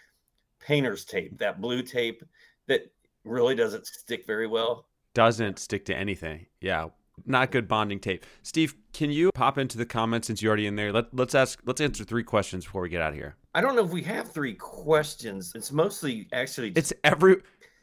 painter's 0.60 1.06
tape, 1.06 1.38
that 1.40 1.62
blue 1.62 1.82
tape 1.82 2.24
that 2.68 2.92
really 3.30 3.56
doesn't 3.56 3.86
stick 3.88 4.26
very 4.26 4.48
well. 4.48 4.86
Doesn't 5.14 5.60
stick 5.60 5.86
to 5.86 5.96
anything. 5.96 6.48
Yeah. 6.62 6.90
Not 7.26 7.52
good 7.52 7.68
bonding 7.68 8.00
tape. 8.00 8.26
Steve, 8.44 8.76
can 8.94 9.12
you 9.12 9.32
pop 9.34 9.58
into 9.58 9.78
the 9.78 9.86
comments 9.86 10.28
since 10.28 10.42
you're 10.42 10.50
already 10.50 10.68
in 10.68 10.76
there? 10.76 10.92
Let, 10.92 11.14
let's 11.14 11.36
ask, 11.36 11.60
let's 11.66 11.82
answer 11.82 12.04
three 12.04 12.24
questions 12.24 12.66
before 12.66 12.82
we 12.82 12.90
get 12.90 13.02
out 13.02 13.10
of 13.10 13.16
here. 13.16 13.36
I 13.54 13.62
don't 13.62 13.76
know 13.76 13.84
if 13.84 13.92
we 13.92 14.04
have 14.04 14.32
three 14.32 14.54
questions. 14.54 15.52
It's 15.56 15.72
mostly 15.72 16.28
actually. 16.32 16.72
It's 16.76 16.94
every, 17.04 17.38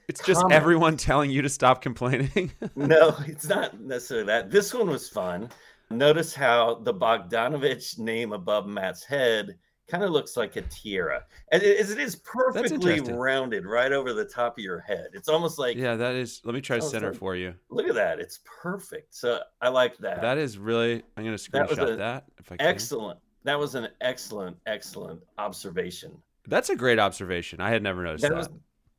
it's 0.09 0.25
just 0.25 0.45
everyone 0.51 0.97
telling 0.97 1.31
you 1.31 1.43
to 1.43 1.49
stop 1.49 1.83
complaining. 1.83 2.53
no, 2.77 3.15
it's 3.27 3.49
not 3.49 3.81
necessarily 3.81 4.27
that. 4.27 4.51
This 4.51 4.73
one 4.73 4.89
was 4.89 5.09
fun. 5.09 5.51
Notice 5.91 6.35
how 6.35 6.77
the 6.83 6.95
Bogdanovich 6.95 7.99
name 7.99 8.33
above 8.33 8.67
Matt's 8.67 9.05
head 9.05 9.57
kind 9.89 10.03
of 10.03 10.11
looks 10.11 10.37
like 10.37 10.57
a 10.57 10.63
tiara, 10.63 11.25
as 11.53 11.63
it 11.63 11.99
is 11.99 12.17
perfectly 12.17 13.01
rounded 13.01 13.67
right 13.67 13.93
over 13.93 14.13
the 14.13 14.25
top 14.25 14.59
of 14.59 14.65
your 14.65 14.81
head. 14.81 15.09
It's 15.13 15.29
almost 15.29 15.59
like 15.59 15.77
yeah, 15.77 15.97
that 15.97 16.15
is. 16.15 16.41
Let 16.45 16.55
me 16.55 16.61
try 16.61 16.77
to 16.77 16.83
center 16.83 17.11
like, 17.11 17.19
for 17.19 17.37
you. 17.37 17.55
Look 17.71 17.89
at 17.89 17.95
that, 17.95 18.19
it's 18.19 18.41
perfect. 18.45 19.15
So 19.15 19.41
I 19.61 19.69
like 19.69 19.97
that. 19.99 20.21
That 20.23 20.39
is 20.39 20.59
really. 20.59 21.03
I'm 21.17 21.25
going 21.25 21.37
to 21.37 21.51
screenshot 21.51 21.77
that, 21.77 21.99
that 21.99 22.25
if 22.39 22.53
I 22.53 22.57
can. 22.57 22.67
Excellent. 22.67 23.19
That 23.45 23.59
was 23.59 23.77
an 23.77 23.89
excellent, 24.01 24.57
excellent 24.67 25.21
observation. 25.39 26.17
That's 26.49 26.71
a 26.71 26.77
great 26.77 26.99
observation. 26.99 27.61
I 27.61 27.71
had 27.71 27.83
never 27.83 28.03
noticed 28.03 28.23
that. 28.23 28.31
that. 28.31 28.37
Was, 28.37 28.49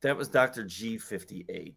that 0.02 0.16
was 0.16 0.28
Dr. 0.28 0.64
G58. 0.64 1.74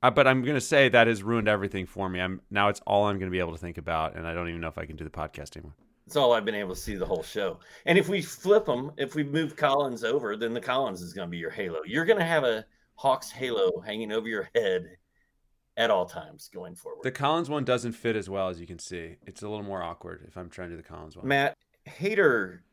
Uh, 0.00 0.10
but 0.10 0.26
I'm 0.26 0.42
going 0.42 0.54
to 0.54 0.60
say 0.60 0.88
that 0.88 1.06
has 1.06 1.22
ruined 1.22 1.48
everything 1.48 1.84
for 1.86 2.08
me. 2.08 2.20
I'm 2.20 2.40
now 2.50 2.68
it's 2.68 2.80
all 2.86 3.06
I'm 3.06 3.18
going 3.18 3.30
to 3.30 3.32
be 3.32 3.40
able 3.40 3.52
to 3.52 3.58
think 3.58 3.78
about, 3.78 4.16
and 4.16 4.26
I 4.26 4.32
don't 4.32 4.48
even 4.48 4.60
know 4.60 4.68
if 4.68 4.78
I 4.78 4.86
can 4.86 4.96
do 4.96 5.04
the 5.04 5.10
podcast 5.10 5.56
anymore. 5.56 5.74
That's 6.08 6.16
all 6.16 6.32
I've 6.32 6.46
been 6.46 6.54
able 6.54 6.74
to 6.74 6.80
see 6.80 6.94
the 6.96 7.04
whole 7.04 7.22
show. 7.22 7.60
And 7.84 7.98
if 7.98 8.08
we 8.08 8.22
flip 8.22 8.64
them, 8.64 8.92
if 8.96 9.14
we 9.14 9.22
move 9.22 9.56
Collins 9.56 10.04
over, 10.04 10.38
then 10.38 10.54
the 10.54 10.60
Collins 10.60 11.02
is 11.02 11.12
going 11.12 11.28
to 11.28 11.30
be 11.30 11.36
your 11.36 11.50
halo. 11.50 11.80
You're 11.84 12.06
going 12.06 12.18
to 12.18 12.24
have 12.24 12.44
a 12.44 12.64
Hawks 12.94 13.30
halo 13.30 13.78
hanging 13.80 14.10
over 14.10 14.26
your 14.26 14.48
head 14.54 14.96
at 15.76 15.90
all 15.90 16.06
times 16.06 16.48
going 16.48 16.76
forward. 16.76 17.02
The 17.02 17.10
Collins 17.10 17.50
one 17.50 17.62
doesn't 17.66 17.92
fit 17.92 18.16
as 18.16 18.30
well 18.30 18.48
as 18.48 18.58
you 18.58 18.66
can 18.66 18.78
see. 18.78 19.16
It's 19.26 19.42
a 19.42 19.48
little 19.50 19.66
more 19.66 19.82
awkward 19.82 20.24
if 20.26 20.38
I'm 20.38 20.48
trying 20.48 20.70
to 20.70 20.76
do 20.76 20.82
the 20.82 20.88
Collins 20.88 21.14
one. 21.14 21.28
Matt, 21.28 21.52
hater 21.84 22.64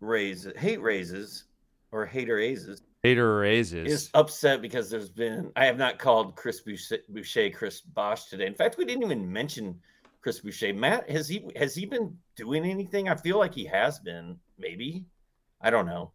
raises, 0.00 0.56
hate 0.56 0.80
raises, 0.80 1.44
or 1.92 2.06
hater 2.06 2.36
raises 2.36 2.80
Hater 3.04 3.38
raises 3.38 3.92
is 3.92 4.10
upset 4.14 4.60
because 4.60 4.90
there's 4.90 5.08
been 5.08 5.52
I 5.54 5.66
have 5.66 5.78
not 5.78 6.00
called 6.00 6.34
Chris 6.34 6.60
Boucher 6.60 7.50
Chris 7.50 7.80
Bosh 7.80 8.24
today. 8.24 8.46
In 8.46 8.54
fact, 8.54 8.76
we 8.76 8.84
didn't 8.84 9.04
even 9.04 9.32
mention 9.32 9.78
Chris 10.20 10.40
Boucher. 10.40 10.74
Matt, 10.74 11.10
has 11.10 11.28
he 11.28 11.44
has 11.56 11.74
he 11.74 11.86
been 11.86 12.18
doing 12.36 12.64
anything? 12.64 13.08
I 13.08 13.16
feel 13.16 13.38
like 13.38 13.54
he 13.54 13.66
has 13.66 13.98
been. 13.98 14.38
Maybe 14.58 15.06
I 15.60 15.70
don't 15.70 15.86
know. 15.86 16.12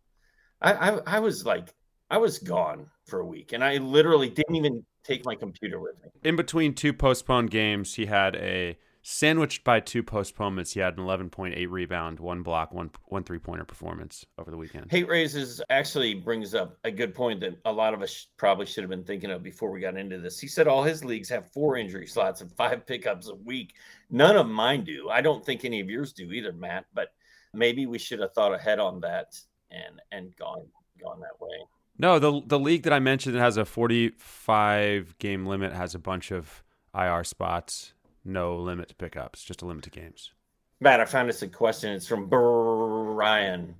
I 0.62 0.74
I, 0.74 1.00
I 1.06 1.20
was 1.20 1.46
like 1.46 1.74
I 2.10 2.18
was 2.18 2.40
gone 2.40 2.88
for 3.06 3.20
a 3.20 3.26
week, 3.26 3.54
and 3.54 3.64
I 3.64 3.78
literally 3.78 4.30
didn't 4.30 4.56
even 4.56 4.86
take 5.04 5.26
my 5.26 5.36
computer 5.36 5.80
with 5.80 6.02
me. 6.02 6.10
In 6.24 6.36
between 6.36 6.74
two 6.74 6.94
postponed 6.94 7.52
games, 7.52 7.96
he 7.96 8.06
had 8.06 8.36
a 8.36 8.78
Sandwiched 9.06 9.66
by 9.66 9.82
two 9.82 10.02
postponements, 10.02 10.72
he 10.72 10.80
had 10.80 10.98
an 10.98 11.04
11.8 11.04 11.70
rebound, 11.70 12.22
one 12.22 12.42
block, 12.42 12.74
one 12.74 12.90
one 13.10 13.22
three 13.22 13.38
pointer 13.38 13.66
performance 13.66 14.26
over 14.38 14.50
the 14.50 14.56
weekend. 14.56 14.90
Hate 14.90 15.10
raises 15.10 15.62
actually 15.70 16.14
brings 16.14 16.56
up 16.56 16.78
a 16.86 16.92
good 16.92 17.14
point 17.14 17.42
that 17.42 17.60
a 17.66 17.72
lot 17.72 17.94
of 17.94 18.02
us 18.02 18.28
probably 18.38 18.66
should 18.66 18.82
have 18.82 18.90
been 18.90 19.04
thinking 19.04 19.30
of 19.30 19.44
before 19.44 19.72
we 19.72 19.82
got 19.82 19.98
into 19.98 20.20
this. 20.20 20.40
He 20.40 20.48
said 20.48 20.70
all 20.70 20.84
his 20.84 21.04
leagues 21.04 21.28
have 21.28 21.52
four 21.52 21.76
injury 21.76 22.08
slots 22.08 22.40
and 22.40 22.50
five 22.54 22.88
pickups 22.88 23.28
a 23.28 23.36
week. 23.36 23.74
None 24.10 24.38
of 24.38 24.48
mine 24.48 24.86
do. 24.86 25.10
I 25.10 25.20
don't 25.20 25.46
think 25.46 25.66
any 25.66 25.82
of 25.82 25.90
yours 25.90 26.14
do 26.14 26.32
either, 26.32 26.54
Matt. 26.54 26.86
But 26.94 27.10
maybe 27.54 27.86
we 27.86 28.00
should 28.00 28.22
have 28.22 28.32
thought 28.32 28.54
ahead 28.54 28.80
on 28.80 29.02
that 29.02 29.38
and 29.70 30.02
and 30.14 30.34
gone 30.38 30.66
gone 31.02 31.20
that 31.20 31.46
way. 31.46 31.58
No, 31.98 32.20
the 32.20 32.42
the 32.46 32.60
league 32.60 32.84
that 32.84 32.94
I 32.94 33.00
mentioned 33.00 33.36
that 33.36 33.42
has 33.42 33.58
a 33.58 33.66
45 33.66 35.18
game 35.20 35.46
limit 35.46 35.74
has 35.74 35.94
a 35.94 36.00
bunch 36.00 36.32
of 36.32 36.64
IR 36.96 37.26
spots 37.26 37.94
no 38.26 38.58
limit 38.58 38.90
to 38.90 38.96
pickups, 38.96 39.44
just 39.44 39.62
a 39.62 39.66
limit 39.66 39.84
to 39.86 39.90
games. 39.90 40.32
Matt, 40.80 41.00
I 41.00 41.06
found 41.06 41.30
this 41.30 41.42
a 41.42 41.48
question. 41.48 41.94
It's 41.94 42.08
from 42.08 42.28
Brian. 42.28 43.76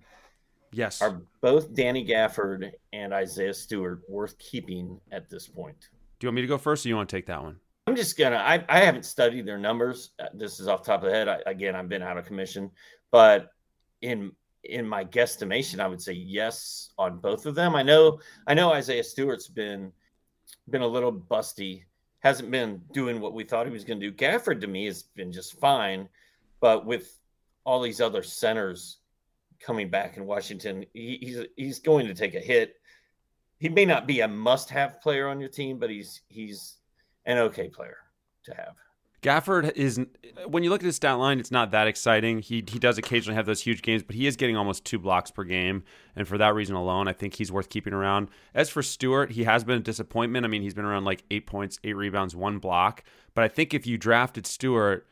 Yes. 0.72 1.02
Are 1.02 1.22
both 1.42 1.74
Danny 1.74 2.06
Gafford 2.06 2.72
and 2.94 3.14
Isaiah 3.14 3.54
Stewart 3.54 4.02
worth 4.08 4.38
keeping 4.40 5.00
at 5.12 5.30
this 5.30 5.48
point? 5.48 5.90
Do 6.20 6.26
you 6.26 6.30
want 6.30 6.36
me 6.36 6.42
to 6.42 6.48
go 6.48 6.58
first 6.58 6.86
or 6.86 6.90
you 6.90 6.96
want 6.96 7.10
to 7.10 7.16
take 7.16 7.28
that 7.28 7.44
one? 7.44 7.58
I'm 7.86 7.96
just 7.96 8.18
gonna. 8.18 8.38
I, 8.38 8.64
I 8.70 8.80
haven't 8.80 9.06
studied 9.06 9.46
their 9.46 9.58
numbers. 9.58 10.12
Uh, 10.18 10.28
this 10.34 10.60
is 10.60 10.70
off 10.70 10.86
top 10.86 11.04
of 11.04 11.10
the 11.10 11.16
head. 11.16 11.28
I, 11.28 11.40
again, 11.46 11.76
I've 11.76 11.90
been 11.90 12.02
out 12.02 12.18
of 12.18 12.26
commission, 12.26 12.72
but 13.12 13.50
in 14.02 14.32
in 14.64 14.88
my 14.88 15.04
guesstimation, 15.04 15.82
I 15.82 15.88
would 15.88 16.02
say 16.02 16.14
yes 16.14 16.92
on 16.98 17.20
both 17.20 17.46
of 17.46 17.56
them. 17.56 17.76
I 17.76 17.84
know. 17.84 18.20
I 18.48 18.54
know 18.54 18.72
Isaiah 18.72 19.04
Stewart's 19.04 19.50
been 19.50 19.92
been 20.70 20.82
a 20.82 20.88
little 20.88 21.12
busty 21.12 21.84
hasn't 22.24 22.50
been 22.50 22.82
doing 22.94 23.20
what 23.20 23.34
we 23.34 23.44
thought 23.44 23.68
he 23.68 23.74
was 23.74 23.84
going 23.84 24.00
to 24.00 24.10
do. 24.10 24.16
Gafford 24.16 24.62
to 24.62 24.68
me 24.68 24.86
has 24.86 25.04
been 25.04 25.32
just 25.32 25.60
fine, 25.60 26.08
but 26.62 26.86
with 26.86 27.20
all 27.66 27.82
these 27.82 28.00
other 28.00 28.24
centers 28.24 29.00
coming 29.60 29.90
back 29.90 30.16
in 30.16 30.26
Washington, 30.26 30.86
he, 30.94 31.18
he's 31.22 31.46
he's 31.58 31.80
going 31.80 32.08
to 32.08 32.14
take 32.14 32.34
a 32.34 32.40
hit. 32.40 32.76
He 33.60 33.70
may 33.70 33.86
not 33.86 34.08
be 34.08 34.22
a 34.22 34.28
must-have 34.28 35.02
player 35.02 35.28
on 35.28 35.40
your 35.40 35.50
team, 35.50 35.78
but 35.78 35.90
he's 35.90 36.22
he's 36.30 36.78
an 37.26 37.38
okay 37.38 37.68
player 37.68 37.98
to 38.46 38.54
have. 38.56 38.76
Gafford 39.24 39.72
is 39.76 40.00
when 40.48 40.64
you 40.64 40.70
look 40.70 40.82
at 40.82 40.86
his 40.86 40.98
stat 40.98 41.18
line, 41.18 41.40
it's 41.40 41.52
not 41.52 41.72
that 41.72 41.88
exciting. 41.88 42.40
He 42.40 42.64
he 42.68 42.78
does 42.78 42.98
occasionally 42.98 43.36
have 43.36 43.46
those 43.46 43.62
huge 43.62 43.82
games, 43.82 44.04
but 44.04 44.16
he 44.16 44.28
is 44.28 44.36
getting 44.36 44.58
almost 44.58 44.86
two 44.86 45.00
blocks 45.00 45.32
per 45.32 45.44
game, 45.44 45.84
and 46.16 46.28
for 46.28 46.38
that 46.38 46.54
reason 46.54 46.76
alone, 46.76 47.08
I 47.08 47.14
think 47.14 47.36
he's 47.36 47.52
worth 47.52 47.70
keeping 47.70 47.94
around. 47.94 48.30
As 48.54 48.70
for 48.70 48.84
Stewart, 48.84 49.32
he 49.32 49.46
has 49.46 49.64
been 49.64 49.78
a 49.78 49.82
disappointment. 49.82 50.46
I 50.46 50.50
mean, 50.50 50.62
he's 50.62 50.74
been 50.74 50.86
around 50.86 51.06
like 51.06 51.24
eight 51.32 51.48
points, 51.48 51.80
eight 51.84 51.96
rebounds, 51.96 52.36
one 52.36 52.60
block. 52.60 53.04
But 53.34 53.46
I 53.46 53.48
think 53.48 53.74
if 53.74 53.88
you 53.88 53.98
drafted 53.98 54.46
Stewart, 54.46 55.08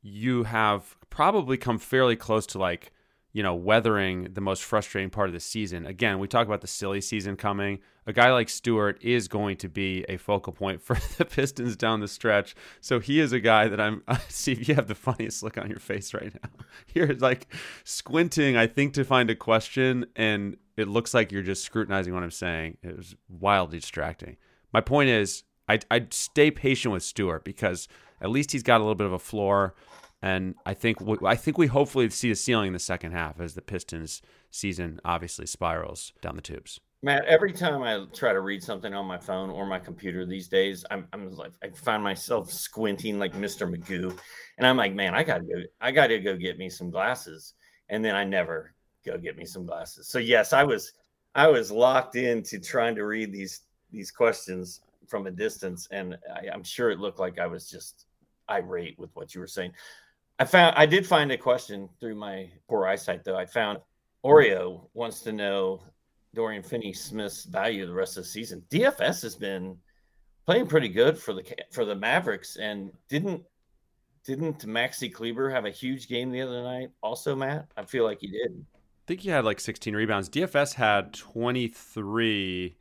you 0.00 0.44
have 0.44 0.96
probably 1.10 1.56
come 1.56 1.78
fairly 1.78 2.16
close 2.16 2.46
to 2.46 2.58
like 2.58 2.92
you 3.36 3.42
know, 3.42 3.54
weathering 3.54 4.28
the 4.32 4.40
most 4.40 4.64
frustrating 4.64 5.10
part 5.10 5.28
of 5.28 5.34
the 5.34 5.40
season. 5.40 5.84
Again, 5.84 6.18
we 6.18 6.26
talk 6.26 6.46
about 6.46 6.62
the 6.62 6.66
silly 6.66 7.02
season 7.02 7.36
coming. 7.36 7.80
A 8.06 8.12
guy 8.14 8.32
like 8.32 8.48
Stewart 8.48 8.96
is 9.02 9.28
going 9.28 9.58
to 9.58 9.68
be 9.68 10.06
a 10.08 10.16
focal 10.16 10.54
point 10.54 10.80
for 10.82 10.96
the 11.18 11.26
Pistons 11.26 11.76
down 11.76 12.00
the 12.00 12.08
stretch. 12.08 12.56
So 12.80 12.98
he 12.98 13.20
is 13.20 13.34
a 13.34 13.38
guy 13.38 13.68
that 13.68 13.78
I'm. 13.78 14.02
see 14.30 14.52
if 14.52 14.66
you 14.66 14.74
have 14.74 14.88
the 14.88 14.94
funniest 14.94 15.42
look 15.42 15.58
on 15.58 15.68
your 15.68 15.80
face 15.80 16.14
right 16.14 16.32
now. 16.32 16.64
You're 16.94 17.12
like 17.12 17.52
squinting, 17.84 18.56
I 18.56 18.66
think, 18.66 18.94
to 18.94 19.04
find 19.04 19.28
a 19.28 19.34
question, 19.34 20.06
and 20.16 20.56
it 20.78 20.88
looks 20.88 21.12
like 21.12 21.30
you're 21.30 21.42
just 21.42 21.62
scrutinizing 21.62 22.14
what 22.14 22.22
I'm 22.22 22.30
saying. 22.30 22.78
It 22.82 22.96
was 22.96 23.16
wildly 23.28 23.80
distracting. 23.80 24.38
My 24.72 24.80
point 24.80 25.10
is, 25.10 25.44
I'd, 25.68 25.84
I'd 25.90 26.14
stay 26.14 26.50
patient 26.50 26.92
with 26.92 27.02
Stewart 27.02 27.44
because 27.44 27.86
at 28.22 28.30
least 28.30 28.52
he's 28.52 28.62
got 28.62 28.78
a 28.78 28.84
little 28.84 28.94
bit 28.94 29.06
of 29.06 29.12
a 29.12 29.18
floor. 29.18 29.74
And 30.22 30.54
I 30.64 30.74
think 30.74 30.98
I 31.24 31.36
think 31.36 31.58
we 31.58 31.66
hopefully 31.66 32.08
see 32.10 32.30
a 32.30 32.36
ceiling 32.36 32.68
in 32.68 32.72
the 32.72 32.78
second 32.78 33.12
half 33.12 33.40
as 33.40 33.54
the 33.54 33.62
Pistons 33.62 34.22
season 34.50 35.00
obviously 35.04 35.46
spirals 35.46 36.12
down 36.22 36.36
the 36.36 36.42
tubes. 36.42 36.80
Matt, 37.02 37.26
every 37.26 37.52
time 37.52 37.82
I 37.82 38.04
try 38.14 38.32
to 38.32 38.40
read 38.40 38.62
something 38.62 38.94
on 38.94 39.06
my 39.06 39.18
phone 39.18 39.50
or 39.50 39.66
my 39.66 39.78
computer 39.78 40.24
these 40.24 40.48
days, 40.48 40.84
I'm, 40.90 41.06
I'm 41.12 41.30
like, 41.32 41.52
I 41.62 41.68
find 41.68 42.02
myself 42.02 42.50
squinting 42.50 43.18
like 43.18 43.34
Mr. 43.34 43.70
Magoo, 43.70 44.18
and 44.56 44.66
I'm 44.66 44.78
like, 44.78 44.94
man, 44.94 45.14
I 45.14 45.22
gotta 45.22 45.44
go, 45.44 45.62
I 45.80 45.92
gotta 45.92 46.18
go 46.18 46.36
get 46.36 46.58
me 46.58 46.70
some 46.70 46.90
glasses, 46.90 47.54
and 47.90 48.04
then 48.04 48.16
I 48.16 48.24
never 48.24 48.74
go 49.04 49.18
get 49.18 49.36
me 49.36 49.44
some 49.44 49.66
glasses. 49.66 50.08
So 50.08 50.18
yes, 50.18 50.52
I 50.52 50.64
was, 50.64 50.94
I 51.34 51.46
was 51.46 51.70
locked 51.70 52.16
into 52.16 52.58
trying 52.58 52.94
to 52.96 53.04
read 53.04 53.32
these 53.32 53.60
these 53.92 54.10
questions 54.10 54.80
from 55.06 55.26
a 55.26 55.30
distance, 55.30 55.86
and 55.90 56.16
I, 56.34 56.48
I'm 56.52 56.64
sure 56.64 56.90
it 56.90 56.98
looked 56.98 57.20
like 57.20 57.38
I 57.38 57.46
was 57.46 57.70
just 57.70 58.06
irate 58.48 58.98
with 58.98 59.10
what 59.14 59.34
you 59.34 59.40
were 59.40 59.46
saying. 59.46 59.72
I 60.38 60.44
found 60.44 60.76
I 60.76 60.86
did 60.86 61.06
find 61.06 61.32
a 61.32 61.38
question 61.38 61.88
through 61.98 62.14
my 62.14 62.50
poor 62.68 62.86
eyesight 62.86 63.24
though. 63.24 63.36
I 63.36 63.46
found 63.46 63.78
Oreo 64.24 64.88
wants 64.92 65.20
to 65.20 65.32
know 65.32 65.82
Dorian 66.34 66.62
Finney 66.62 66.92
Smith's 66.92 67.44
value 67.44 67.86
the 67.86 67.94
rest 67.94 68.16
of 68.16 68.24
the 68.24 68.28
season. 68.28 68.62
DFS 68.70 69.22
has 69.22 69.34
been 69.34 69.78
playing 70.44 70.66
pretty 70.66 70.88
good 70.88 71.18
for 71.18 71.32
the 71.32 71.42
for 71.72 71.84
the 71.84 71.94
Mavericks 71.94 72.56
and 72.56 72.92
didn't 73.08 73.42
didn't 74.24 74.66
Maxi 74.66 75.12
Kleber 75.12 75.48
have 75.50 75.64
a 75.64 75.70
huge 75.70 76.08
game 76.08 76.30
the 76.30 76.42
other 76.42 76.62
night? 76.62 76.90
Also, 77.00 77.36
Matt, 77.36 77.68
I 77.76 77.84
feel 77.84 78.04
like 78.04 78.20
he 78.20 78.26
did. 78.26 78.50
I 78.74 79.06
think 79.06 79.20
he 79.20 79.28
had 79.28 79.44
like 79.44 79.60
16 79.60 79.94
rebounds. 79.94 80.28
DFS 80.28 80.74
had 80.74 81.14
23 81.14 82.76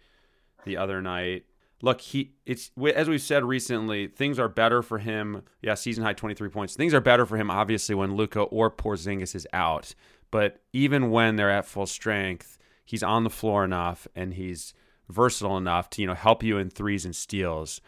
the 0.66 0.78
other 0.78 1.02
night 1.04 1.46
look, 1.82 2.02
he 2.02 2.34
it's 2.46 2.72
as 2.96 3.10
we've 3.10 3.22
said 3.22 3.44
recently, 3.44 4.08
things 4.08 4.40
are 4.40 4.50
better 4.50 4.82
for 4.82 5.00
him. 5.00 5.44
Yeah, 5.62 5.76
season 5.76 6.04
high 6.04 6.14
23 6.14 6.50
points. 6.50 6.76
Things 6.76 6.94
are 6.94 7.02
better 7.02 7.26
for 7.26 7.38
him 7.38 7.50
obviously 7.52 7.96
when 7.96 8.16
Luka 8.16 8.42
or 8.42 8.70
Porzingis 8.72 9.36
is 9.36 9.48
out. 9.54 9.96
But 10.32 10.62
even 10.74 11.12
when 11.12 11.36
they're 11.36 11.52
at 11.52 11.66
full 11.66 11.86
strength, 11.86 12.58
he's 12.84 13.04
on 13.04 13.24
the 13.24 13.30
floor 13.30 13.64
enough 13.64 14.08
and 14.16 14.34
he's 14.34 14.74
versatile 15.08 15.58
enough 15.58 15.90
to, 15.92 16.02
you 16.02 16.08
know, 16.08 16.14
help 16.14 16.44
you 16.44 16.58
in 16.58 16.70
threes 16.70 17.06
and 17.06 17.16
steals. 17.16 17.80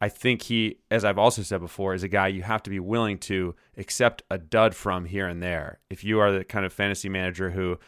I 0.00 0.06
I 0.06 0.08
think 0.08 0.42
he, 0.42 0.78
as 0.90 1.04
I've 1.04 1.18
also 1.18 1.42
said 1.42 1.60
before, 1.60 1.94
is 1.94 2.02
a 2.02 2.08
guy 2.08 2.28
you 2.28 2.42
have 2.42 2.62
to 2.64 2.70
be 2.70 2.78
willing 2.78 3.18
to 3.20 3.54
accept 3.76 4.22
a 4.30 4.38
dud 4.38 4.74
from 4.74 5.06
here 5.06 5.26
and 5.26 5.42
there. 5.42 5.80
If 5.88 6.04
you 6.04 6.20
are 6.20 6.30
the 6.30 6.44
kind 6.44 6.66
of 6.66 6.72
fantasy 6.72 7.08
manager 7.08 7.50
who 7.50 7.78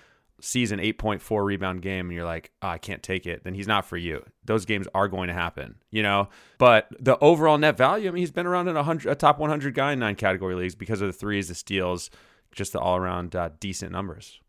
sees 0.40 0.72
an 0.72 0.78
8.4 0.78 1.44
rebound 1.44 1.82
game 1.82 2.06
and 2.06 2.14
you're 2.14 2.24
like, 2.24 2.52
oh, 2.62 2.68
I 2.68 2.78
can't 2.78 3.02
take 3.02 3.26
it, 3.26 3.44
then 3.44 3.54
he's 3.54 3.66
not 3.66 3.84
for 3.84 3.96
you. 3.96 4.24
Those 4.44 4.64
games 4.64 4.86
are 4.94 5.08
going 5.08 5.28
to 5.28 5.34
happen, 5.34 5.76
you 5.90 6.02
know? 6.02 6.28
But 6.58 6.88
the 6.98 7.18
overall 7.18 7.58
net 7.58 7.76
value, 7.76 8.08
I 8.08 8.12
mean, 8.12 8.20
he's 8.20 8.30
been 8.30 8.46
around 8.46 8.68
in 8.68 8.76
a, 8.76 8.82
hundred, 8.82 9.10
a 9.10 9.14
top 9.14 9.38
100 9.38 9.74
guy 9.74 9.92
in 9.92 9.98
nine 9.98 10.14
category 10.14 10.54
leagues 10.54 10.74
because 10.74 11.00
of 11.00 11.08
the 11.08 11.12
threes, 11.12 11.48
the 11.48 11.54
steals, 11.54 12.10
just 12.52 12.72
the 12.72 12.78
all 12.78 12.96
around 12.96 13.34
uh, 13.34 13.50
decent 13.60 13.92
numbers. 13.92 14.40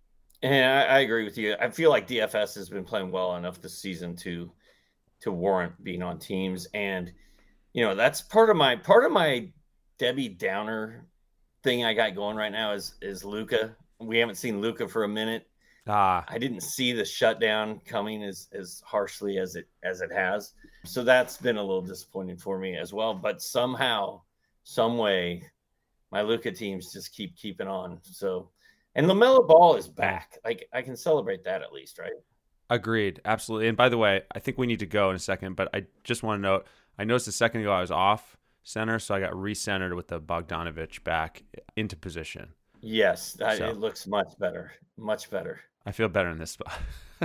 And 0.42 0.66
I, 0.66 0.84
I, 0.84 1.00
agree 1.00 1.26
with 1.26 1.38
you. 1.38 1.56
I 1.60 1.70
feel 1.70 1.90
like 1.90 2.08
DFS 2.08 2.56
has 2.56 2.70
been 2.70 2.86
playing 2.86 3.12
well 3.12 3.36
enough 3.36 3.62
this 3.62 3.78
season 3.78 4.16
to 4.18 4.52
to 5.22 5.32
warrant 5.34 5.84
being 5.84 6.02
on 6.02 6.18
teams. 6.18 6.66
And, 6.74 7.12
you 7.74 7.84
know, 7.84 7.94
that's 7.94 8.22
part 8.22 8.50
of 8.50 8.56
my 8.56 8.78
part 8.78 9.04
of 9.04 9.12
my 9.12 9.50
Debbie 9.98 10.30
Downer 10.30 11.06
thing 11.62 11.84
I 11.84 11.94
got 11.94 12.16
going 12.16 12.38
right 12.38 12.52
now 12.52 12.72
is 12.72 12.96
is 13.02 13.26
Luka. 13.26 13.76
We 14.00 14.18
haven't 14.20 14.36
seen 14.36 14.62
Luka 14.62 14.88
for 14.88 15.04
a 15.04 15.10
minute. 15.10 15.49
Ah. 15.90 16.24
I 16.28 16.38
didn't 16.38 16.62
see 16.62 16.94
the 16.94 17.04
shutdown 17.04 17.82
coming 17.86 18.24
as 18.24 18.48
as 18.54 18.82
harshly 18.86 19.40
as 19.40 19.56
it 19.56 19.68
as 19.84 20.02
it 20.02 20.12
has. 20.12 20.54
So 20.86 21.04
that's 21.04 21.38
been 21.38 21.58
a 21.58 21.64
little 21.64 21.82
disappointing 21.82 22.38
for 22.38 22.60
me 22.60 22.78
as 22.78 22.94
well. 22.94 23.14
But 23.14 23.42
somehow, 23.42 24.22
some 24.64 24.98
way, 24.98 25.44
my 26.12 26.22
Luka 26.22 26.52
teams 26.52 26.94
just 26.94 27.14
keep 27.14 27.36
keeping 27.36 27.68
on. 27.68 28.00
So 28.04 28.50
and 28.96 29.08
LaMelo 29.08 29.48
Ball 29.48 29.76
is 29.76 29.88
back. 29.88 30.38
Like 30.46 30.68
I 30.72 30.82
can 30.82 30.96
celebrate 30.96 31.44
that 31.46 31.62
at 31.62 31.74
least, 31.74 31.98
right? 31.98 32.14
Agreed. 32.70 33.20
Absolutely. 33.26 33.68
And 33.68 33.78
by 33.78 33.90
the 33.90 33.98
way, 33.98 34.22
I 34.32 34.40
think 34.40 34.58
we 34.58 34.68
need 34.68 34.80
to 34.80 34.86
go 34.86 35.10
in 35.10 35.16
a 35.16 35.20
second, 35.20 35.56
but 35.56 35.70
I 35.74 35.86
just 36.04 36.22
want 36.22 36.38
to 36.38 36.42
note 36.42 36.68
I 37.00 37.04
noticed 37.04 37.28
a 37.28 37.32
second 37.32 37.62
ago 37.62 37.72
I 37.72 37.82
was 37.82 37.92
off 37.92 38.38
center, 38.64 39.00
so 39.00 39.16
I 39.16 39.20
got 39.20 39.32
recentered 39.32 39.96
with 39.96 40.10
the 40.10 40.20
Bogdanovich 40.20 41.04
back 41.04 41.44
into 41.76 41.96
position. 41.96 42.54
Yes, 42.82 43.34
that, 43.34 43.58
so. 43.58 43.70
it 43.70 43.78
looks 43.78 44.08
much 44.08 44.28
better. 44.40 44.72
Much 44.98 45.30
better. 45.30 45.62
I 45.86 45.92
feel 45.92 46.10
better 46.10 46.30
in 46.30 46.38
this 46.38 46.52
spot. 46.52 46.74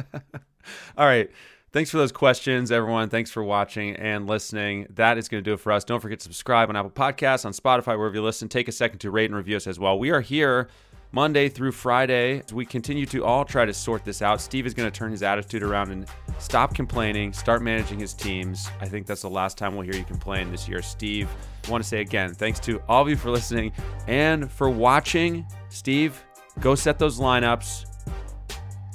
All 0.96 1.06
right. 1.06 1.30
Thanks 1.72 1.90
for 1.90 1.98
those 1.98 2.12
questions, 2.12 2.70
everyone. 2.70 3.08
Thanks 3.08 3.32
for 3.32 3.42
watching 3.42 3.96
and 3.96 4.28
listening. 4.28 4.86
That 4.90 5.18
is 5.18 5.28
going 5.28 5.42
to 5.42 5.50
do 5.50 5.54
it 5.54 5.60
for 5.60 5.72
us. 5.72 5.82
Don't 5.82 6.00
forget 6.00 6.20
to 6.20 6.22
subscribe 6.22 6.68
on 6.68 6.76
Apple 6.76 6.92
Podcasts, 6.92 7.44
on 7.44 7.52
Spotify, 7.52 7.98
wherever 7.98 8.14
you 8.14 8.22
listen. 8.22 8.48
Take 8.48 8.68
a 8.68 8.72
second 8.72 9.00
to 9.00 9.10
rate 9.10 9.26
and 9.26 9.34
review 9.34 9.56
us 9.56 9.66
as 9.66 9.78
well. 9.80 9.98
We 9.98 10.10
are 10.10 10.20
here 10.20 10.68
Monday 11.14 11.48
through 11.48 11.70
Friday. 11.70 12.42
We 12.52 12.66
continue 12.66 13.06
to 13.06 13.24
all 13.24 13.44
try 13.44 13.64
to 13.64 13.72
sort 13.72 14.04
this 14.04 14.20
out, 14.20 14.40
Steve 14.40 14.66
is 14.66 14.74
going 14.74 14.90
to 14.90 14.96
turn 14.96 15.12
his 15.12 15.22
attitude 15.22 15.62
around 15.62 15.92
and 15.92 16.06
stop 16.40 16.74
complaining, 16.74 17.32
start 17.32 17.62
managing 17.62 18.00
his 18.00 18.14
teams. 18.14 18.68
I 18.80 18.86
think 18.86 19.06
that's 19.06 19.22
the 19.22 19.30
last 19.30 19.56
time 19.56 19.76
we'll 19.76 19.84
hear 19.84 19.94
you 19.94 20.02
complain 20.02 20.50
this 20.50 20.68
year. 20.68 20.82
Steve, 20.82 21.28
I 21.66 21.70
want 21.70 21.84
to 21.84 21.88
say 21.88 22.00
again, 22.00 22.34
thanks 22.34 22.58
to 22.60 22.82
all 22.88 23.02
of 23.02 23.08
you 23.08 23.14
for 23.14 23.30
listening 23.30 23.70
and 24.08 24.50
for 24.50 24.68
watching. 24.68 25.46
Steve, 25.68 26.20
go 26.58 26.74
set 26.74 26.98
those 26.98 27.20
lineups, 27.20 27.86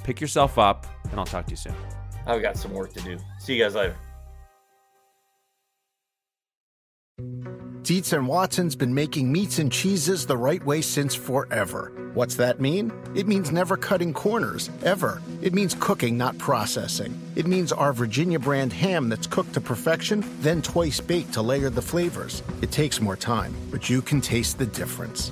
pick 0.04 0.22
yourself 0.22 0.58
up, 0.58 0.86
and 1.12 1.20
I'll 1.20 1.26
talk 1.26 1.46
to 1.46 1.52
you 1.52 1.58
soon. 1.58 1.76
I've 2.26 2.42
got 2.42 2.58
some 2.58 2.74
work 2.74 2.94
to 2.94 3.02
do. 3.02 3.18
See 3.40 3.56
you 3.56 3.64
guys 3.64 3.76
later. 3.76 3.96
Dietz 7.82 8.14
and 8.14 8.28
Watson's 8.28 8.76
been 8.76 8.94
making 8.94 9.32
meats 9.32 9.58
and 9.58 9.72
cheeses 9.72 10.28
the 10.28 10.38
right 10.38 10.64
way 10.64 10.80
since 10.82 11.16
forever. 11.16 11.92
What's 12.14 12.36
that 12.36 12.60
mean? 12.60 12.92
It 13.16 13.28
means 13.28 13.52
never 13.52 13.78
cutting 13.78 14.14
corners, 14.14 14.70
ever. 14.84 15.22
It 15.42 15.54
means 15.54 15.76
cooking, 15.80 16.16
not 16.18 16.38
processing. 16.38 17.20
It 17.36 17.48
means 17.48 17.72
our 17.72 17.92
Virginia 17.92 18.38
brand 18.38 18.74
ham 18.74 19.10
that's 19.10 19.26
cooked 19.26 19.54
to 19.54 19.62
perfection, 19.62 20.24
then 20.42 20.62
twice 20.62 21.00
baked 21.00 21.34
to 21.34 21.42
layer 21.42 21.72
the 21.72 21.82
flavors. 21.82 22.44
It 22.62 22.72
takes 22.72 23.02
more 23.02 23.16
time, 23.16 23.56
but 23.72 23.90
you 23.90 24.04
can 24.04 24.22
taste 24.22 24.60
the 24.60 24.68
difference. 24.68 25.32